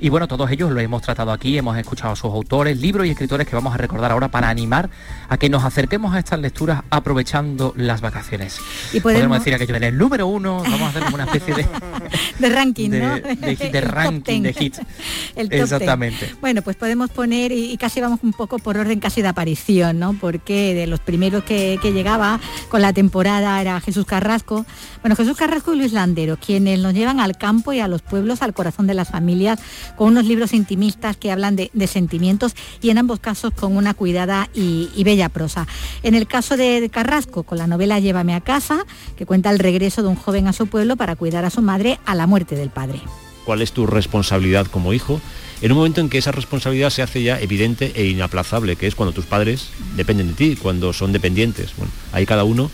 Y 0.00 0.08
bueno, 0.08 0.26
todos 0.28 0.50
ellos 0.50 0.70
lo 0.70 0.80
hemos 0.80 1.02
tratado 1.02 1.32
aquí, 1.32 1.56
hemos 1.56 1.76
escuchado 1.78 2.12
a 2.12 2.16
sus 2.16 2.32
autores, 2.32 2.78
libros 2.78 3.06
y 3.06 3.10
escritores 3.10 3.46
que 3.46 3.54
vamos 3.54 3.74
a 3.74 3.76
recordar 3.76 4.12
ahora 4.12 4.28
para 4.28 4.48
animar 4.48 4.90
a 5.28 5.36
que 5.36 5.48
nos 5.48 5.64
acerquemos 5.64 6.14
a 6.14 6.18
estas 6.18 6.40
lecturas 6.40 6.82
aprovechando 6.90 7.72
las 7.76 8.00
vacaciones. 8.00 8.58
Y 8.92 9.00
podemos, 9.00 9.42
decir 9.44 9.66
que 9.66 9.76
en 9.76 9.84
el 9.84 9.96
número 9.96 10.26
uno, 10.26 10.62
vamos 10.62 10.82
a 10.82 10.88
hacer 10.88 11.04
como 11.04 11.14
una 11.14 11.24
especie 11.24 11.54
de... 11.54 11.66
de 12.38 12.48
ranking, 12.48 12.90
de, 12.90 13.00
¿no? 13.00 13.14
De, 13.16 13.80
ranking, 13.80 14.42
de 14.42 14.52
hit. 14.52 14.76
Exactamente. 15.36 16.34
Bueno, 16.40 16.62
pues 16.62 16.76
podemos 16.76 17.10
poner, 17.10 17.52
y, 17.52 17.76
casi 17.76 18.00
vamos 18.00 18.20
un 18.22 18.32
poco 18.32 18.58
por 18.58 18.76
orden 18.76 19.00
casi 19.00 19.22
de 19.22 19.28
aparición, 19.28 19.98
¿no? 19.98 20.14
Porque 20.14 20.74
de 20.74 20.86
los 20.86 21.00
primeros 21.00 21.44
que, 21.44 21.78
que 21.80 21.92
llegaba 21.92 22.40
con 22.68 22.82
la 22.82 22.92
temporada 22.92 23.60
era 23.60 23.80
Jesús 23.80 24.04
Carrasco. 24.04 24.66
Bueno, 25.00 25.16
Jesús 25.16 25.36
Carrasco 25.36 25.74
y 25.74 25.78
Luis 25.78 25.92
Landero, 25.92 26.36
quienes 26.36 26.80
nos 26.80 26.94
llevan 26.94 27.20
al 27.20 27.36
campo 27.36 27.72
y 27.72 27.80
a 27.80 27.88
los 27.88 28.02
pueblos, 28.02 28.42
al 28.42 28.54
corazón 28.54 28.86
de 28.86 28.94
las 28.94 29.08
familias 29.08 29.60
con 29.96 30.08
unos 30.08 30.24
libros 30.24 30.52
intimistas 30.52 31.16
que 31.16 31.30
hablan 31.30 31.56
de, 31.56 31.70
sentimientos 31.86 32.54
y 32.80 32.90
en 32.90 32.98
ambos 32.98 33.20
casos 33.20 33.52
con 33.52 33.76
una 33.76 33.94
cuidada 33.94 34.48
y, 34.54 35.02
bella 35.04 35.28
prosa. 35.28 35.66
En 36.02 36.14
el 36.14 36.26
caso 36.26 36.56
de, 36.56 36.88
Carrasco, 36.90 37.42
con 37.42 37.58
la 37.58 37.66
novela 37.66 37.98
Llévame 37.98 38.34
a 38.34 38.40
casa, 38.40 38.86
que 39.16 39.26
cuenta 39.26 39.50
el 39.50 39.58
regreso 39.58 40.02
de 40.02 40.08
un 40.08 40.16
joven 40.16 40.46
a 40.48 40.52
su 40.52 40.66
pueblo 40.68 40.96
para 40.96 41.16
cuidar 41.16 41.44
a 41.44 41.50
su 41.50 41.60
madre 41.60 41.98
a 42.04 42.14
la 42.14 42.26
muerte 42.26 42.54
del 42.54 42.70
padre. 42.70 43.00
¿Cuál 43.44 43.62
es 43.62 43.72
tu 43.72 43.86
responsabilidad 43.86 44.66
como 44.66 44.92
hijo? 44.92 45.20
en 45.62 45.70
un 45.70 45.78
momento 45.78 46.00
en 46.00 46.08
que 46.08 46.18
esa 46.18 46.32
responsabilidad 46.32 46.90
se 46.90 47.02
hace 47.02 47.22
ya 47.22 47.40
evidente 47.40 47.92
e 47.94 48.06
inaplazable, 48.06 48.74
que 48.74 48.88
es 48.88 48.96
cuando 48.96 49.12
tus 49.12 49.26
padres 49.26 49.68
dependen 49.96 50.28
de 50.28 50.34
ti, 50.34 50.56
cuando 50.56 50.92
son 50.92 51.12
dependientes. 51.12 51.70
Bueno, 51.76 51.92
ahí 52.10 52.26
cada 52.26 52.42
uno, 52.42 52.68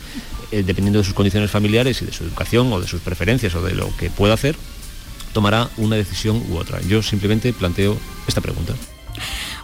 eh, 0.51 0.63
dependiendo 0.67 0.99
de 0.99 1.05
sus 1.05 1.13
condiciones 1.13 1.51
familiares 1.51 2.01
y 2.01 2.07
de 2.07 2.13
su 2.13 2.25
educación 2.25 2.73
o 2.73 2.81
de 2.81 2.89
sus 2.89 3.03
preferencias 3.03 3.55
o 3.55 3.63
de 3.63 3.75
lo 3.75 3.95
que 3.99 4.09
pueda 4.09 4.33
hacer, 4.33 4.57
tomará 5.33 5.69
una 5.77 5.97
decisión 5.97 6.43
u 6.51 6.57
otra. 6.57 6.81
Yo 6.83 7.03
simplemente 7.03 7.53
planteo 7.53 7.97
esta 8.27 8.41
pregunta. 8.41 8.75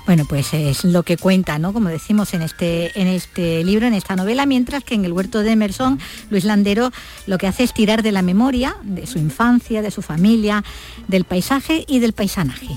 Bueno, 0.06 0.26
pues 0.28 0.52
es 0.52 0.84
lo 0.84 1.02
que 1.02 1.16
cuenta, 1.16 1.58
¿no? 1.58 1.72
Como 1.72 1.88
decimos 1.88 2.34
en 2.34 2.42
este, 2.42 2.98
en 3.00 3.06
este 3.06 3.64
libro, 3.64 3.86
en 3.86 3.94
esta 3.94 4.16
novela, 4.16 4.44
mientras 4.44 4.84
que 4.84 4.94
en 4.94 5.06
el 5.06 5.12
huerto 5.12 5.42
de 5.42 5.52
Emerson, 5.52 5.98
Luis 6.28 6.44
Landero 6.44 6.90
lo 7.26 7.38
que 7.38 7.46
hace 7.46 7.62
es 7.62 7.72
tirar 7.72 8.02
de 8.02 8.12
la 8.12 8.20
memoria, 8.20 8.76
de 8.82 9.06
su 9.06 9.18
infancia, 9.18 9.80
de 9.80 9.90
su 9.90 10.02
familia, 10.02 10.62
del 11.08 11.24
paisaje 11.24 11.84
y 11.88 12.00
del 12.00 12.12
paisanaje. 12.12 12.68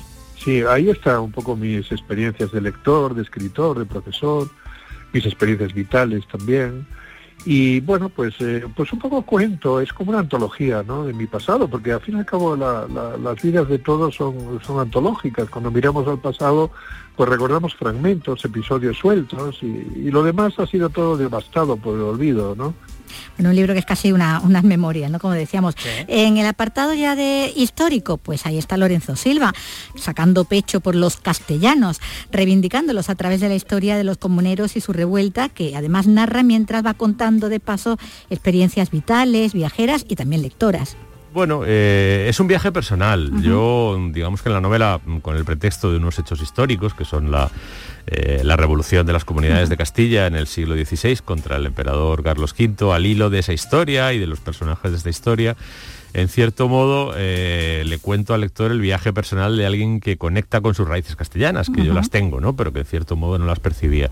Sí, 0.41 0.61
ahí 0.61 0.89
están 0.89 1.19
un 1.19 1.31
poco 1.33 1.57
mis 1.57 1.91
experiencias 1.91 2.51
de 2.53 2.61
lector, 2.61 3.13
de 3.13 3.23
escritor, 3.23 3.77
de 3.77 3.85
profesor, 3.85 4.49
mis 5.11 5.25
experiencias 5.25 5.73
vitales 5.73 6.25
también. 6.29 6.87
Y 7.45 7.79
bueno, 7.81 8.09
pues, 8.09 8.35
eh, 8.39 8.65
pues 8.75 8.91
un 8.91 8.99
poco 8.99 9.21
cuento, 9.21 9.79
es 9.79 9.93
como 9.93 10.09
una 10.09 10.19
antología 10.19 10.83
¿no? 10.83 11.05
de 11.05 11.13
mi 11.13 11.27
pasado, 11.27 11.67
porque 11.67 11.93
al 11.93 12.01
fin 12.01 12.15
y 12.15 12.19
al 12.19 12.25
cabo 12.25 12.55
las 12.55 13.41
vidas 13.41 13.69
de 13.69 13.79
todos 13.79 14.15
son, 14.15 14.59
son 14.65 14.79
antológicas. 14.79 15.49
Cuando 15.49 15.71
miramos 15.71 16.07
al 16.07 16.19
pasado, 16.19 16.71
pues 17.15 17.29
recordamos 17.29 17.75
fragmentos, 17.75 18.43
episodios 18.43 18.97
sueltos, 18.97 19.63
y, 19.63 20.11
lo 20.11 20.23
demás 20.23 20.59
ha 20.59 20.67
sido 20.67 20.89
todo 20.89 21.17
devastado 21.17 21.77
por 21.77 21.95
el 21.95 22.01
olvido, 22.01 22.55
¿no? 22.55 22.73
Bueno, 23.37 23.49
un 23.49 23.55
libro 23.55 23.73
que 23.73 23.79
es 23.79 23.85
casi 23.85 24.11
una, 24.11 24.39
unas 24.41 24.63
memorias, 24.63 25.11
¿no? 25.11 25.19
Como 25.19 25.33
decíamos. 25.33 25.75
En 26.07 26.37
el 26.37 26.45
apartado 26.45 26.93
ya 26.93 27.15
de 27.15 27.51
histórico, 27.55 28.17
pues 28.17 28.45
ahí 28.45 28.57
está 28.57 28.77
Lorenzo 28.77 29.15
Silva, 29.15 29.53
sacando 29.95 30.45
pecho 30.45 30.79
por 30.79 30.95
los 30.95 31.17
castellanos, 31.17 31.99
reivindicándolos 32.31 33.09
a 33.09 33.15
través 33.15 33.41
de 33.41 33.49
la 33.49 33.55
historia 33.55 33.97
de 33.97 34.03
los 34.03 34.17
comuneros 34.17 34.75
y 34.75 34.81
su 34.81 34.93
revuelta, 34.93 35.49
que 35.49 35.75
además 35.75 36.07
narra 36.07 36.43
mientras 36.43 36.85
va 36.85 36.93
contando 36.93 37.49
de 37.49 37.59
paso 37.59 37.97
experiencias 38.29 38.91
vitales, 38.91 39.53
viajeras 39.53 40.05
y 40.07 40.15
también 40.15 40.41
lectoras. 40.41 40.97
Bueno, 41.33 41.61
eh, 41.65 42.25
es 42.29 42.39
un 42.39 42.47
viaje 42.47 42.71
personal. 42.71 43.43
Yo, 43.43 43.95
digamos 44.11 44.41
que 44.41 44.49
en 44.49 44.55
la 44.55 44.61
novela, 44.61 44.99
con 45.21 45.35
el 45.35 45.45
pretexto 45.45 45.91
de 45.91 45.97
unos 45.97 46.17
hechos 46.17 46.41
históricos, 46.41 46.95
que 46.95 47.05
son 47.05 47.29
la, 47.29 47.51
eh, 48.09 48.41
la 48.43 48.55
revolución 48.55 49.05
de 49.05 49.13
las 49.13 49.25
comunidades 49.25 49.67
de 49.67 49.75
Castilla 49.75 50.27
en 50.27 50.35
el 50.35 50.47
siglo 50.47 50.75
XVI 50.75 51.17
contra 51.17 51.57
el 51.57 51.65
emperador 51.65 52.23
Carlos 52.23 52.55
V, 52.57 52.93
al 52.93 53.05
hilo 53.05 53.29
de 53.29 53.39
esa 53.39 53.51
historia 53.51 54.13
y 54.13 54.19
de 54.19 54.27
los 54.27 54.39
personajes 54.39 54.91
de 54.91 54.97
esta 54.97 55.09
historia, 55.09 55.57
en 56.13 56.27
cierto 56.27 56.67
modo 56.67 57.13
eh, 57.15 57.83
le 57.85 57.97
cuento 57.99 58.33
al 58.33 58.41
lector 58.41 58.71
el 58.71 58.81
viaje 58.81 59.13
personal 59.13 59.57
de 59.57 59.65
alguien 59.65 59.99
que 59.99 60.17
conecta 60.17 60.61
con 60.61 60.73
sus 60.73 60.87
raíces 60.87 61.15
castellanas, 61.15 61.69
que 61.69 61.85
yo 61.85 61.93
las 61.93 62.09
tengo, 62.09 62.39
¿no? 62.39 62.55
pero 62.55 62.73
que 62.73 62.79
en 62.79 62.85
cierto 62.85 63.15
modo 63.15 63.37
no 63.37 63.45
las 63.45 63.59
percibía. 63.59 64.09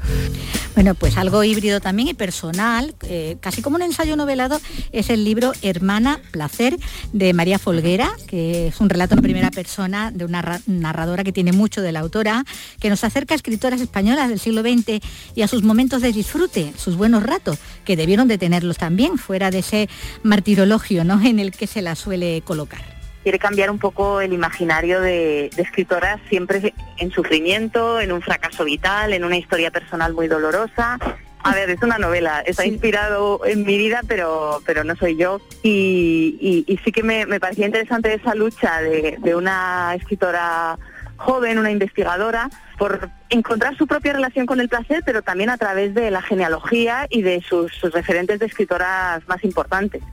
Bueno, 0.76 0.94
pues 0.96 1.18
algo 1.18 1.44
híbrido 1.44 1.80
también 1.80 2.10
y 2.10 2.14
personal, 2.14 2.96
eh, 3.04 3.38
casi 3.40 3.62
como 3.62 3.78
un 3.78 3.82
ensayo 3.82 4.16
novelado, 4.16 4.60
es 4.92 5.10
el 5.10 5.24
libro 5.24 5.54
Hermana 5.62 6.20
Placer 6.32 6.78
de 7.14 7.34
María 7.34 7.60
Folguera, 7.60 8.12
que 8.28 8.68
es 8.68 8.80
un 8.80 8.90
relato 8.90 9.16
en 9.16 9.22
primera 9.22 9.52
persona 9.52 10.12
de 10.12 10.26
una 10.26 10.62
narradora 10.68 11.24
que 11.24 11.32
tiene 11.32 11.52
mucho 11.52 11.82
de 11.82 11.92
la 11.92 12.02
autora, 12.02 12.44
que 12.80 12.90
nos 12.90 13.04
acerca 13.04 13.34
a 13.34 13.38
escritoras 13.38 13.82
españolas 13.82 14.30
del 14.30 14.40
siglo 14.40 14.62
XX 14.62 15.00
y 15.36 15.42
a 15.42 15.48
sus 15.48 15.64
momentos 15.64 16.02
de 16.02 16.12
disfrute, 16.12 16.74
sus 16.78 16.96
buenos 16.96 17.24
ratos, 17.24 17.58
que 17.86 17.96
debieron 17.96 18.28
de 18.28 18.38
tenerlos 18.38 18.78
también, 18.78 19.18
fuera 19.18 19.52
de 19.52 19.60
ese 19.60 19.90
martirologio 20.24 21.04
¿no? 21.04 21.22
en 21.26 21.40
el 21.40 21.52
que 21.52 21.68
se 21.68 21.82
la 21.86 21.96
suele 21.96 22.42
colocar 22.44 22.96
quiere 23.26 23.40
cambiar 23.40 23.72
un 23.72 23.80
poco 23.80 24.22
el 24.22 24.34
imaginario 24.34 25.02
de, 25.02 25.48
escritoras 25.58 26.22
siempre 26.30 26.76
en 27.00 27.10
sufrimiento, 27.10 28.00
en 28.00 28.12
un 28.12 28.22
fracaso 28.22 28.64
vital, 28.66 29.14
en 29.14 29.26
una 29.26 29.36
historia 29.36 29.72
personal 29.72 30.14
muy 30.14 30.28
dolorosa. 30.28 31.00
A 31.40 31.56
ver, 31.56 31.72
es 31.72 31.82
una 31.82 31.98
novela, 31.98 32.42
está 32.42 32.68
inspirado 32.68 33.42
en 33.44 33.66
mi 33.66 33.80
vida, 33.80 34.02
pero, 34.08 34.62
pero 34.64 34.84
no 34.84 34.96
soy 34.96 35.18
yo. 35.18 35.42
Y, 35.64 36.78
sí 36.86 36.92
que 36.92 37.02
me, 37.02 37.26
parecía 37.40 37.66
interesante 37.66 38.14
esa 38.14 38.36
lucha 38.36 38.80
de, 38.82 39.34
una 39.36 39.96
escritora 39.96 40.78
joven, 41.18 41.58
una 41.58 41.72
investigadora, 41.72 42.52
por 42.78 43.10
encontrar 43.30 43.76
su 43.76 43.88
propia 43.88 44.14
relación 44.14 44.46
con 44.46 44.60
el 44.60 44.70
placer, 44.70 45.02
pero 45.04 45.24
también 45.24 45.50
a 45.50 45.58
través 45.58 45.96
de 45.96 46.12
la 46.12 46.22
genealogía 46.22 47.08
y 47.10 47.24
de 47.24 47.42
sus 47.42 47.82
referentes 47.92 48.38
de 48.40 48.46
escritoras 48.46 49.28
más 49.28 49.44
importantes 49.44 50.04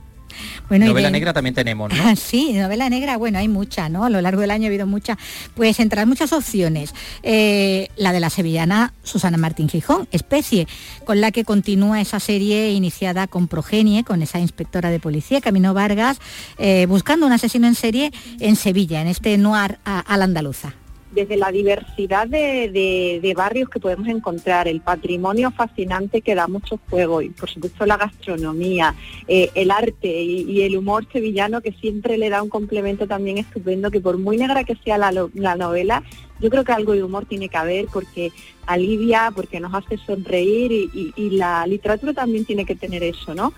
novela 0.69 1.09
negra 1.09 1.33
también 1.33 1.53
tenemos, 1.53 1.91
¿no? 1.93 2.15
sí, 2.15 2.53
novela 2.53 2.89
negra, 2.89 3.17
bueno, 3.17 3.39
hay 3.39 3.47
mucha, 3.47 3.89
¿no? 3.89 4.03
A 4.05 4.09
lo 4.09 4.21
largo 4.21 4.41
del 4.41 4.51
año 4.51 4.65
ha 4.65 4.67
habido 4.67 4.87
mucha. 4.87 5.17
Pues 5.55 5.79
entre 5.79 6.05
muchas 6.05 6.33
opciones. 6.33 6.93
Eh, 7.23 7.89
la 7.95 8.11
de 8.11 8.19
la 8.19 8.29
sevillana 8.29 8.93
Susana 9.03 9.37
Martín 9.37 9.69
Gijón, 9.69 10.07
especie, 10.11 10.67
con 11.05 11.21
la 11.21 11.31
que 11.31 11.43
continúa 11.43 12.01
esa 12.01 12.19
serie 12.19 12.71
iniciada 12.71 13.27
con 13.27 13.47
Progenie, 13.47 14.03
con 14.03 14.21
esa 14.21 14.39
inspectora 14.39 14.89
de 14.89 14.99
policía, 14.99 15.41
Camino 15.41 15.73
Vargas, 15.73 16.19
eh, 16.57 16.85
buscando 16.87 17.25
un 17.25 17.31
asesino 17.31 17.67
en 17.67 17.75
serie 17.75 18.11
en 18.39 18.55
Sevilla, 18.55 19.01
en 19.01 19.07
este 19.07 19.37
noir 19.37 19.79
a 19.85 20.17
la 20.17 20.23
andaluza 20.23 20.73
desde 21.13 21.37
la 21.37 21.51
diversidad 21.51 22.27
de, 22.27 23.33
barrios 23.35 23.69
que 23.69 23.79
podemos 23.79 24.07
encontrar, 24.07 24.67
el 24.67 24.81
patrimonio 24.81 25.51
fascinante 25.51 26.21
que 26.21 26.35
da 26.35 26.47
mucho 26.47 26.79
juego 26.89 27.21
y 27.21 27.29
por 27.29 27.49
supuesto 27.49 27.85
la 27.85 27.97
gastronomía, 27.97 28.95
eh, 29.27 29.49
el 29.55 29.71
arte 29.71 30.21
y, 30.21 30.61
el 30.61 30.77
humor 30.77 31.07
sevillano 31.11 31.61
que 31.61 31.71
siempre 31.73 32.17
le 32.17 32.29
da 32.29 32.41
un 32.41 32.49
complemento 32.49 33.07
también 33.07 33.37
estupendo, 33.37 33.91
que 33.91 33.99
por 33.99 34.17
muy 34.17 34.37
negra 34.37 34.63
que 34.63 34.75
sea 34.83 34.97
la, 34.97 35.11
novela, 35.11 36.03
yo 36.39 36.49
creo 36.49 36.63
que 36.63 36.71
algo 36.71 36.93
de 36.93 37.03
humor 37.03 37.25
tiene 37.25 37.49
que 37.49 37.57
haber 37.57 37.87
porque 37.91 38.31
alivia, 38.65 39.31
porque 39.35 39.59
nos 39.59 39.73
hace 39.73 39.97
sonreír 39.97 40.89
y 40.93 41.29
la 41.31 41.65
literatura 41.67 42.13
también 42.13 42.45
tiene 42.45 42.65
que 42.65 42.75
tener 42.75 43.03
eso, 43.03 43.33
¿no? 43.33 43.53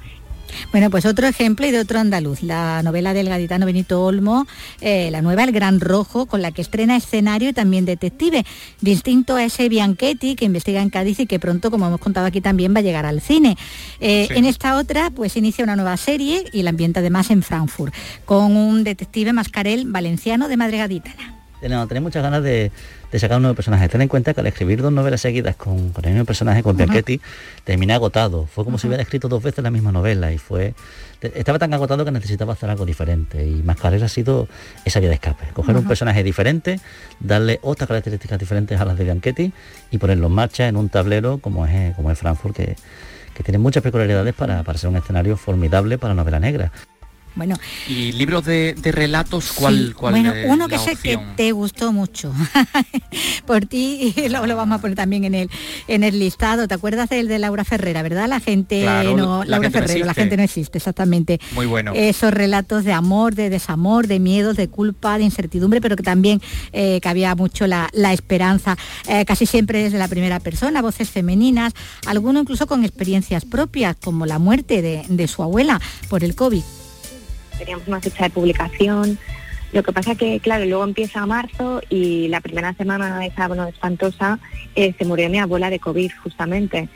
Bueno, 0.71 0.89
pues 0.89 1.05
otro 1.05 1.27
ejemplo 1.27 1.65
y 1.65 1.71
de 1.71 1.79
otro 1.79 1.99
andaluz, 1.99 2.43
la 2.43 2.81
novela 2.83 3.13
del 3.13 3.29
gaditano 3.29 3.65
Benito 3.65 4.03
Olmo, 4.03 4.47
eh, 4.81 5.09
la 5.11 5.21
nueva 5.21 5.43
El 5.43 5.51
Gran 5.51 5.79
Rojo, 5.79 6.25
con 6.25 6.41
la 6.41 6.51
que 6.51 6.61
estrena 6.61 6.95
escenario 6.95 7.49
y 7.49 7.53
también 7.53 7.85
detective, 7.85 8.45
distinto 8.81 9.35
a 9.35 9.43
ese 9.43 9.69
Bianchetti 9.69 10.35
que 10.35 10.45
investiga 10.45 10.81
en 10.81 10.89
Cádiz 10.89 11.19
y 11.19 11.25
que 11.25 11.39
pronto, 11.39 11.71
como 11.71 11.87
hemos 11.87 11.99
contado 11.99 12.27
aquí, 12.27 12.41
también 12.41 12.73
va 12.73 12.79
a 12.79 12.83
llegar 12.83 13.05
al 13.05 13.21
cine. 13.21 13.57
Eh, 13.99 14.27
en 14.31 14.45
esta 14.45 14.77
otra, 14.77 15.09
pues 15.09 15.37
inicia 15.37 15.63
una 15.63 15.75
nueva 15.75 15.97
serie 15.97 16.45
y 16.51 16.63
la 16.63 16.71
ambienta 16.71 16.99
además 16.99 17.29
en 17.31 17.43
Frankfurt, 17.43 17.93
con 18.25 18.55
un 18.55 18.83
detective 18.83 19.33
mascarel 19.33 19.85
valenciano 19.87 20.47
de 20.47 20.57
madre 20.57 20.77
gaditana. 20.77 21.44
Tenemos, 21.61 21.89
muchas 22.01 22.21
ganas 22.21 22.43
de, 22.43 22.71
sacar 23.13 23.37
un 23.37 23.43
nuevo 23.43 23.55
personaje. 23.55 23.87
Ten 23.87 24.01
en 24.01 24.07
cuenta 24.07 24.33
que 24.33 24.41
al 24.41 24.47
escribir 24.47 24.81
dos 24.81 24.91
novelas 24.91 25.21
seguidas 25.21 25.55
con, 25.55 25.93
el 26.03 26.09
mismo 26.09 26.25
personaje, 26.25 26.63
con 26.63 26.75
Bianchetti, 26.75 27.21
terminé 27.63 27.93
agotado. 27.93 28.45
Fue 28.45 28.63
como 28.65 28.77
si 28.77 28.87
hubiera 28.87 29.03
escrito 29.03 29.27
dos 29.27 29.41
veces 29.41 29.63
la 29.63 29.71
misma 29.71 29.91
novela 29.91 30.31
y 30.31 30.37
fue... 30.37 30.73
Estaba 31.21 31.57
tan 31.57 31.73
agotado 31.73 32.05
que 32.05 32.11
necesitaba 32.11 32.53
hacer 32.53 32.69
algo 32.69 32.85
diferente 32.85 33.43
y 33.45 33.63
Mascarer 33.63 34.03
ha 34.03 34.09
sido 34.09 34.47
esa 34.83 34.99
vía 34.99 35.09
de 35.09 35.15
escape. 35.15 35.45
Coger 35.53 35.75
un 35.75 35.87
personaje 35.87 36.23
diferente, 36.23 36.79
darle 37.19 37.59
otras 37.63 37.87
características 37.87 38.37
diferentes 38.37 38.79
a 38.79 38.85
las 38.85 38.97
de 38.97 39.05
Bianchetti 39.05 39.51
y 39.91 39.97
ponerlo 39.97 40.27
en 40.27 40.33
marcha 40.33 40.67
en 40.67 40.75
un 40.75 40.89
tablero 40.89 41.39
como 41.39 41.65
es, 41.65 41.95
como 41.95 42.11
es 42.11 42.19
Frankfurt, 42.19 42.55
que, 42.55 42.75
tiene 43.43 43.57
muchas 43.57 43.83
peculiaridades 43.83 44.33
para, 44.33 44.63
para 44.63 44.77
ser 44.77 44.89
un 44.89 44.95
escenario 44.95 45.35
formidable 45.35 45.97
para 45.97 46.13
novela 46.13 46.39
negra. 46.39 46.71
Bueno. 47.35 47.55
¿Y 47.87 48.13
libros 48.13 48.45
de, 48.45 48.75
relatos 48.83 49.51
cuál, 49.51 49.93
cuál 49.95 50.13
Bueno, 50.13 50.33
uno 50.47 50.67
que 50.67 50.79
sé 50.79 50.95
que 50.95 51.19
te 51.35 51.51
gustó 51.51 51.91
mucho. 51.91 52.33
Por 53.45 53.65
ti 53.65 54.13
lo, 54.29 54.45
lo, 54.45 54.55
vamos 54.55 54.79
a 54.79 54.81
poner 54.81 54.95
también 54.95 55.25
en 55.25 55.35
el 55.35 55.49
en 55.87 56.03
el 56.03 56.17
listado. 56.19 56.67
¿Te 56.67 56.73
acuerdas 56.73 57.09
del 57.09 57.27
de 57.27 57.39
Laura 57.39 57.63
Ferrera, 57.63 58.01
verdad? 58.03 58.27
La 58.27 58.39
gente 58.39 58.85
no, 59.15 59.43
Laura 59.43 59.69
Ferrera, 59.69 60.05
la 60.05 60.13
gente 60.13 60.37
no 60.37 60.43
existe, 60.43 60.77
exactamente. 60.77 61.39
Muy 61.53 61.65
bueno. 61.65 61.91
Esos 61.93 62.33
relatos 62.33 62.85
de 62.85 62.93
amor, 62.93 63.35
de 63.35 63.49
desamor, 63.49 64.07
de 64.07 64.19
miedos, 64.19 64.55
de 64.55 64.69
culpa, 64.69 65.17
de 65.17 65.25
incertidumbre, 65.25 65.81
pero 65.81 65.95
que 65.95 66.03
también 66.03 66.41
eh, 66.71 66.99
cabía 67.01 67.35
mucho 67.35 67.67
la, 67.67 67.89
esperanza, 68.13 68.77
eh, 69.07 69.25
casi 69.25 69.45
siempre 69.45 69.83
desde 69.83 69.97
la 69.97 70.07
primera 70.07 70.39
persona, 70.39 70.81
voces 70.81 71.09
femeninas, 71.09 71.73
alguno 72.05 72.39
incluso 72.39 72.67
con 72.67 72.83
experiencias 72.85 73.43
propias, 73.43 73.97
como 74.01 74.25
la 74.25 74.39
muerte 74.39 74.81
de, 74.81 75.03
de 75.09 75.27
su 75.27 75.43
abuela 75.43 75.81
por 76.09 76.23
el 76.23 76.35
COVID 76.35 76.63
teníamos 77.57 77.87
una 77.87 78.01
fecha 78.01 78.23
de 78.25 78.29
publicación. 78.29 79.17
Lo 79.73 79.83
que 79.83 79.91
pasa 79.91 80.15
que, 80.15 80.39
claro, 80.39 80.65
luego 80.65 80.83
empieza 80.83 81.25
marzo 81.25 81.81
y 81.89 82.27
la 82.29 82.41
primera 82.41 82.73
semana 82.73 83.25
esa, 83.25 83.47
bueno, 83.47 83.67
espantosa, 83.67 84.39
eh, 84.75 84.93
se 84.97 85.05
murió 85.05 85.29
mi 85.29 85.39
abuela 85.39 85.69
de 85.69 85.79
COVID 85.79 86.11
justamente. 86.23 86.87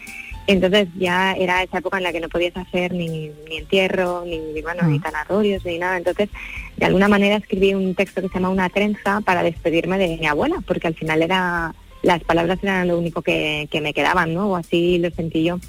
Entonces 0.47 0.88
ya 0.97 1.34
era 1.34 1.62
esa 1.62 1.78
época 1.78 1.97
en 1.97 2.03
la 2.03 2.12
que 2.12 2.20
no 2.20 2.30
podías 2.30 2.57
hacer 2.57 2.91
ni, 2.91 3.30
ni 3.47 3.57
entierro, 3.57 4.24
ni, 4.26 4.62
bueno, 4.62 4.84
ni 4.88 4.97
mm. 4.97 5.01
tanatorios, 5.01 5.64
ni 5.64 5.78
nada. 5.78 5.97
Entonces, 5.97 6.30
de 6.78 6.86
alguna 6.86 7.07
manera 7.07 7.36
escribí 7.36 7.76
un 7.76 7.93
texto 7.93 8.22
que 8.22 8.30
se 8.30 8.34
llama 8.34 8.49
Una 8.49 8.70
trenza 8.70 9.22
para 9.22 9.43
despedirme 9.43 9.97
de 9.99 10.18
mi 10.18 10.26
abuela, 10.26 10.55
porque 10.66 10.88
al 10.88 10.95
final 10.95 11.22
era 11.22 11.76
las 12.01 12.24
palabras 12.24 12.60
eran 12.62 12.88
lo 12.88 12.97
único 12.97 13.22
que, 13.22 13.68
me 13.82 13.93
quedaban, 13.93 14.34
¿no? 14.34 14.49
O 14.49 14.55
así 14.55 14.97
lo 14.97 15.12
sentí 15.12 15.43
yo. 15.43 15.60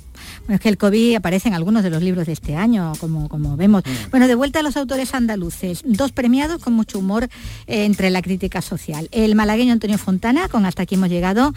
Bueno, 0.40 0.54
es 0.54 0.60
que 0.60 0.68
el 0.68 0.78
COVID 0.78 1.16
aparece 1.16 1.48
en 1.48 1.54
algunos 1.54 1.82
de 1.82 1.90
los 1.90 2.02
libros 2.02 2.26
de 2.26 2.32
este 2.32 2.56
año, 2.56 2.92
como, 2.98 3.28
como 3.28 3.56
vemos. 3.56 3.82
Mm. 3.84 4.10
Bueno, 4.10 4.26
de 4.26 4.34
vuelta 4.34 4.60
a 4.60 4.62
los 4.62 4.76
autores 4.76 5.14
andaluces, 5.14 5.82
dos 5.84 6.12
premiados 6.12 6.62
con 6.62 6.72
mucho 6.72 6.98
humor 6.98 7.24
eh, 7.66 7.84
entre 7.84 8.10
la 8.10 8.22
crítica 8.22 8.62
social. 8.62 9.08
El 9.12 9.34
malagueño 9.34 9.72
Antonio 9.72 9.98
Fontana, 9.98 10.48
con 10.48 10.66
Hasta 10.66 10.82
aquí 10.82 10.96
hemos 10.96 11.08
llegado, 11.08 11.52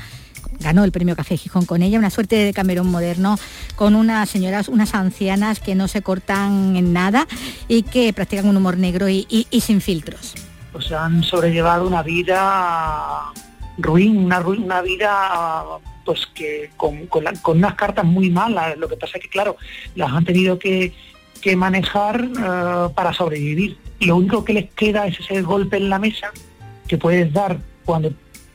ganó 0.60 0.84
el 0.84 0.92
premio 0.92 1.16
Café 1.16 1.38
Gijón 1.38 1.66
con 1.66 1.82
ella, 1.82 1.98
una 1.98 2.10
suerte 2.10 2.36
de 2.36 2.54
Camerón 2.54 2.92
moderno, 2.92 3.40
con 3.76 3.96
unas 3.96 4.30
señoras, 4.30 4.68
unas 4.68 4.94
ancianas 4.94 5.60
que 5.60 5.76
no 5.76 5.88
se 5.88 6.02
cortan 6.02 6.76
en 6.76 6.94
nada 6.94 7.28
y 7.68 7.84
que 7.84 8.14
practican 8.14 8.48
un 8.48 8.58
humor 8.58 8.78
negro 8.78 9.10
y, 9.10 9.26
y 9.30 9.62
sin 9.62 9.82
filtros. 9.82 10.36
Pues 10.72 10.92
han 10.92 11.24
sobrellevado 11.24 11.88
una 11.88 12.02
vida 12.02 13.32
ruin, 13.78 14.18
una, 14.18 14.40
una 14.40 14.82
vida 14.82 15.64
pues 16.06 16.28
que 16.28 16.72
con, 16.78 17.08
unas 17.46 17.76
cartas 17.76 18.06
muy 18.06 18.30
malas. 18.30 18.78
Lo 18.78 18.88
que 18.88 18.98
pasa 18.98 19.18
es 19.18 19.24
que, 19.24 19.30
claro, 19.30 19.58
las 19.96 20.12
han 20.12 20.26
tenido 20.26 20.60
que, 20.60 20.94
manejar 21.58 22.24
eh, 22.24 22.94
para 22.96 23.12
sobrevivir. 23.12 23.78
Lo 24.00 24.16
único 24.16 24.46
que 24.46 24.54
les 24.54 24.72
queda 24.72 25.08
es 25.08 25.20
ese 25.20 25.42
golpe 25.42 25.76
en 25.76 25.90
la 25.90 26.00
mesa 26.00 26.32
que 26.88 26.98
puedes 26.98 27.34
dar 27.34 27.58
cuando 27.84 28.14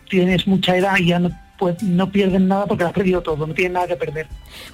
tienes 0.09 0.47
mucha 0.47 0.75
edad 0.75 0.97
y 0.99 1.09
ya 1.09 1.19
no 1.19 1.31
pues 1.59 1.83
no 1.83 2.11
pierden 2.11 2.49
nada 2.49 2.67
porque 2.67 2.85
lo 2.85 2.89
has 2.89 2.95
perdido 2.95 3.21
todo, 3.21 3.47
no 3.47 3.53
tienen 3.53 3.75
nada 3.75 3.89
que 3.89 3.97
perder. 3.97 4.29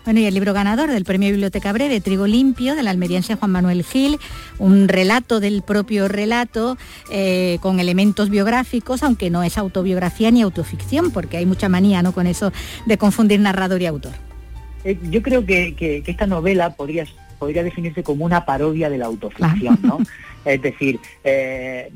Bueno, 0.04 0.20
y 0.20 0.26
el 0.26 0.34
libro 0.34 0.52
ganador 0.52 0.90
del 0.90 1.04
Premio 1.04 1.30
Biblioteca 1.30 1.72
Breve, 1.72 2.00
Trigo 2.00 2.26
Limpio, 2.26 2.76
del 2.76 2.86
almeriense 2.88 3.34
Juan 3.34 3.50
Manuel 3.50 3.82
Gil, 3.82 4.18
un 4.58 4.86
relato 4.88 5.40
del 5.40 5.62
propio 5.62 6.08
relato 6.08 6.76
eh, 7.10 7.58
con 7.62 7.80
elementos 7.80 8.28
biográficos, 8.28 9.02
aunque 9.02 9.30
no 9.30 9.42
es 9.42 9.56
autobiografía 9.56 10.30
ni 10.30 10.42
autoficción, 10.42 11.10
porque 11.10 11.38
hay 11.38 11.46
mucha 11.46 11.68
manía 11.68 12.02
¿no? 12.02 12.12
con 12.12 12.26
eso 12.26 12.52
de 12.86 12.98
confundir 12.98 13.40
narrador 13.40 13.80
y 13.80 13.86
autor. 13.86 14.12
Eh, 14.84 14.98
yo 15.10 15.22
creo 15.22 15.44
que, 15.46 16.02
esta 16.06 16.26
novela 16.26 16.74
podría 16.74 17.06
podría 17.38 17.64
definirse 17.64 18.02
como 18.02 18.24
una 18.24 18.44
parodia 18.46 18.88
de 18.88 18.96
la 18.96 19.06
autoficción, 19.06 19.78
¿no? 19.82 19.98
Es 20.44 20.62
decir, 20.62 21.00
eh, 21.24 21.90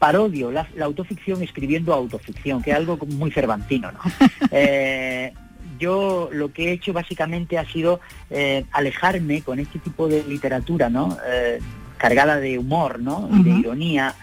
parodio 0.00 0.50
la, 0.50 0.66
autoficción 0.82 1.42
escribiendo 1.44 1.94
autoficción, 1.94 2.60
que 2.60 2.70
es 2.72 2.76
algo 2.76 2.98
muy 3.06 3.30
cervantino, 3.30 3.92
¿no? 3.92 4.00
Eh, 4.50 5.32
yo 5.78 6.28
lo 6.32 6.52
que 6.52 6.68
he 6.68 6.72
hecho 6.72 6.92
básicamente 6.92 7.56
ha 7.56 7.64
sido 7.64 8.00
eh, 8.28 8.64
alejarme 8.72 9.42
con 9.42 9.60
este 9.60 9.78
tipo 9.78 10.08
de 10.08 10.24
literatura, 10.24 10.90
¿no? 10.90 11.16
cargada 11.96 12.40
de 12.40 12.58
humor, 12.58 12.98
¿no? 12.98 13.28
Y 13.32 13.42
de 13.42 13.50
ironía, 13.50 14.14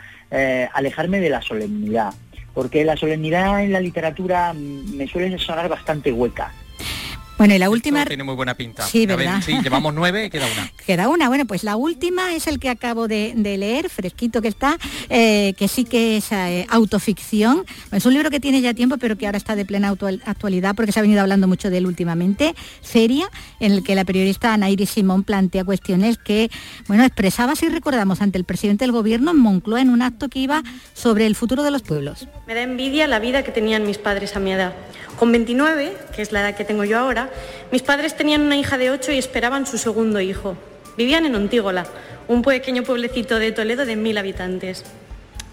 alejarme 0.74 1.20
de 1.20 1.30
la 1.30 1.42
solemnidad 1.42 2.14
porque 2.58 2.84
la 2.84 2.98
solemnidad 2.98 3.64
en 3.64 3.72
la 3.72 3.80
literatura 3.80 4.52
mm, 4.52 4.96
me 4.98 5.08
suele 5.08 5.38
sonar 5.38 5.70
bastante 5.70 6.12
hueca. 6.12 6.52
Bueno, 7.38 7.54
y 7.54 7.60
la 7.60 7.70
última... 7.70 8.04
tiene 8.06 8.24
muy 8.24 8.36
buena 8.36 8.56
pinta. 8.56 8.84
Sí, 8.84 9.06
¿verdad? 9.06 9.42
sí, 9.46 9.58
llevamos 9.62 9.94
nueve 9.94 10.26
y 10.26 10.30
queda 10.30 10.46
una. 10.52 10.72
Queda 10.86 11.10
una. 11.10 11.28
Bueno, 11.28 11.46
pues 11.46 11.64
la 11.64 11.76
última 11.76 12.34
es 12.34 12.48
el 12.48 12.60
que 12.60 12.70
acabo 12.70 13.08
de, 13.08 13.34
leer, 13.36 13.90
fresquito 13.90 14.42
que 14.42 14.48
está, 14.48 14.78
eh, 15.10 15.54
que 15.58 15.68
sí 15.68 15.84
que 15.84 16.18
es 16.18 16.32
eh, 16.32 16.66
autoficción. 16.70 17.66
Es 17.92 18.06
un 18.06 18.14
libro 18.14 18.30
que 18.30 18.40
tiene 18.40 18.62
ya 18.62 18.74
tiempo, 18.74 18.98
pero 18.98 19.18
que 19.18 19.26
ahora 19.26 19.38
está 19.38 19.56
de 19.56 19.66
plena 19.66 19.90
actualidad 19.90 20.76
porque 20.76 20.92
se 20.92 21.00
ha 21.00 21.02
venido 21.02 21.22
hablando 21.22 21.48
mucho 21.48 21.70
de 21.70 21.78
él 21.78 21.86
últimamente. 21.86 22.56
Feria, 22.82 23.30
en 23.60 23.74
el 23.74 23.84
que 23.84 23.96
la 23.96 24.06
periodista 24.06 24.54
Anairi 24.54 24.86
Simón 24.86 25.24
plantea 25.24 25.64
cuestiones 25.64 26.18
que, 26.18 26.50
bueno, 26.88 27.04
expresaba, 27.04 27.56
si 27.56 27.70
recordamos, 27.70 28.22
ante 28.22 28.38
el 28.38 28.46
presidente 28.46 28.86
del 28.86 28.92
gobierno 28.92 29.32
en 29.32 29.38
Moncloa 29.38 29.82
en 29.82 29.90
un 29.90 30.02
acto 30.02 30.30
que 30.30 30.40
iba 30.40 30.64
sobre 30.94 31.26
el 31.28 31.36
futuro 31.36 31.64
de 31.64 31.72
los 31.72 31.84
pueblos. 31.84 32.28
Me 32.48 32.56
da 32.56 32.62
envidia 32.62 33.08
la 33.08 33.20
vida 33.20 33.44
que 33.44 33.52
tenían 33.52 33.86
mis 33.86 33.98
padres 33.98 34.36
a 34.36 34.40
mi 34.40 34.54
edad. 34.54 34.74
Con 35.18 35.32
29, 35.32 35.98
que 36.16 36.22
es 36.22 36.32
la 36.32 36.42
edad 36.42 36.56
que 36.56 36.64
tengo 36.64 36.84
yo 36.84 37.00
ahora, 37.00 37.27
mis 37.72 37.82
padres 37.82 38.16
tenían 38.16 38.42
una 38.42 38.58
hija 38.58 38.78
de 38.78 38.92
8 38.92 39.12
y 39.12 39.18
esperaban 39.18 39.66
su 39.66 39.78
segundo 39.78 40.20
hijo. 40.20 40.56
Vivían 40.98 41.26
en 41.26 41.36
Ontígola, 41.36 41.86
un 42.28 42.42
pequeño 42.42 42.84
pueblecito 42.84 43.40
de 43.40 43.52
Toledo 43.52 43.86
de 43.86 43.96
mil 43.96 44.18
habitantes. 44.18 44.84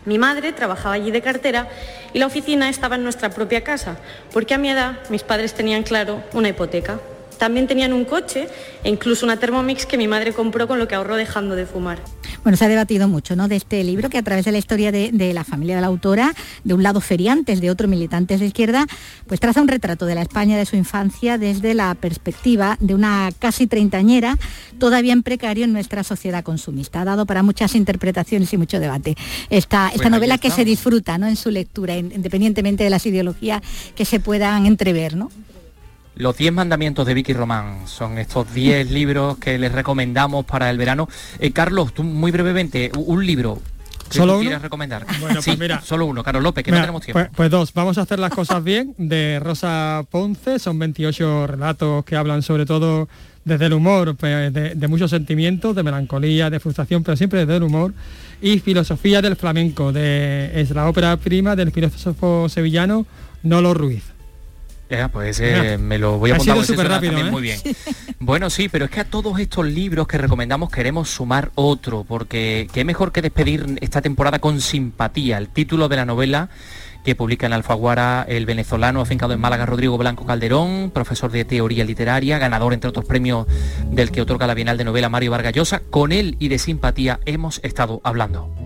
Mi 0.04 0.18
madre 0.18 0.52
trabajaba 0.52 0.94
allí 0.94 1.10
de 1.10 1.22
cartera 1.22 1.68
y 2.12 2.18
la 2.18 2.26
oficina 2.26 2.68
estaba 2.68 2.96
en 2.96 3.04
nuestra 3.04 3.30
propia 3.30 3.64
casa, 3.64 3.96
porque 4.32 4.54
a 4.54 4.58
mi 4.58 4.70
edad 4.70 4.98
mis 5.08 5.22
padres 5.22 5.54
tenían 5.54 5.82
claro 5.82 6.22
una 6.32 6.48
hipoteca. 6.48 7.00
También 7.38 7.66
tenían 7.66 7.92
un 7.92 8.04
coche 8.04 8.48
e 8.82 8.88
incluso 8.88 9.26
una 9.26 9.38
Thermomix 9.38 9.86
que 9.86 9.96
mi 9.96 10.08
madre 10.08 10.32
compró 10.32 10.68
con 10.68 10.78
lo 10.78 10.88
que 10.88 10.94
ahorró 10.94 11.16
dejando 11.16 11.54
de 11.54 11.66
fumar. 11.66 12.00
Bueno, 12.42 12.58
se 12.58 12.64
ha 12.66 12.68
debatido 12.68 13.08
mucho 13.08 13.36
¿no? 13.36 13.48
de 13.48 13.56
este 13.56 13.82
libro 13.84 14.10
que 14.10 14.18
a 14.18 14.22
través 14.22 14.44
de 14.44 14.52
la 14.52 14.58
historia 14.58 14.92
de, 14.92 15.32
la 15.32 15.44
familia 15.44 15.76
de 15.76 15.80
la 15.80 15.86
autora, 15.86 16.34
de 16.62 16.74
un 16.74 16.82
lado 16.82 17.00
feriantes, 17.00 17.60
de 17.60 17.70
otro 17.70 17.88
militantes 17.88 18.40
de 18.40 18.46
izquierda, 18.46 18.86
pues 19.26 19.40
traza 19.40 19.62
un 19.62 19.68
retrato 19.68 20.04
de 20.04 20.14
la 20.14 20.22
España 20.22 20.58
de 20.58 20.66
su 20.66 20.76
infancia 20.76 21.38
desde 21.38 21.72
la 21.72 21.94
perspectiva 21.94 22.76
de 22.80 22.94
una 22.94 23.30
casi 23.38 23.66
treintañera 23.66 24.38
todavía 24.78 25.14
en 25.14 25.22
precario 25.22 25.64
en 25.64 25.72
nuestra 25.72 26.04
sociedad 26.04 26.44
consumista. 26.44 27.00
Ha 27.00 27.04
dado 27.04 27.24
para 27.24 27.42
muchas 27.42 27.74
interpretaciones 27.74 28.52
y 28.52 28.58
mucho 28.58 28.78
debate 28.78 29.16
esta, 29.48 29.90
esta 29.94 30.10
novela 30.10 30.36
que 30.36 30.50
se 30.50 30.64
disfruta 30.64 31.16
¿no? 31.16 31.26
en 31.26 31.36
su 31.36 31.50
lectura, 31.50 31.96
independientemente 31.96 32.84
de 32.84 32.90
las 32.90 33.06
ideologías 33.06 33.62
que 33.94 34.04
se 34.04 34.20
puedan 34.20 34.66
entrever. 34.66 35.16
¿no? 35.16 35.30
Los 36.16 36.36
10 36.36 36.52
mandamientos 36.52 37.06
de 37.06 37.14
Vicky 37.14 37.32
Román 37.32 37.86
son 37.86 38.18
estos 38.18 38.52
10 38.54 38.90
libros 38.92 39.38
que 39.38 39.58
les 39.58 39.72
recomendamos 39.72 40.44
para 40.44 40.70
el 40.70 40.78
verano. 40.78 41.08
Eh, 41.38 41.50
Carlos, 41.50 41.92
tú 41.92 42.04
muy 42.04 42.30
brevemente, 42.30 42.90
un 42.94 43.26
libro 43.26 43.60
que 44.08 44.18
¿Solo 44.18 44.38
quieras 44.38 44.62
recomendar. 44.62 45.06
Bueno, 45.20 45.40
pues 45.44 45.58
mira, 45.58 45.80
solo 45.80 46.06
uno, 46.06 46.22
Carlos 46.22 46.42
López, 46.42 46.62
que 46.62 46.70
no 46.70 46.80
tenemos 46.80 47.02
tiempo. 47.02 47.20
Pues, 47.20 47.30
pues, 47.34 47.50
dos, 47.50 47.72
vamos 47.72 47.98
a 47.98 48.02
hacer 48.02 48.18
las 48.18 48.32
cosas 48.32 48.62
bien, 48.62 48.94
de 48.98 49.40
Rosa 49.42 50.04
Ponce, 50.10 50.58
son 50.58 50.78
28 50.78 51.46
relatos 51.46 52.04
que 52.04 52.14
hablan 52.14 52.42
sobre 52.42 52.66
todo 52.66 53.08
desde 53.44 53.66
el 53.66 53.72
humor, 53.72 54.14
pues, 54.14 54.52
de, 54.52 54.74
de, 54.74 54.88
muchos 54.88 55.10
sentimientos, 55.10 55.74
de 55.74 55.82
melancolía, 55.82 56.50
de 56.50 56.60
frustración, 56.60 57.02
pero 57.02 57.16
siempre 57.16 57.40
desde 57.40 57.56
el 57.56 57.62
humor. 57.62 57.92
Y 58.40 58.60
Filosofía 58.60 59.22
del 59.22 59.36
Flamenco, 59.36 59.90
de, 59.90 60.50
es 60.60 60.70
la 60.70 60.88
ópera 60.88 61.16
prima 61.16 61.56
del 61.56 61.72
filósofo 61.72 62.48
sevillano 62.48 63.06
Nolo 63.42 63.74
Ruiz 63.74 64.13
pues 65.12 65.40
eh, 65.40 65.78
me 65.78 65.98
lo 65.98 66.18
voy 66.18 66.30
a 66.30 66.34
apuntar 66.34 66.88
rápido, 66.88 67.18
¿eh? 67.18 67.30
muy 67.30 67.42
bien. 67.42 67.58
Bueno, 68.20 68.48
sí, 68.48 68.70
pero 68.70 68.86
es 68.86 68.90
que 68.90 69.00
a 69.00 69.04
todos 69.04 69.38
estos 69.38 69.66
libros 69.66 70.06
que 70.06 70.16
recomendamos 70.16 70.70
queremos 70.70 71.10
sumar 71.10 71.50
otro, 71.56 72.04
porque 72.04 72.68
qué 72.72 72.82
mejor 72.82 73.12
que 73.12 73.20
despedir 73.20 73.78
esta 73.82 74.00
temporada 74.00 74.38
con 74.38 74.62
simpatía. 74.62 75.36
El 75.36 75.48
título 75.48 75.88
de 75.88 75.96
la 75.96 76.06
novela 76.06 76.48
que 77.04 77.14
publica 77.14 77.46
en 77.46 77.52
Alfaguara 77.52 78.24
el 78.26 78.46
venezolano 78.46 79.02
afincado 79.02 79.34
en 79.34 79.40
Málaga 79.40 79.66
Rodrigo 79.66 79.98
Blanco 79.98 80.24
Calderón, 80.24 80.90
profesor 80.92 81.30
de 81.30 81.44
teoría 81.44 81.84
literaria, 81.84 82.38
ganador 82.38 82.72
entre 82.72 82.88
otros 82.88 83.04
premios 83.04 83.46
del 83.90 84.10
que 84.10 84.22
otorga 84.22 84.46
la 84.46 84.54
Bienal 84.54 84.78
de 84.78 84.84
Novela 84.84 85.10
Mario 85.10 85.30
Vargallosa. 85.30 85.80
Con 85.90 86.12
él 86.12 86.36
y 86.38 86.48
de 86.48 86.58
simpatía 86.58 87.20
hemos 87.26 87.60
estado 87.62 88.00
hablando. 88.04 88.63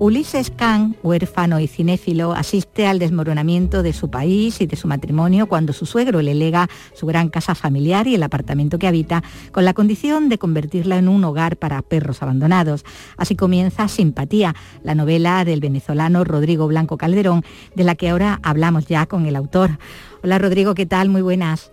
Ulises 0.00 0.50
Kahn, 0.50 0.96
huérfano 1.02 1.60
y 1.60 1.66
cinéfilo, 1.66 2.32
asiste 2.32 2.86
al 2.86 2.98
desmoronamiento 2.98 3.82
de 3.82 3.92
su 3.92 4.08
país 4.08 4.62
y 4.62 4.66
de 4.66 4.74
su 4.74 4.88
matrimonio 4.88 5.46
cuando 5.46 5.74
su 5.74 5.84
suegro 5.84 6.22
le 6.22 6.34
lega 6.34 6.70
su 6.94 7.04
gran 7.04 7.28
casa 7.28 7.54
familiar 7.54 8.06
y 8.06 8.14
el 8.14 8.22
apartamento 8.22 8.78
que 8.78 8.86
habita 8.86 9.22
con 9.52 9.66
la 9.66 9.74
condición 9.74 10.30
de 10.30 10.38
convertirla 10.38 10.96
en 10.96 11.06
un 11.06 11.22
hogar 11.24 11.58
para 11.58 11.82
perros 11.82 12.22
abandonados. 12.22 12.82
Así 13.18 13.36
comienza 13.36 13.88
Simpatía, 13.88 14.54
la 14.82 14.94
novela 14.94 15.44
del 15.44 15.60
venezolano 15.60 16.24
Rodrigo 16.24 16.66
Blanco 16.66 16.96
Calderón, 16.96 17.44
de 17.74 17.84
la 17.84 17.94
que 17.94 18.08
ahora 18.08 18.40
hablamos 18.42 18.86
ya 18.86 19.04
con 19.04 19.26
el 19.26 19.36
autor. 19.36 19.78
Hola 20.24 20.38
Rodrigo, 20.38 20.72
¿qué 20.72 20.86
tal? 20.86 21.10
Muy 21.10 21.20
buenas. 21.20 21.72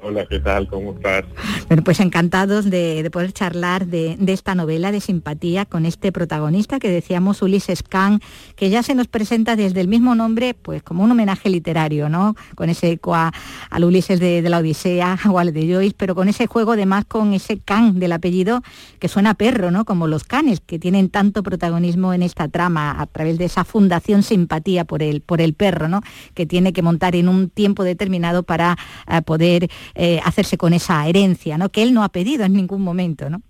Hola, 0.00 0.26
¿qué 0.26 0.38
tal? 0.38 0.68
¿Cómo 0.68 0.92
estás? 0.92 1.24
Bueno, 1.66 1.82
pues 1.82 1.98
encantados 2.00 2.70
de, 2.70 3.08
poder 3.12 3.32
charlar 3.32 3.86
de, 3.86 4.16
esta 4.28 4.54
novela 4.54 4.92
de 4.92 5.00
simpatía 5.00 5.64
con 5.64 5.86
este 5.86 6.12
protagonista 6.12 6.78
que 6.78 6.90
decíamos 6.90 7.42
Ulises 7.42 7.82
Kahn, 7.82 8.20
que 8.54 8.70
ya 8.70 8.82
se 8.82 8.94
nos 8.94 9.08
presenta 9.08 9.56
desde 9.56 9.80
el 9.80 9.88
mismo 9.88 10.14
nombre, 10.14 10.54
pues 10.54 10.82
como 10.82 11.02
un 11.02 11.10
homenaje 11.10 11.48
literario, 11.50 12.08
¿no? 12.08 12.36
Con 12.54 12.70
ese 12.70 12.92
eco 12.92 13.14
al 13.14 13.84
Ulises 13.84 14.20
de, 14.20 14.42
la 14.42 14.58
Odisea 14.58 15.18
o 15.30 15.38
al 15.38 15.52
de 15.52 15.72
Joyce, 15.72 15.94
pero 15.96 16.14
con 16.14 16.28
ese 16.28 16.46
juego 16.46 16.72
además 16.72 17.04
con 17.06 17.32
ese 17.32 17.58
Kahn 17.58 17.98
del 17.98 18.12
apellido 18.12 18.62
que 19.00 19.08
suena 19.08 19.34
perro, 19.34 19.70
¿no? 19.70 19.84
Como 19.84 20.06
los 20.06 20.24
canes 20.24 20.60
que 20.60 20.78
tienen 20.78 21.08
tanto 21.08 21.42
protagonismo 21.42 22.12
en 22.12 22.22
esta 22.22 22.48
trama 22.48 23.00
a 23.00 23.06
través 23.06 23.38
de 23.38 23.46
esa 23.46 23.64
fundación 23.64 24.22
simpatía 24.22 24.84
por 24.84 25.02
el, 25.02 25.22
por 25.22 25.40
el 25.40 25.54
perro, 25.54 25.88
¿no? 25.88 26.02
Que 26.34 26.46
tiene 26.46 26.72
que 26.72 26.82
montar 26.82 27.16
en 27.16 27.28
un 27.28 27.50
tiempo 27.50 27.82
determinado 27.82 28.42
para 28.42 28.76
eh, 29.08 29.22
poder 29.22 29.68
eh, 29.94 30.20
hacerse 30.24 30.56
con 30.56 30.72
esa 30.72 31.06
herencia, 31.08 31.58
¿no? 31.58 31.68
Que 31.68 31.82
él 31.82 31.94
no 31.94 32.02
ha 32.04 32.08
pedido 32.08 32.44
en 32.44 32.54
ningún 32.54 32.82
momento, 32.82 33.28
¿no? 33.30 33.42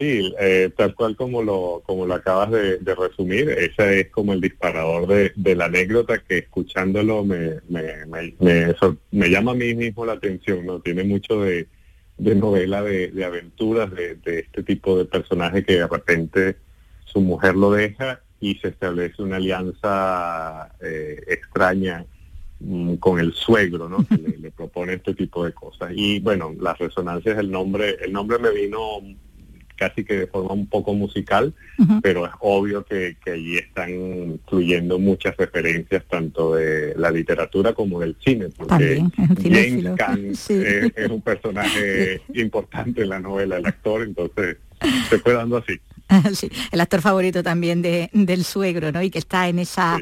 Sí, 0.00 0.32
eh, 0.40 0.70
tal 0.78 0.94
cual 0.94 1.14
como 1.14 1.42
lo, 1.42 1.82
como 1.84 2.06
lo 2.06 2.14
acabas 2.14 2.50
de, 2.50 2.78
resumir, 2.94 3.50
ese 3.50 4.00
es 4.00 4.08
como 4.08 4.32
el 4.32 4.40
disparador 4.40 5.06
de, 5.06 5.54
la 5.54 5.66
anécdota 5.66 6.22
que 6.22 6.38
escuchándolo 6.38 7.22
me, 7.22 7.60
me, 7.68 9.28
llama 9.28 9.50
a 9.52 9.54
mí 9.54 9.74
mismo 9.74 10.06
la 10.06 10.14
atención, 10.14 10.64
¿no? 10.64 10.80
Tiene 10.80 11.04
mucho 11.04 11.42
de, 11.42 11.68
novela 12.16 12.82
de, 12.82 13.12
aventuras 13.22 13.90
de, 13.90 14.16
este 14.24 14.62
tipo 14.62 14.96
de 14.96 15.04
personaje 15.04 15.64
que 15.64 15.74
de 15.74 15.86
repente 15.86 16.56
su 17.04 17.20
mujer 17.20 17.54
lo 17.54 17.70
deja 17.70 18.22
y 18.40 18.54
se 18.54 18.68
establece 18.68 19.22
una 19.22 19.36
alianza 19.36 20.70
eh, 20.80 21.22
extraña 21.26 22.06
con 22.98 23.18
el 23.18 23.32
suegro, 23.32 23.88
¿no? 23.88 24.06
Que 24.06 24.16
le, 24.16 24.50
propone 24.50 24.94
este 24.94 25.14
tipo 25.14 25.44
de 25.44 25.52
cosas. 25.52 25.92
Y 25.94 26.20
bueno, 26.20 26.54
las 26.60 26.78
resonancias 26.78 27.36
del 27.36 27.50
nombre, 27.50 27.96
el 28.02 28.12
nombre 28.12 28.38
me 28.38 28.50
vino 28.50 29.00
casi 29.80 30.04
que 30.04 30.14
de 30.14 30.26
forma 30.26 30.52
un 30.52 30.66
poco 30.66 30.92
musical, 30.92 31.54
pero 32.02 32.26
es 32.26 32.32
obvio 32.40 32.84
que, 32.84 33.16
allí 33.26 33.56
están 33.56 34.38
fluyendo 34.46 34.98
muchas 34.98 35.34
referencias 35.38 36.04
tanto 36.06 36.54
de 36.54 36.94
la 36.96 37.10
literatura 37.10 37.72
como 37.72 37.98
del 38.00 38.14
cine, 38.22 38.48
porque 38.54 39.02
James 39.42 39.96
Caan 39.96 40.26
es, 40.32 41.10
un 41.10 41.22
personaje 41.22 42.20
importante 42.34 43.02
en 43.02 43.08
la 43.08 43.20
novela, 43.20 43.56
el 43.56 43.64
actor, 43.64 44.02
entonces 44.02 44.58
se 45.08 45.18
fue 45.18 45.32
dando 45.32 45.56
así. 45.56 45.80
Sí, 46.34 46.50
el 46.72 46.80
actor 46.80 47.00
favorito 47.00 47.42
también 47.42 47.82
de, 47.82 48.10
del 48.12 48.44
suegro, 48.44 48.90
¿no? 48.90 49.00
Y 49.00 49.10
que 49.10 49.20
está 49.20 49.48
en 49.48 49.60
esa 49.60 49.96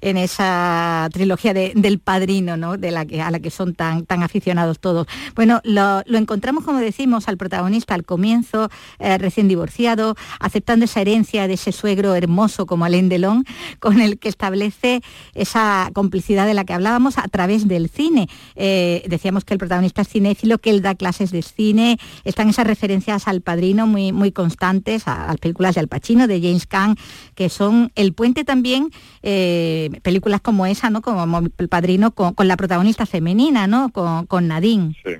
en 0.00 0.16
esa 0.16 1.08
trilogía 1.12 1.54
del 1.54 1.98
padrino, 1.98 2.56
¿no? 2.56 2.76
De 2.76 2.90
la 2.90 3.04
que, 3.04 3.20
a 3.20 3.30
la 3.30 3.40
que 3.40 3.50
son 3.50 3.74
tan, 3.74 4.06
tan 4.06 4.22
aficionados 4.22 4.78
todos. 4.78 5.06
Bueno, 5.34 5.60
lo, 5.64 6.02
encontramos, 6.06 6.64
como 6.64 6.78
decimos, 6.78 7.28
al 7.28 7.36
protagonista 7.36 7.94
al 7.94 8.04
comienzo, 8.04 8.70
eh, 8.98 9.18
recién 9.18 9.48
divorciado, 9.48 10.16
aceptando 10.38 10.84
esa 10.84 11.00
herencia 11.00 11.48
de 11.48 11.54
ese 11.54 11.72
suegro 11.72 12.14
hermoso 12.14 12.66
como 12.66 12.84
Alain 12.84 13.08
Delon, 13.08 13.44
con 13.78 14.00
el 14.00 14.18
que 14.18 14.28
establece 14.28 15.02
esa 15.34 15.90
complicidad 15.92 16.46
de 16.46 16.54
la 16.54 16.64
que 16.64 16.72
hablábamos 16.72 17.18
a 17.18 17.28
través 17.28 17.68
del 17.68 17.88
cine. 17.88 18.28
Eh, 18.56 19.04
decíamos 19.08 19.44
que 19.44 19.54
el 19.54 19.58
protagonista 19.58 20.02
es 20.02 20.08
cinéfilo, 20.08 20.58
que 20.58 20.70
él 20.70 20.82
da 20.82 20.94
clases 20.94 21.30
de 21.30 21.42
cine, 21.42 21.98
están 22.24 22.48
esas 22.48 22.66
referencias 22.66 23.28
al 23.28 23.40
padrino 23.40 23.86
muy, 23.86 24.12
muy 24.12 24.32
constantes, 24.32 25.06
a, 25.06 25.26
las 25.28 25.36
películas 25.38 25.74
de 25.74 25.80
Al 25.80 25.88
Pacino, 25.88 26.26
de 26.26 26.40
James 26.40 26.66
Caan, 26.66 26.96
que 27.34 27.48
son 27.48 27.92
el 27.94 28.12
puente 28.12 28.44
también 28.44 28.90
eh, 29.22 29.89
películas 30.02 30.40
como 30.40 30.66
esa, 30.66 30.90
¿no? 30.90 31.02
Como 31.02 31.48
El 31.58 31.68
Padrino 31.68 32.12
con, 32.12 32.34
la 32.46 32.56
protagonista 32.56 33.06
femenina, 33.06 33.66
¿no? 33.66 33.90
Con, 33.90 34.48
Nadine. 34.48 34.96
Sí. 35.04 35.12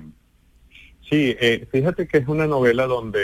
Sí, 1.09 1.35
eh, 1.41 1.67
fíjate 1.69 2.07
que 2.07 2.19
es 2.19 2.27
una 2.27 2.47
novela 2.47 2.85
donde 2.85 3.19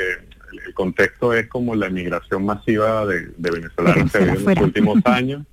el 0.66 0.74
contexto 0.74 1.34
es 1.34 1.48
como 1.48 1.74
la 1.74 1.88
emigración 1.88 2.46
masiva 2.46 3.06
de, 3.06 3.32
venezolanos 3.38 4.12
que 4.12 4.18
ha 4.18 4.22
habido 4.22 4.50
en 4.50 4.56
los 4.56 4.64
últimos 4.64 4.98
años, 5.06 5.44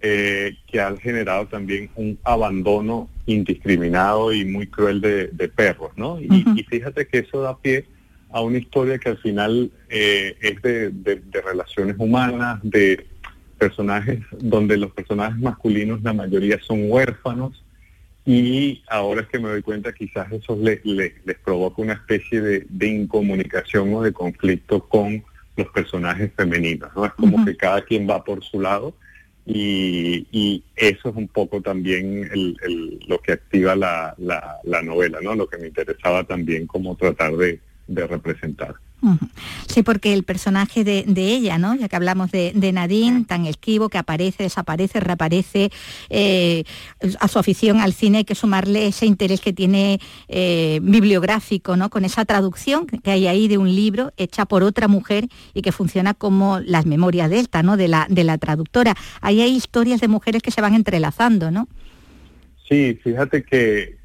eh, 0.00 0.56
que 0.66 0.80
han 0.80 0.98
generado 0.98 1.46
también 1.46 1.90
un 1.94 2.18
abandono 2.24 3.08
indiscriminado 3.26 4.32
y 4.32 4.44
muy 4.44 4.66
cruel 4.66 5.00
de, 5.00 5.48
perros, 5.54 5.92
¿no? 5.96 6.20
Y, 6.20 6.64
fíjate 6.68 7.06
que 7.06 7.18
eso 7.18 7.40
da 7.40 7.56
pie 7.56 7.86
a 8.30 8.40
una 8.40 8.58
historia 8.58 8.98
que 8.98 9.10
al 9.10 9.18
final 9.18 9.70
eh, 9.88 10.36
es 10.40 10.60
de, 10.60 10.90
de 10.90 11.40
relaciones 11.40 11.94
humanas, 11.98 12.58
de 12.64 13.06
personajes 13.54 14.20
donde 14.32 14.76
los 14.76 14.92
personajes 14.92 15.38
masculinos 15.38 16.02
la 16.02 16.12
mayoría 16.12 16.58
son 16.60 16.90
huérfanos 16.90 17.64
y 18.26 18.82
ahora 18.88 19.22
es 19.22 19.28
que 19.28 19.38
me 19.38 19.50
doy 19.50 19.62
cuenta 19.62 19.92
quizás 19.92 20.32
eso 20.32 20.56
les 20.56 21.38
provoca 21.44 21.82
una 21.82 21.92
especie 21.92 22.40
de, 22.40 22.86
incomunicación 22.86 23.92
o 23.94 24.02
de 24.02 24.12
conflicto 24.12 24.86
con 24.88 25.22
los 25.56 25.68
personajes 25.68 26.32
femeninos, 26.34 26.90
¿no? 26.96 27.04
Es 27.04 27.12
como 27.12 27.44
que 27.44 27.56
cada 27.56 27.82
quien 27.82 28.08
va 28.08 28.24
por 28.24 28.42
su 28.42 28.60
lado 28.60 28.94
y, 29.46 30.64
eso 30.74 31.10
es 31.10 31.16
un 31.16 31.28
poco 31.28 31.60
también 31.60 32.28
lo 33.06 33.20
que 33.20 33.32
activa 33.32 33.76
la, 33.76 34.14
novela, 34.82 35.18
¿no? 35.22 35.34
Lo 35.34 35.46
que 35.46 35.58
me 35.58 35.68
interesaba 35.68 36.24
también 36.24 36.66
como 36.66 36.96
tratar 36.96 37.32
de 37.36 37.60
representar. 38.06 38.74
Sí, 39.66 39.82
porque 39.82 40.12
el 40.12 40.24
personaje 40.24 40.84
de, 40.84 41.04
ella, 41.16 41.58
¿no? 41.58 41.74
Ya 41.74 41.88
que 41.88 41.96
hablamos 41.96 42.30
de, 42.30 42.72
Nadine, 42.72 43.24
tan 43.24 43.46
esquivo, 43.46 43.88
que 43.88 43.98
aparece, 43.98 44.44
desaparece, 44.44 45.00
reaparece, 45.00 45.70
eh, 46.10 46.64
a 47.20 47.28
su 47.28 47.38
afición 47.38 47.80
al 47.80 47.92
cine 47.92 48.18
hay 48.18 48.24
que 48.24 48.34
sumarle 48.34 48.86
ese 48.86 49.06
interés 49.06 49.40
que 49.40 49.52
tiene 49.52 50.00
eh, 50.28 50.80
bibliográfico, 50.82 51.76
¿no? 51.76 51.90
Con 51.90 52.04
esa 52.04 52.24
traducción 52.24 52.86
que 52.86 53.10
hay 53.10 53.26
ahí 53.26 53.48
de 53.48 53.58
un 53.58 53.74
libro 53.74 54.12
hecha 54.16 54.46
por 54.46 54.62
otra 54.62 54.88
mujer 54.88 55.28
y 55.54 55.62
que 55.62 55.72
funciona 55.72 56.14
como 56.14 56.60
las 56.60 56.86
memorias 56.86 57.30
de 57.30 57.40
esta, 57.40 57.62
¿no? 57.62 57.76
De 57.76 57.88
la, 57.88 58.06
de 58.08 58.24
la 58.24 58.38
traductora. 58.38 58.94
Ahí 59.20 59.40
hay 59.40 59.54
historias 59.54 60.00
de 60.00 60.08
mujeres 60.08 60.42
que 60.42 60.50
se 60.50 60.60
van 60.60 60.74
entrelazando, 60.74 61.50
¿no? 61.50 61.68
Sí, 62.68 62.98
fíjate 63.02 63.44
que, 63.44 63.98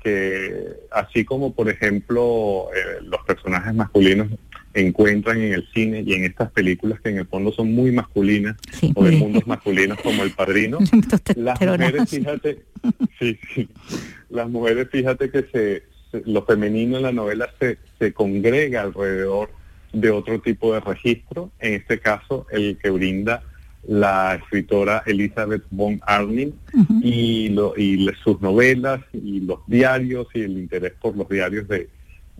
así 0.91 1.23
como 1.23 1.53
por 1.53 1.69
ejemplo 1.69 2.67
eh, 2.75 3.01
los 3.03 3.21
personajes 3.25 3.73
masculinos 3.73 4.27
encuentran 4.73 5.41
en 5.41 5.53
el 5.53 5.67
cine 5.73 6.03
y 6.05 6.13
en 6.13 6.23
estas 6.23 6.51
películas 6.51 6.99
que 7.01 7.09
en 7.09 7.17
el 7.17 7.27
fondo 7.27 7.51
son 7.51 7.73
muy 7.73 7.91
masculinas 7.91 8.55
o 8.93 9.03
de 9.03 9.11
mundos 9.17 9.45
masculinos 9.47 9.99
como 10.01 10.23
El 10.23 10.31
Padrino. 10.31 10.79
las 11.35 11.59
mujeres, 11.59 12.09
fíjate, 12.09 12.59
sí, 13.19 13.39
sí, 13.53 13.69
las 14.29 14.49
mujeres, 14.49 14.87
fíjate 14.91 15.31
que 15.31 15.43
se, 15.51 16.21
lo 16.25 16.45
femenino 16.45 16.97
en 16.97 17.03
la 17.03 17.11
novela 17.11 17.49
se, 17.59 17.77
se 17.97 18.13
congrega 18.13 18.81
alrededor 18.81 19.49
de 19.93 20.11
otro 20.11 20.39
tipo 20.39 20.73
de 20.73 20.79
registro, 20.81 21.51
en 21.59 21.73
este 21.73 21.99
caso 21.99 22.45
el 22.51 22.77
que 22.77 22.89
brinda 22.89 23.43
la 23.87 24.35
escritora 24.35 25.03
Elizabeth 25.05 25.63
von 25.71 26.01
Arnim 26.05 26.51
y, 27.01 27.49
lo, 27.49 27.75
y 27.77 28.09
sus 28.23 28.41
novelas 28.41 29.01
y 29.13 29.39
los 29.41 29.59
diarios 29.67 30.27
y 30.33 30.41
el 30.41 30.57
interés 30.57 30.93
por 31.01 31.15
los 31.15 31.29
diarios 31.29 31.67
de, 31.67 31.89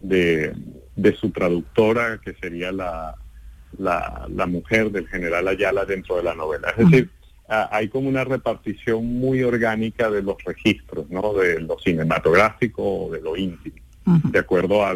de, 0.02 0.54
su 1.16 1.32
traductora, 1.32 2.20
que 2.24 2.34
sería 2.34 2.72
la, 2.72 3.16
la, 3.78 4.46
mujer 4.48 4.92
del 4.92 5.08
general 5.08 5.48
Ayala 5.48 5.86
dentro 5.86 6.18
de 6.18 6.24
la 6.24 6.36
novela. 6.36 6.70
Es 6.78 6.90
decir, 6.90 7.10
hay 7.48 7.90
como 7.90 8.10
una 8.10 8.24
repartición 8.24 9.06
muy 9.06 9.44
orgánica 9.44 10.10
de 10.10 10.22
los 10.22 10.44
registros, 10.44 11.10
¿no? 11.10 11.34
De 11.34 11.60
lo 11.60 11.78
cinematográfico 11.80 13.06
o 13.06 13.12
de 13.12 13.22
lo 13.22 13.36
íntimo 13.36 13.89
de 14.24 14.40
acuerdo 14.40 14.84
a, 14.86 14.94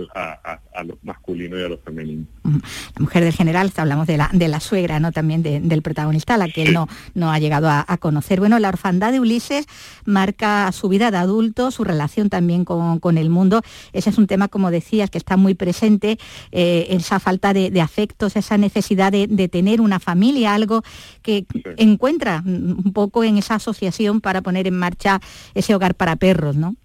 lo 0.84 0.98
masculino 1.04 1.60
y 1.60 1.64
a 1.64 1.70
lo 1.70 1.78
femenino. 1.78 2.26
La 2.44 3.00
mujer 3.00 3.24
del 3.24 3.34
general, 3.34 3.72
hablamos 3.76 4.08
de 4.08 4.18
la, 4.18 4.30
de 4.34 4.48
la 4.48 4.60
suegra, 4.60 5.00
¿no? 5.00 5.12
También 5.12 5.44
del 5.44 5.82
protagonista, 5.82 6.38
la 6.38 6.48
que 6.48 6.64
él 6.64 6.74
no, 6.74 6.88
no 7.14 7.32
ha 7.32 7.40
llegado 7.40 7.70
a, 7.70 7.86
conocer. 8.00 8.40
Bueno, 8.40 8.60
la 8.60 8.70
orfandad 8.70 9.12
de 9.12 9.20
Ulises 9.20 9.66
marca 10.06 10.72
su 10.72 10.90
vida 10.90 11.12
de 11.12 11.18
adulto, 11.18 11.72
su 11.72 11.84
relación 11.84 12.30
también 12.30 12.66
con, 12.66 13.18
el 13.18 13.30
mundo. 13.30 13.62
Ese 13.94 14.10
es 14.10 14.18
un 14.18 14.28
tema, 14.28 14.48
como 14.48 14.72
decías, 14.72 15.10
que 15.10 15.18
está 15.18 15.38
muy 15.38 15.54
presente, 15.54 16.18
eh, 16.52 16.88
esa 16.90 17.20
falta 17.20 17.54
de, 17.54 17.82
afectos, 17.82 18.36
esa 18.36 18.58
necesidad 18.58 19.12
de, 19.12 19.48
tener 19.48 19.82
una 19.82 20.00
familia, 20.00 20.54
algo 20.54 20.84
que 21.22 21.46
encuentra 21.78 22.42
un 22.46 22.92
poco 22.94 23.24
en 23.24 23.38
esa 23.38 23.56
asociación 23.56 24.22
para 24.22 24.42
poner 24.42 24.68
en 24.68 24.78
marcha 24.78 25.22
ese 25.54 25.76
hogar 25.76 25.96
para 25.96 26.16
perros, 26.16 26.56
¿no? 26.56 26.76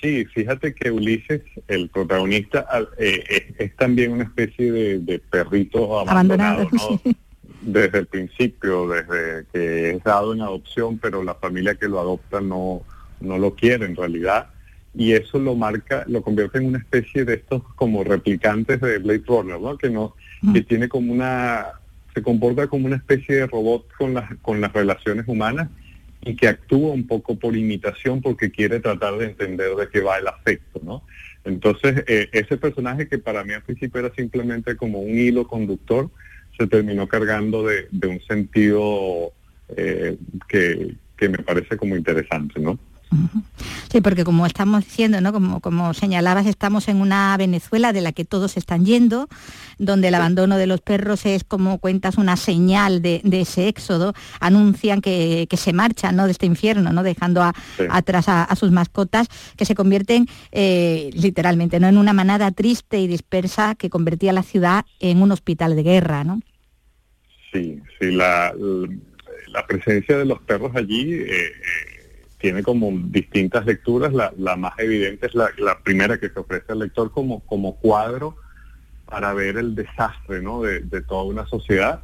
Sí, 0.00 0.24
fíjate 0.26 0.74
que 0.74 0.90
Ulises, 0.90 1.42
el 1.68 1.88
protagonista, 1.88 2.66
eh, 2.98 3.54
es, 3.58 3.76
también 3.76 4.12
una 4.12 4.24
especie 4.24 4.98
de, 4.98 5.18
perrito 5.18 5.98
abandonado, 6.00 6.68
desde 7.62 7.98
el 7.98 8.06
principio, 8.06 8.88
desde 8.88 9.46
que 9.52 9.90
es 9.92 10.04
dado 10.04 10.34
en 10.34 10.42
adopción, 10.42 10.98
pero 10.98 11.22
la 11.22 11.34
familia 11.34 11.76
que 11.76 11.88
lo 11.88 11.98
adopta 11.98 12.40
no, 12.40 12.82
no 13.20 13.38
lo 13.38 13.54
quiere 13.54 13.86
en 13.86 13.96
realidad. 13.96 14.48
Y 14.94 15.12
eso 15.12 15.38
lo 15.38 15.54
marca, 15.54 16.04
lo 16.06 16.22
convierte 16.22 16.58
en 16.58 16.66
una 16.66 16.78
especie 16.78 17.24
de 17.24 17.34
estos 17.34 17.62
como 17.74 18.04
replicantes 18.04 18.80
de 18.80 18.98
Blade 18.98 19.24
Runner, 19.26 19.60
¿no? 19.60 19.76
Que 19.76 19.90
no, 19.90 20.14
que 20.52 20.62
tiene 20.62 20.88
como 20.88 21.12
una, 21.12 21.66
se 22.14 22.22
comporta 22.22 22.66
como 22.66 22.86
una 22.86 22.96
especie 22.96 23.36
de 23.36 23.46
robot 23.46 23.86
con 23.98 24.14
las, 24.14 24.34
con 24.42 24.60
las 24.60 24.72
relaciones 24.72 25.26
humanas 25.26 25.68
y 26.26 26.34
que 26.34 26.48
actúa 26.48 26.92
un 26.92 27.06
poco 27.06 27.38
por 27.38 27.56
imitación 27.56 28.20
porque 28.20 28.50
quiere 28.50 28.80
tratar 28.80 29.16
de 29.16 29.26
entender 29.26 29.76
de 29.76 29.88
qué 29.88 30.00
va 30.00 30.18
el 30.18 30.26
afecto, 30.26 30.80
¿no? 30.82 31.04
Entonces, 31.44 32.02
eh, 32.08 32.28
ese 32.32 32.56
personaje 32.56 33.08
que 33.08 33.18
para 33.18 33.44
mí 33.44 33.52
al 33.52 33.62
principio 33.62 34.00
era 34.00 34.12
simplemente 34.12 34.76
como 34.76 34.98
un 34.98 35.16
hilo 35.16 35.46
conductor, 35.46 36.10
se 36.58 36.66
terminó 36.66 37.06
cargando 37.06 37.64
de, 37.64 37.86
un 38.08 38.20
sentido 38.22 39.32
eh, 39.76 40.16
que, 40.48 40.96
que 41.16 41.28
me 41.28 41.38
parece 41.38 41.76
como 41.76 41.96
interesante, 41.96 42.58
¿no? 42.58 42.76
Sí, 43.90 44.00
porque 44.00 44.24
como 44.24 44.46
estamos 44.46 44.84
diciendo, 44.84 45.20
¿no? 45.20 45.32
como, 45.32 45.60
como 45.60 45.94
señalabas, 45.94 46.46
estamos 46.46 46.88
en 46.88 47.00
una 47.00 47.36
Venezuela 47.36 47.92
de 47.92 48.00
la 48.00 48.12
que 48.12 48.24
todos 48.24 48.56
están 48.56 48.84
yendo, 48.84 49.28
donde 49.78 50.08
el 50.08 50.14
abandono 50.14 50.56
de 50.56 50.66
los 50.66 50.80
perros 50.80 51.24
es, 51.24 51.44
como 51.44 51.78
cuentas, 51.78 52.18
una 52.18 52.36
señal 52.36 53.02
de, 53.02 53.22
ese 53.32 53.68
éxodo. 53.68 54.12
Anuncian 54.40 55.00
que, 55.00 55.46
se 55.56 55.72
marchan 55.72 56.16
¿no? 56.16 56.26
de 56.26 56.32
este 56.32 56.46
infierno, 56.46 56.92
¿no? 56.92 57.02
dejando 57.02 57.42
atrás 57.88 58.28
a, 58.28 58.54
sus 58.56 58.70
mascotas, 58.70 59.28
que 59.56 59.64
se 59.64 59.74
convierten 59.74 60.26
eh, 60.52 61.10
literalmente 61.14 61.78
¿no? 61.80 61.88
en 61.88 61.98
una 61.98 62.12
manada 62.12 62.50
triste 62.50 63.00
y 63.00 63.06
dispersa 63.06 63.76
que 63.76 63.88
convertía 63.88 64.32
la 64.32 64.42
ciudad 64.42 64.84
en 65.00 65.22
un 65.22 65.32
hospital 65.32 65.76
de 65.76 65.82
guerra. 65.82 66.24
¿no? 66.24 66.40
Sí, 67.52 67.80
sí, 68.00 68.10
la, 68.10 68.52
la 69.48 69.66
presencia 69.66 70.18
de 70.18 70.24
los 70.24 70.40
perros 70.40 70.72
allí... 70.74 71.14
Eh, 71.14 71.26
eh, 71.28 71.95
tiene 72.46 72.62
como 72.62 72.92
distintas 73.08 73.66
lecturas. 73.66 74.12
La, 74.12 74.56
más 74.56 74.78
evidente 74.78 75.26
es 75.26 75.34
la, 75.34 75.50
primera 75.82 76.16
que 76.16 76.28
se 76.28 76.38
ofrece 76.38 76.70
al 76.70 76.78
lector 76.78 77.10
como, 77.10 77.40
como 77.40 77.74
cuadro 77.74 78.36
para 79.04 79.34
ver 79.34 79.56
el 79.56 79.74
desastre 79.74 80.40
¿no? 80.40 80.62
de, 80.62 81.00
toda 81.00 81.24
una 81.24 81.44
sociedad, 81.46 82.02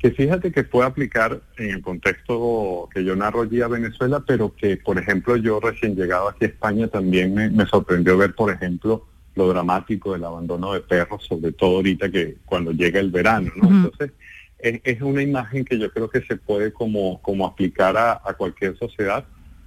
que 0.00 0.10
fíjate 0.10 0.50
que 0.50 0.64
puede 0.64 0.88
aplicar 0.88 1.40
en 1.58 1.70
el 1.70 1.80
contexto 1.80 2.88
que 2.92 3.04
yo 3.04 3.14
narro 3.14 3.42
allí 3.42 3.60
a 3.60 3.68
Venezuela, 3.68 4.24
pero 4.26 4.52
que, 4.56 4.76
por 4.78 4.98
ejemplo, 4.98 5.36
yo 5.36 5.60
recién 5.60 5.94
llegado 5.94 6.28
aquí 6.28 6.44
a 6.44 6.48
España 6.48 6.88
también 6.88 7.32
me, 7.32 7.66
sorprendió 7.66 8.18
ver, 8.18 8.34
por 8.34 8.50
ejemplo, 8.50 9.06
lo 9.36 9.46
dramático 9.46 10.12
del 10.12 10.24
abandono 10.24 10.72
de 10.72 10.80
perros, 10.80 11.24
sobre 11.24 11.52
todo 11.52 11.76
ahorita 11.76 12.10
que 12.10 12.38
cuando 12.44 12.72
llega 12.72 12.98
el 12.98 13.12
verano, 13.12 13.52
¿no? 13.54 13.68
Entonces, 13.68 14.10
es, 14.58 15.00
una 15.02 15.22
imagen 15.22 15.64
que 15.64 15.78
yo 15.78 15.88
creo 15.92 16.10
que 16.10 16.22
se 16.22 16.36
puede 16.36 16.72
como, 16.72 17.22
como 17.22 17.46
aplicar 17.46 17.96
a, 17.96 18.20
a 18.24 18.34
cualquier 18.34 18.76
sociedad 18.76 19.24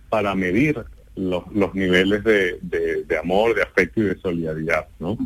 para 0.09 0.35
medir 0.35 0.83
los, 1.15 1.43
los 1.53 1.73
niveles 1.73 2.23
de, 2.23 2.59
de, 2.61 3.17
amor, 3.17 3.55
de 3.55 3.63
afecto 3.63 4.01
y 4.01 4.05
de 4.05 4.17
solidaridad, 4.19 4.87
¿no? 4.99 5.17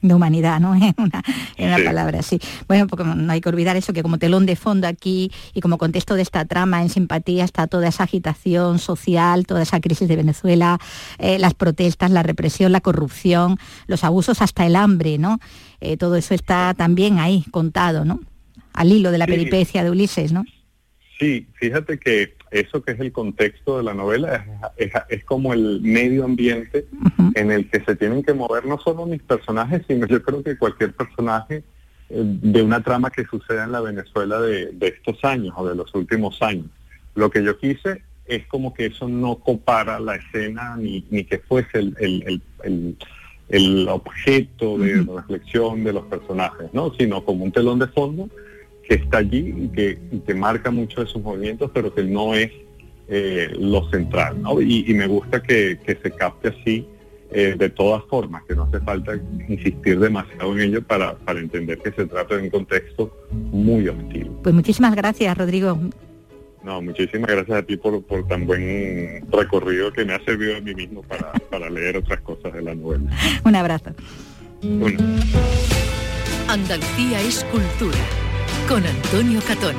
de 0.00 0.14
humanidad, 0.14 0.60
¿no? 0.60 0.74
En 0.78 0.94
una, 0.96 1.22
en 1.56 1.68
una 1.68 1.84
palabra, 1.84 2.22
sí. 2.22 2.40
Bueno, 2.66 2.86
porque 2.86 3.04
no 3.04 3.32
hay 3.32 3.40
que 3.40 3.48
olvidar 3.48 3.76
eso, 3.76 3.92
que 3.92 4.02
como 4.02 4.18
telón 4.18 4.46
de 4.46 4.56
fondo 4.56 4.86
aquí 4.86 5.30
y 5.54 5.60
como 5.60 5.78
contexto 5.78 6.14
de 6.14 6.22
esta 6.22 6.44
trama 6.44 6.82
en 6.82 6.88
simpatía 6.88 7.44
está 7.44 7.66
toda 7.66 7.88
esa 7.88 8.04
agitación 8.04 8.78
social, 8.78 9.46
toda 9.46 9.62
esa 9.62 9.80
crisis 9.80 10.08
de 10.08 10.16
Venezuela, 10.16 10.78
eh, 11.18 11.38
las 11.38 11.54
protestas, 11.54 12.10
la 12.10 12.22
represión, 12.22 12.72
la 12.72 12.80
corrupción, 12.80 13.58
los 13.86 14.04
abusos, 14.04 14.40
hasta 14.40 14.66
el 14.66 14.76
hambre, 14.76 15.18
¿no? 15.18 15.40
Eh, 15.80 15.96
todo 15.96 16.16
eso 16.16 16.34
está 16.34 16.74
también 16.74 17.18
ahí 17.18 17.44
contado, 17.50 18.04
¿no? 18.04 18.20
Al 18.72 18.92
hilo 18.92 19.10
de 19.10 19.18
la 19.18 19.26
peripecia 19.26 19.82
de 19.82 19.90
Ulises, 19.90 20.32
¿no? 20.32 20.44
Sí, 21.18 21.48
fíjate 21.54 21.98
que 21.98 22.34
eso 22.50 22.82
que 22.82 22.92
es 22.92 23.00
el 23.00 23.12
contexto 23.12 23.78
de 23.78 23.84
la 23.84 23.94
novela 23.94 24.44
es, 24.76 25.24
como 25.24 25.52
el 25.52 25.80
medio 25.80 26.24
ambiente 26.24 26.86
en 27.34 27.50
el 27.50 27.68
que 27.70 27.80
se 27.84 27.96
tienen 27.96 28.22
que 28.22 28.34
mover 28.34 28.66
no 28.66 28.78
solo 28.78 29.06
mis 29.06 29.22
personajes, 29.22 29.82
sino 29.86 30.06
yo 30.06 30.22
creo 30.22 30.42
que 30.42 30.56
cualquier 30.56 30.92
personaje 30.94 31.62
eh, 32.10 32.22
de 32.24 32.62
una 32.62 32.82
trama 32.82 33.10
que 33.10 33.24
suceda 33.24 33.64
en 33.64 33.72
la 33.72 33.80
Venezuela 33.80 34.40
de, 34.40 34.74
estos 34.80 35.24
años 35.24 35.54
o 35.56 35.68
de 35.68 35.74
los 35.74 35.94
últimos 35.94 36.40
años. 36.42 36.66
Lo 37.14 37.30
que 37.30 37.42
yo 37.42 37.58
quise 37.58 38.02
es 38.26 38.46
como 38.46 38.74
que 38.74 38.86
eso 38.86 39.08
no 39.08 39.36
copara 39.36 39.98
la 40.00 40.16
escena 40.16 40.76
ni, 40.76 41.04
ni 41.10 41.24
que 41.24 41.38
fuese 41.38 41.78
el, 41.78 42.42
el 43.48 43.88
objeto 43.88 44.78
de 44.78 45.02
reflexión 45.02 45.82
de 45.84 45.92
los 45.92 46.04
personajes, 46.04 46.68
¿no? 46.72 46.92
Sino 46.94 47.24
como 47.24 47.44
un 47.44 47.52
telón 47.52 47.78
de 47.78 47.86
fondo 47.88 48.28
que 48.88 48.94
está 48.94 49.18
allí 49.18 49.54
y 49.56 49.68
que, 49.68 49.98
que 50.26 50.34
marca 50.34 50.70
mucho 50.70 51.02
de 51.04 51.06
sus 51.06 51.22
movimientos, 51.22 51.70
pero 51.74 51.94
que 51.94 52.02
no 52.02 52.34
es 52.34 52.50
eh, 53.08 53.50
lo 53.58 53.88
central, 53.90 54.40
¿no? 54.40 54.60
Y, 54.60 54.84
y 54.88 54.94
me 54.94 55.06
gusta 55.06 55.42
que, 55.42 55.78
que 55.84 55.96
se 56.02 56.10
capte 56.12 56.48
así 56.48 56.86
eh, 57.30 57.54
de 57.58 57.68
todas 57.68 58.02
formas, 58.04 58.42
que 58.48 58.54
no 58.54 58.62
hace 58.62 58.80
falta 58.80 59.12
insistir 59.48 59.98
demasiado 59.98 60.54
en 60.54 60.60
ello 60.60 60.82
para, 60.82 61.14
para 61.16 61.38
entender 61.40 61.78
que 61.78 61.92
se 61.92 62.06
trata 62.06 62.36
de 62.36 62.44
un 62.44 62.50
contexto 62.50 63.14
muy 63.30 63.86
hostil. 63.88 64.30
Pues 64.42 64.54
muchísimas 64.54 64.96
gracias, 64.96 65.36
Rodrigo. 65.36 65.78
No, 66.64 66.80
muchísimas 66.80 67.30
gracias 67.30 67.58
a 67.58 67.62
ti 67.62 67.76
por, 67.76 68.02
por 68.02 68.26
tan 68.26 68.46
buen 68.46 69.24
recorrido 69.30 69.92
que 69.92 70.04
me 70.04 70.14
ha 70.14 70.24
servido 70.24 70.56
a 70.56 70.60
mí 70.60 70.74
mismo 70.74 71.02
para, 71.02 71.32
para 71.50 71.68
leer 71.68 71.98
otras 71.98 72.20
cosas 72.22 72.52
de 72.54 72.62
la 72.62 72.74
novela. 72.74 73.10
Un 73.44 73.54
abrazo. 73.54 73.90
Una. 74.62 74.98
Andalucía 76.48 77.20
es 77.20 77.44
cultura. 77.44 77.98
Con 78.68 78.84
Antonio 78.84 79.40
Catoni. 79.46 79.78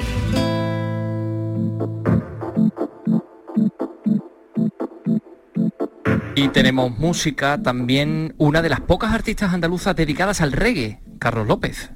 Y 6.35 6.47
tenemos 6.49 6.97
música 6.97 7.61
también, 7.61 8.33
una 8.37 8.63
de 8.63 8.69
las 8.69 8.81
pocas 8.81 9.13
artistas 9.13 9.53
andaluzas 9.53 9.95
dedicadas 9.95 10.41
al 10.41 10.53
reggae, 10.53 11.01
Carlos 11.19 11.47
López. 11.47 11.91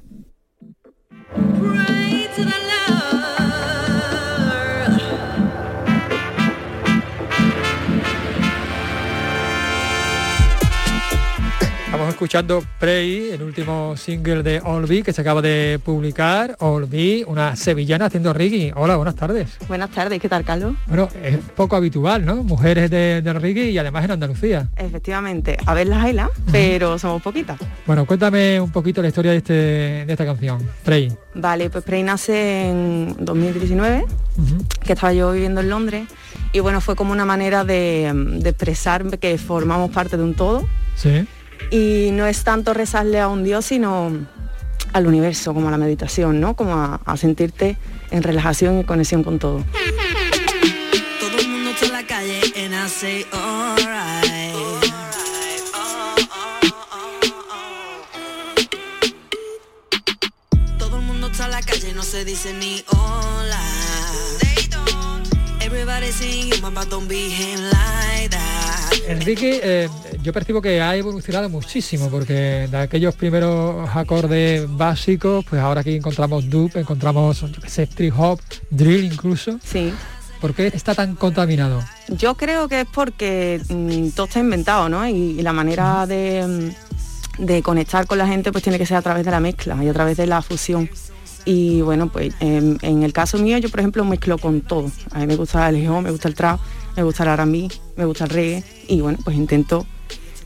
Escuchando 12.14 12.62
Prey, 12.78 13.30
el 13.32 13.42
último 13.42 13.96
single 13.96 14.44
de 14.44 14.60
Olvi 14.60 15.02
que 15.02 15.12
se 15.12 15.20
acaba 15.20 15.42
de 15.42 15.80
publicar. 15.84 16.56
Olvi, 16.60 17.24
una 17.26 17.56
sevillana 17.56 18.06
haciendo 18.06 18.32
reggae. 18.32 18.72
Hola, 18.76 18.94
buenas 18.94 19.16
tardes. 19.16 19.58
Buenas 19.66 19.90
tardes, 19.90 20.20
¿qué 20.20 20.28
tal, 20.28 20.44
Carlos? 20.44 20.76
Bueno, 20.86 21.08
es 21.24 21.38
poco 21.56 21.74
habitual, 21.74 22.24
¿no? 22.24 22.44
Mujeres 22.44 22.88
de, 22.88 23.20
del 23.20 23.40
reggae 23.40 23.70
y 23.70 23.78
además 23.78 24.04
en 24.04 24.12
Andalucía. 24.12 24.68
Efectivamente, 24.76 25.56
a 25.66 25.74
ver 25.74 25.88
las 25.88 26.04
haylas, 26.04 26.30
pero 26.52 27.00
somos 27.00 27.20
poquitas. 27.20 27.58
Bueno, 27.84 28.06
cuéntame 28.06 28.60
un 28.60 28.70
poquito 28.70 29.02
la 29.02 29.08
historia 29.08 29.32
de, 29.32 29.38
este, 29.38 29.52
de 29.52 30.12
esta 30.12 30.24
canción, 30.24 30.60
Prey. 30.84 31.12
Vale, 31.34 31.68
pues 31.68 31.82
Prey 31.82 32.04
nace 32.04 32.68
en 32.68 33.16
2019, 33.18 34.04
que 34.84 34.92
estaba 34.92 35.12
yo 35.12 35.32
viviendo 35.32 35.62
en 35.62 35.68
Londres, 35.68 36.08
y 36.52 36.60
bueno, 36.60 36.80
fue 36.80 36.94
como 36.94 37.10
una 37.10 37.24
manera 37.24 37.64
de, 37.64 38.12
de 38.14 38.50
expresar 38.50 39.18
que 39.18 39.36
formamos 39.36 39.90
parte 39.90 40.16
de 40.16 40.22
un 40.22 40.34
todo. 40.34 40.64
Sí. 40.94 41.26
Y 41.70 42.10
no 42.12 42.26
es 42.26 42.44
tanto 42.44 42.74
rezarle 42.74 43.20
a 43.20 43.28
un 43.28 43.44
Dios, 43.44 43.64
sino 43.66 44.12
al 44.92 45.06
universo, 45.06 45.52
como 45.54 45.68
a 45.68 45.70
la 45.70 45.78
meditación, 45.78 46.40
¿no? 46.40 46.54
Como 46.54 46.74
a, 46.74 47.00
a 47.04 47.16
sentirte 47.16 47.76
en 48.10 48.22
relajación 48.22 48.78
y 48.78 48.84
conexión 48.84 49.24
con 49.24 49.38
todo. 49.38 49.64
Todo 51.20 51.38
el 51.40 51.48
mundo 51.48 51.70
está 51.70 51.86
en 51.86 51.92
la 51.92 52.06
calle 52.06 52.40
and 52.56 52.74
I. 52.74 53.26
Todo 60.78 60.96
el 60.96 61.02
mundo 61.02 61.26
está 61.26 61.46
en 61.46 61.50
la 61.50 61.62
calle, 61.62 61.92
no 61.92 62.02
se 62.02 62.24
dice 62.24 62.52
ni 62.52 62.84
hola. 62.88 63.73
Enrique, 69.06 69.60
eh, 69.62 69.88
yo 70.22 70.32
percibo 70.32 70.60
que 70.60 70.80
ha 70.80 70.96
evolucionado 70.96 71.48
muchísimo 71.48 72.10
porque 72.10 72.66
de 72.68 72.76
aquellos 72.76 73.14
primeros 73.14 73.88
acordes 73.94 74.66
básicos, 74.68 75.44
pues 75.48 75.62
ahora 75.62 75.82
aquí 75.82 75.94
encontramos 75.94 76.50
dub, 76.50 76.72
encontramos, 76.76 77.42
yo 77.42 77.60
qué 77.62 77.68
sé, 77.68 77.86
trip 77.86 78.12
hop, 78.18 78.40
drill 78.70 79.04
incluso. 79.04 79.58
Sí. 79.62 79.92
¿Por 80.40 80.52
qué 80.52 80.66
está 80.66 80.96
tan 80.96 81.14
contaminado? 81.14 81.82
Yo 82.08 82.34
creo 82.34 82.66
que 82.66 82.80
es 82.80 82.86
porque 82.92 83.60
mm, 83.68 84.08
todo 84.10 84.26
está 84.26 84.40
inventado, 84.40 84.88
¿no? 84.88 85.06
Y, 85.06 85.12
y 85.12 85.42
la 85.42 85.52
manera 85.52 86.06
de, 86.06 86.72
mm, 87.38 87.44
de 87.44 87.62
conectar 87.62 88.06
con 88.06 88.18
la 88.18 88.26
gente 88.26 88.50
pues 88.50 88.64
tiene 88.64 88.78
que 88.78 88.86
ser 88.86 88.96
a 88.96 89.02
través 89.02 89.24
de 89.24 89.30
la 89.30 89.40
mezcla 89.40 89.78
y 89.82 89.88
a 89.88 89.92
través 89.92 90.16
de 90.16 90.26
la 90.26 90.42
fusión. 90.42 90.90
Y 91.44 91.82
bueno, 91.82 92.08
pues 92.08 92.34
en, 92.40 92.78
en 92.82 93.02
el 93.02 93.12
caso 93.12 93.38
mío 93.38 93.58
yo 93.58 93.68
por 93.68 93.80
ejemplo 93.80 94.04
mezclo 94.04 94.38
con 94.38 94.60
todo. 94.62 94.90
A 95.12 95.20
mí 95.20 95.26
me 95.26 95.36
gusta 95.36 95.68
el 95.68 95.76
hip 95.76 95.90
me 95.90 96.10
gusta 96.10 96.28
el 96.28 96.34
trap, 96.34 96.60
me 96.96 97.02
gusta 97.02 97.24
el 97.24 97.28
R&B, 97.30 97.68
me 97.96 98.04
gusta 98.04 98.24
el 98.24 98.30
reggae 98.30 98.64
y 98.88 99.00
bueno, 99.00 99.18
pues 99.22 99.36
intento 99.36 99.86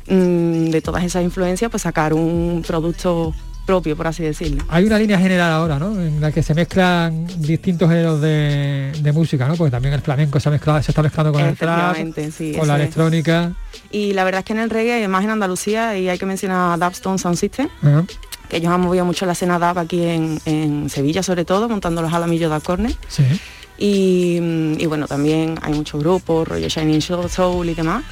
mm, 0.08 0.70
de 0.70 0.82
todas 0.82 1.04
esas 1.04 1.22
influencias 1.22 1.70
pues 1.70 1.82
sacar 1.82 2.12
un 2.14 2.64
producto 2.66 3.34
propio, 3.68 3.94
por 3.98 4.06
así 4.06 4.22
decirlo. 4.22 4.64
Hay 4.70 4.84
una 4.84 4.98
línea 4.98 5.18
general 5.18 5.52
ahora, 5.52 5.78
¿no? 5.78 6.00
En 6.00 6.22
la 6.22 6.32
que 6.32 6.42
se 6.42 6.54
mezclan 6.54 7.26
distintos 7.36 7.90
géneros 7.90 8.18
de, 8.18 8.92
de 8.98 9.12
música, 9.12 9.46
¿no? 9.46 9.56
Porque 9.56 9.70
también 9.70 9.92
el 9.92 10.00
flamenco 10.00 10.40
se, 10.40 10.48
ha 10.48 10.52
mezclado, 10.52 10.82
se 10.82 10.90
está 10.90 11.02
mezclando 11.02 11.34
con 11.34 11.44
el 11.44 11.54
trap, 11.54 11.94
sí, 12.34 12.54
con 12.58 12.66
la 12.66 12.76
es. 12.76 12.80
electrónica. 12.80 13.52
Y 13.90 14.14
la 14.14 14.24
verdad 14.24 14.38
es 14.38 14.46
que 14.46 14.54
en 14.54 14.60
el 14.60 14.70
reggae, 14.70 14.94
además 14.94 15.22
en 15.24 15.30
Andalucía, 15.30 15.98
y 15.98 16.08
hay 16.08 16.18
que 16.18 16.24
mencionar 16.24 16.80
a 16.80 16.82
Dubstone 16.82 17.18
Sound 17.18 17.36
System. 17.36 17.68
Que 18.48 18.56
ellos 18.56 18.72
han 18.72 18.80
movido 18.80 19.04
mucho 19.04 19.26
la 19.26 19.32
escena 19.32 19.58
dub 19.58 19.78
aquí 19.78 20.02
en, 20.02 20.40
en 20.44 20.88
Sevilla 20.90 21.22
sobre 21.22 21.44
todo, 21.44 21.68
montando 21.68 22.02
los 22.02 22.12
alamillos 22.12 22.50
de. 22.50 22.96
Sí. 23.08 23.24
Y, 23.78 24.38
y 24.78 24.86
bueno, 24.86 25.06
también 25.06 25.58
hay 25.62 25.72
muchos 25.72 26.00
grupos, 26.00 26.48
rollo 26.48 26.68
Shining 26.68 27.00
Soul, 27.00 27.30
Soul 27.30 27.68
y 27.68 27.74
demás. 27.74 28.04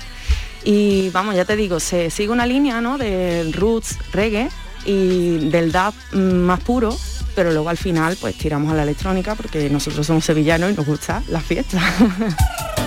Y 0.64 1.10
vamos, 1.10 1.34
ya 1.36 1.44
te 1.44 1.56
digo, 1.56 1.78
se 1.80 2.10
sigue 2.10 2.30
una 2.30 2.46
línea 2.46 2.80
¿no? 2.80 2.98
de 2.98 3.50
roots, 3.52 3.98
reggae 4.12 4.48
y 4.84 5.48
del 5.48 5.72
dub 5.72 5.94
mm, 6.12 6.18
más 6.18 6.60
puro, 6.60 6.96
pero 7.34 7.52
luego 7.52 7.68
al 7.68 7.76
final 7.76 8.16
pues 8.20 8.36
tiramos 8.36 8.72
a 8.72 8.76
la 8.76 8.82
electrónica 8.82 9.34
porque 9.34 9.68
nosotros 9.70 10.06
somos 10.06 10.24
sevillanos 10.24 10.72
y 10.72 10.74
nos 10.74 10.86
gusta 10.86 11.22
la 11.28 11.40
fiesta. 11.40 11.80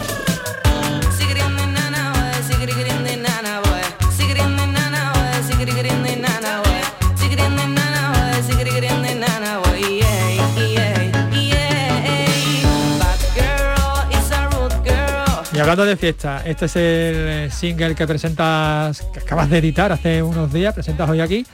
Y 15.60 15.62
hablando 15.62 15.86
de 15.86 15.98
fiesta, 15.98 16.42
este 16.46 16.68
es 16.68 16.76
el 16.78 16.82
eh, 16.84 17.50
single 17.52 17.94
que 17.94 18.08
presentas, 18.08 19.02
que 19.12 19.20
acabas 19.20 19.50
de 19.50 19.58
editar 19.58 19.92
hace 19.92 20.24
unos 20.24 20.54
días, 20.54 20.74
presentas 20.74 21.10
hoy 21.10 21.20
aquí, 21.20 21.46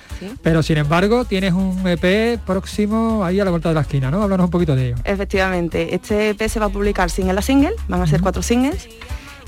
pero 0.43 0.62
sin 0.62 0.78
embargo 0.78 1.26
tienes 1.26 1.53
un 1.53 1.82
EP 1.88 2.39
próximo 2.45 3.26
ahí 3.26 3.39
a 3.39 3.45
la 3.45 3.49
vuelta 3.49 3.70
de 3.70 3.74
la 3.76 3.82
esquina, 3.82 4.12
¿no? 4.12 4.22
Háblanos 4.22 4.43
un 4.45 4.51
poquito 4.51 4.76
de 4.76 4.89
ello. 4.89 4.95
Efectivamente, 5.06 5.95
este 5.95 6.30
EP 6.30 6.47
se 6.47 6.60
va 6.60 6.68
a 6.68 6.70
publicar 6.70 7.10
single 7.10 7.39
a 7.39 7.41
single, 7.41 7.74
van 7.88 7.99
a 7.99 8.06
ser 8.06 8.22
cuatro 8.22 8.43
singles 8.43 8.88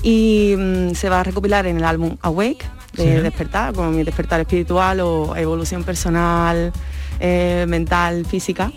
y 0.02 0.56
mm, 0.58 0.94
se 0.96 1.08
va 1.08 1.20
a 1.20 1.22
recopilar 1.22 1.68
en 1.68 1.76
el 1.76 1.84
álbum 1.84 2.16
Awake 2.22 2.64
de 2.94 3.02
Sí. 3.04 3.22
despertar, 3.22 3.72
como 3.74 3.92
mi 3.92 4.02
despertar 4.02 4.40
espiritual 4.40 4.98
o 4.98 5.36
evolución 5.36 5.84
personal, 5.84 6.72
eh, 7.20 7.64
mental, 7.68 8.26
física 8.26 8.72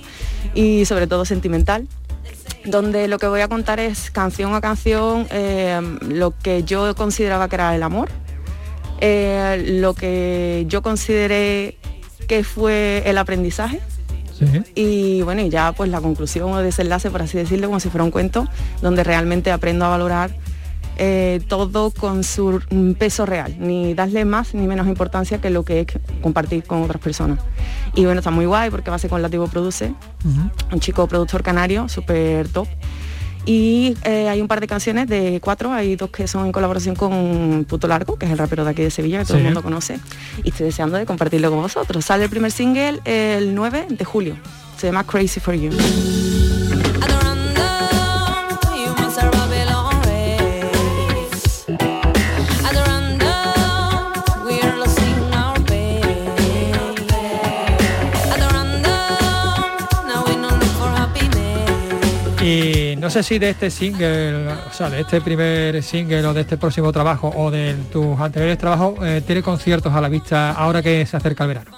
y 0.54 0.86
sobre 0.86 1.08
todo 1.08 1.26
sentimental 1.26 1.88
donde 2.66 3.08
lo 3.08 3.18
que 3.18 3.28
voy 3.28 3.42
a 3.42 3.48
contar 3.48 3.80
es 3.80 4.12
canción 4.12 4.54
a 4.54 4.62
canción 4.62 5.28
eh, 5.32 5.80
lo 6.02 6.38
que 6.38 6.64
yo 6.64 6.94
consideraba 6.96 7.50
que 7.50 7.56
era 7.56 7.76
el 7.76 7.84
amor, 7.84 8.10
eh, 9.00 9.64
lo 9.80 9.94
que 9.94 10.66
yo 10.68 10.82
consideré 10.82 11.78
que 12.28 12.44
fue 12.44 13.04
el 13.06 13.18
aprendizaje. 13.18 13.82
Y 14.74 15.22
bueno, 15.22 15.42
y 15.42 15.50
ya 15.50 15.72
pues 15.72 15.92
la 15.92 16.02
conclusión 16.02 16.52
o 16.52 16.62
desenlace, 16.62 17.12
por 17.12 17.22
así 17.22 17.38
decirlo, 17.38 17.68
como 17.68 17.80
si 17.80 17.90
fuera 17.90 18.04
un 18.04 18.10
cuento, 18.10 18.48
donde 18.82 19.04
realmente 19.04 19.52
aprendo 19.52 19.86
a 19.86 19.90
valorar 19.90 20.32
eh, 20.98 21.42
todo 21.48 21.92
con 21.92 22.24
su 22.24 22.62
peso 22.98 23.26
real, 23.26 23.56
ni 23.60 23.94
darle 23.94 24.26
más 24.26 24.54
ni 24.54 24.68
menos 24.68 24.88
importancia 24.88 25.40
que 25.40 25.50
lo 25.50 25.64
que 25.64 25.82
es 25.82 25.88
compartir 26.22 26.64
con 26.64 26.84
otras 26.84 27.02
personas. 27.02 27.40
Y 27.96 28.06
bueno, 28.06 28.20
está 28.20 28.32
muy 28.32 28.46
guay 28.46 28.70
porque 28.70 28.90
va 28.90 28.98
a 28.98 29.00
ser 29.00 29.10
con 29.10 29.22
Lativo 29.22 29.48
Produce, 29.48 29.94
un 30.72 30.80
chico 30.80 31.08
productor 31.08 31.44
canario, 31.44 31.90
súper 31.90 32.48
top. 32.50 32.68
Y 33.46 33.98
eh, 34.04 34.30
hay 34.30 34.40
un 34.40 34.48
par 34.48 34.62
de 34.62 34.68
canciones 34.68 35.08
de 35.08 35.40
cuatro, 35.42 35.74
hay 35.74 35.96
dos 35.96 36.12
que 36.12 36.28
son 36.28 36.46
en 36.46 36.52
colaboración 36.52 36.96
con 36.96 37.66
Puto 37.68 37.88
Largo, 37.88 38.18
que 38.18 38.28
es 38.28 38.32
el 38.32 38.38
rapero 38.38 38.64
de 38.64 38.72
aquí 38.72 38.84
de 38.84 38.92
Sevilla, 38.92 39.20
que 39.20 39.26
todo 39.26 39.38
el 39.38 39.44
mundo 39.44 39.64
conoce. 39.64 40.00
Y 40.44 40.50
estoy 40.50 40.68
deseando 40.68 40.98
de 40.98 41.06
compartirlo 41.08 41.50
con 41.50 41.62
vosotros. 41.62 42.06
Sale 42.06 42.26
el 42.26 42.30
primer 42.30 42.52
single 42.52 43.00
el 43.06 43.56
9 43.56 43.88
de 43.90 44.06
julio. 44.06 44.36
Se 44.78 44.88
llama 44.88 45.04
Crazy 45.04 45.40
for. 45.40 45.56
You 45.56 45.72
no 63.02 63.10
sé 63.10 63.24
si 63.24 63.40
de 63.40 63.50
este 63.50 63.72
single, 63.72 64.48
o 64.48 64.72
sea, 64.72 64.88
de 64.92 65.02
este 65.02 65.22
primer 65.22 65.82
single 65.82 66.24
o 66.28 66.34
de 66.36 66.42
este 66.42 66.56
próximo 66.56 66.92
trabajo 66.92 67.34
o 67.36 67.50
de 67.50 67.74
tus 67.92 68.20
anteriores 68.20 68.60
trabajos, 68.60 68.94
eh, 69.02 69.24
tiene 69.26 69.42
conciertos 69.42 69.92
a 69.92 70.00
la 70.00 70.08
vista 70.08 70.52
ahora 70.52 70.84
que 70.84 71.04
se 71.08 71.18
acerca 71.18 71.46
el 71.46 71.48
verano. 71.48 71.72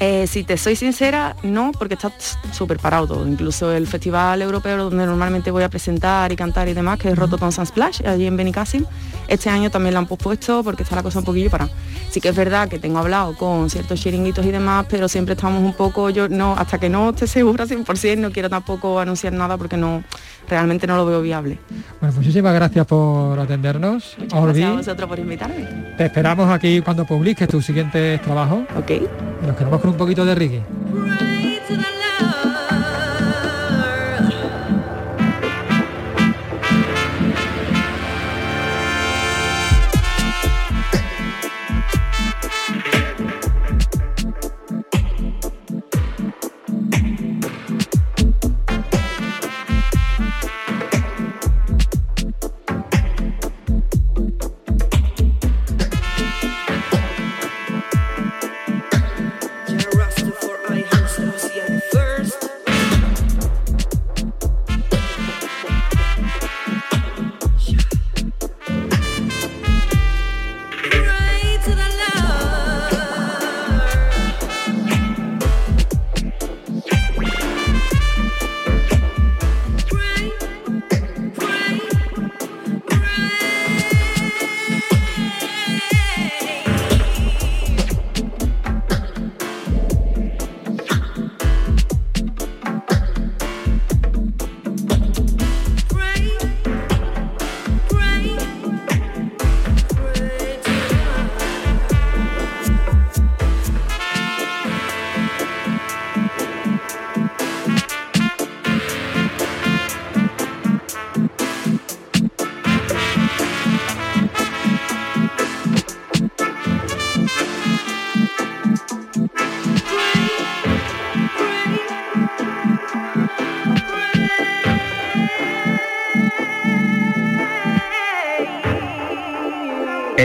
Eh, 0.00 0.26
si 0.26 0.44
te 0.44 0.56
soy 0.56 0.74
sincera, 0.74 1.36
no, 1.42 1.72
porque 1.78 1.94
está 1.94 2.10
súper 2.52 2.78
parado 2.78 3.06
todo. 3.06 3.28
Incluso 3.28 3.70
el 3.70 3.86
festival 3.86 4.40
europeo 4.40 4.84
donde 4.84 5.06
normalmente 5.06 5.50
voy 5.50 5.62
a 5.62 5.68
presentar 5.68 6.32
y 6.32 6.36
cantar 6.36 6.68
y 6.68 6.74
demás, 6.74 6.98
que 6.98 7.10
es 7.10 7.16
Rototom 7.16 7.52
Splash, 7.52 8.04
allí 8.06 8.26
en 8.26 8.36
Benicassim, 8.36 8.84
este 9.28 9.48
año 9.48 9.70
también 9.70 9.94
lo 9.94 10.00
han 10.00 10.06
pospuesto 10.06 10.64
porque 10.64 10.82
está 10.82 10.96
la 10.96 11.02
cosa 11.02 11.20
un 11.20 11.24
poquillo 11.24 11.50
para. 11.50 11.68
Sí 12.10 12.20
que 12.20 12.30
es 12.30 12.34
verdad 12.34 12.68
que 12.68 12.78
tengo 12.78 12.98
hablado 12.98 13.36
con 13.36 13.70
ciertos 13.70 14.00
chiringuitos 14.00 14.44
y 14.44 14.50
demás, 14.50 14.86
pero 14.88 15.06
siempre 15.06 15.34
estamos 15.34 15.62
un 15.62 15.72
poco, 15.72 16.10
yo 16.10 16.28
no, 16.28 16.54
hasta 16.58 16.78
que 16.78 16.88
no 16.88 17.10
esté 17.10 17.26
segura 17.28 17.66
100%, 17.66 18.18
no 18.18 18.32
quiero 18.32 18.50
tampoco 18.50 18.98
anunciar 18.98 19.32
nada 19.32 19.56
porque 19.56 19.76
no, 19.76 20.02
realmente 20.52 20.86
no 20.86 20.96
lo 20.96 21.06
veo 21.06 21.22
viable. 21.22 21.58
Bueno, 22.00 22.14
muchísimas 22.14 22.54
gracias 22.54 22.86
por 22.86 23.38
atendernos. 23.40 24.16
Muchas 24.18 24.42
gracias 24.42 24.68
a 24.68 24.72
vosotros 24.72 25.08
por 25.08 25.18
invitarme. 25.18 25.66
Te 25.96 26.04
esperamos 26.04 26.50
aquí 26.50 26.80
cuando 26.82 27.04
publiques 27.06 27.48
tu 27.48 27.62
siguiente 27.62 28.18
trabajo. 28.18 28.64
Ok. 28.76 28.90
Nos 29.46 29.56
quedamos 29.56 29.80
con 29.80 29.90
un 29.90 29.96
poquito 29.96 30.24
de 30.24 30.34
reggae. 30.34 30.62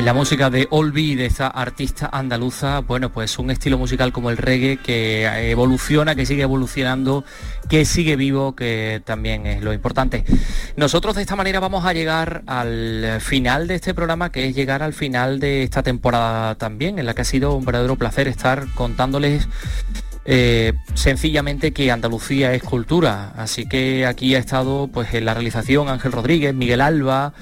La 0.07 0.13
música 0.13 0.49
de 0.49 0.69
Olvi, 0.71 1.15
de 1.15 1.25
esta 1.25 1.47
artista 1.47 2.09
andaluza, 2.09 2.79
bueno, 2.79 3.11
pues 3.11 3.37
un 3.39 3.51
estilo 3.51 3.77
musical 3.77 4.13
como 4.13 4.29
el 4.29 4.37
reggae 4.37 4.77
que 4.77 5.25
evoluciona, 5.51 6.15
que 6.15 6.25
sigue 6.25 6.43
evolucionando, 6.43 7.25
que 7.67 7.83
sigue 7.83 8.15
vivo, 8.15 8.55
que 8.55 9.01
también 9.03 9.45
es 9.45 9.61
lo 9.61 9.73
importante. 9.73 10.23
Nosotros 10.77 11.17
de 11.17 11.23
esta 11.23 11.35
manera 11.35 11.59
vamos 11.59 11.83
a 11.83 11.91
llegar 11.91 12.43
al 12.47 13.17
final 13.19 13.67
de 13.67 13.75
este 13.75 13.93
programa, 13.93 14.31
que 14.31 14.47
es 14.47 14.55
llegar 14.55 14.81
al 14.81 14.93
final 14.93 15.41
de 15.41 15.63
esta 15.63 15.83
temporada 15.83 16.55
también, 16.55 16.99
en 16.99 17.05
la 17.05 17.13
que 17.13 17.23
ha 17.23 17.25
sido 17.25 17.53
un 17.55 17.65
verdadero 17.65 17.97
placer 17.97 18.29
estar 18.29 18.65
contándoles 18.75 19.49
eh, 20.29 20.73
sencillamente 20.93 21.71
que 21.71 21.89
Andalucía 21.89 22.53
es 22.53 22.61
cultura. 22.61 23.31
Así 23.37 23.65
que 23.65 24.05
aquí 24.05 24.35
ha 24.35 24.39
estado 24.39 24.89
pues 24.89 25.13
en 25.13 25.23
la 25.23 25.33
realización 25.33 25.87
Ángel 25.87 26.11
Rodríguez, 26.11 26.53
Miguel 26.53 26.81
Alba, 26.81 27.33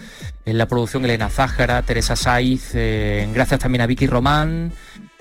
en 0.45 0.57
la 0.57 0.67
producción 0.67 1.03
Elena 1.05 1.29
Zájara, 1.29 1.81
Teresa 1.81 2.15
Saiz, 2.15 2.71
eh, 2.75 3.27
gracias 3.33 3.59
también 3.59 3.81
a 3.81 3.87
Vicky 3.87 4.05
Román, 4.05 4.71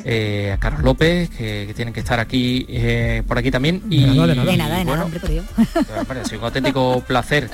eh, 0.05 0.53
a 0.53 0.59
Carlos 0.59 0.83
López, 0.83 1.31
que, 1.31 1.73
tienen 1.75 1.95
que 1.95 2.01
estar 2.01 2.21
aquí 2.21 2.67
eh, 2.69 3.23
por 3.27 3.39
aquí 3.39 3.51
también. 3.51 3.83
Y, 3.89 4.05
de 4.05 4.15
nada, 4.15 4.27
de 4.27 4.57
nada, 4.57 4.79
de 4.79 4.85
nada, 4.85 5.05
hombre, 5.05 5.21
por 5.21 5.31
Dios. 5.31 5.47
un 6.39 6.45
auténtico 6.45 7.03
placer. 7.07 7.51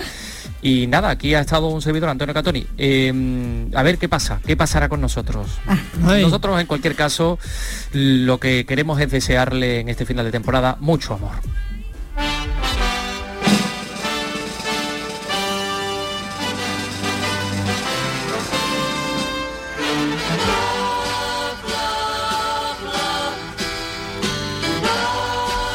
Y 0.62 0.88
nada, 0.88 1.10
aquí 1.10 1.34
ha 1.34 1.40
estado 1.40 1.68
un 1.68 1.80
servidor, 1.80 2.10
Antonio 2.10 2.34
Catoni. 2.34 2.66
a 3.74 3.82
ver 3.82 3.98
qué 3.98 4.08
pasa, 4.08 4.40
qué 4.44 4.56
pasará 4.56 4.88
con 4.88 5.00
nosotros. 5.00 5.46
Nosotros, 6.00 6.60
en 6.60 6.66
cualquier 6.66 6.96
caso, 6.96 7.38
lo 7.92 8.38
que 8.40 8.66
queremos 8.66 9.00
es 9.00 9.10
desearle 9.10 9.80
en 9.80 9.88
este 9.88 10.04
final 10.04 10.24
de 10.24 10.32
temporada 10.32 10.76
mucho 10.80 11.14
amor. 11.14 11.36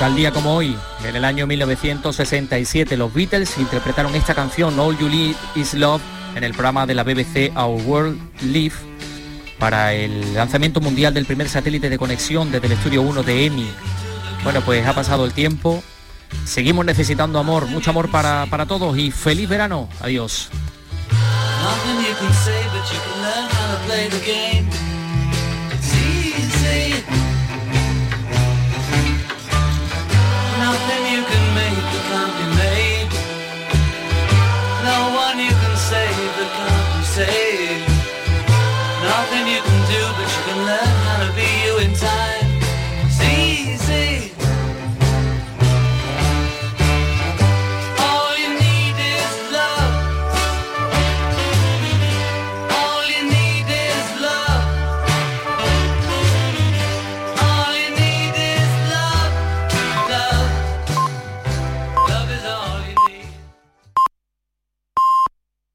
Tal 0.05 0.15
día 0.15 0.29
como 0.29 0.53
hoy, 0.53 0.77
en 1.03 1.15
el 1.15 1.25
año 1.25 1.47
1967, 1.47 2.95
los 2.95 3.11
Beatles 3.11 3.57
interpretaron 3.57 4.13
esta 4.13 4.35
canción 4.35 4.79
All 4.79 4.95
You 4.99 5.09
Need 5.09 5.35
Is 5.55 5.73
Love 5.73 5.99
en 6.35 6.43
el 6.43 6.51
programa 6.51 6.85
de 6.85 6.93
la 6.93 7.01
BBC 7.01 7.51
Our 7.57 7.81
World 7.81 8.19
Live 8.43 8.75
para 9.57 9.95
el 9.95 10.35
lanzamiento 10.35 10.79
mundial 10.79 11.15
del 11.15 11.25
primer 11.25 11.49
satélite 11.49 11.89
de 11.89 11.97
conexión 11.97 12.51
desde 12.51 12.67
el 12.67 12.73
estudio 12.73 13.01
1 13.01 13.23
de 13.23 13.45
EMI. 13.47 13.67
Bueno, 14.43 14.61
pues 14.61 14.85
ha 14.85 14.93
pasado 14.93 15.25
el 15.25 15.33
tiempo, 15.33 15.83
seguimos 16.45 16.85
necesitando 16.85 17.39
amor, 17.39 17.65
mucho 17.65 17.89
amor 17.89 18.11
para, 18.11 18.45
para 18.45 18.67
todos 18.67 18.95
y 18.99 19.09
feliz 19.09 19.49
verano. 19.49 19.89
Adiós. 20.01 20.51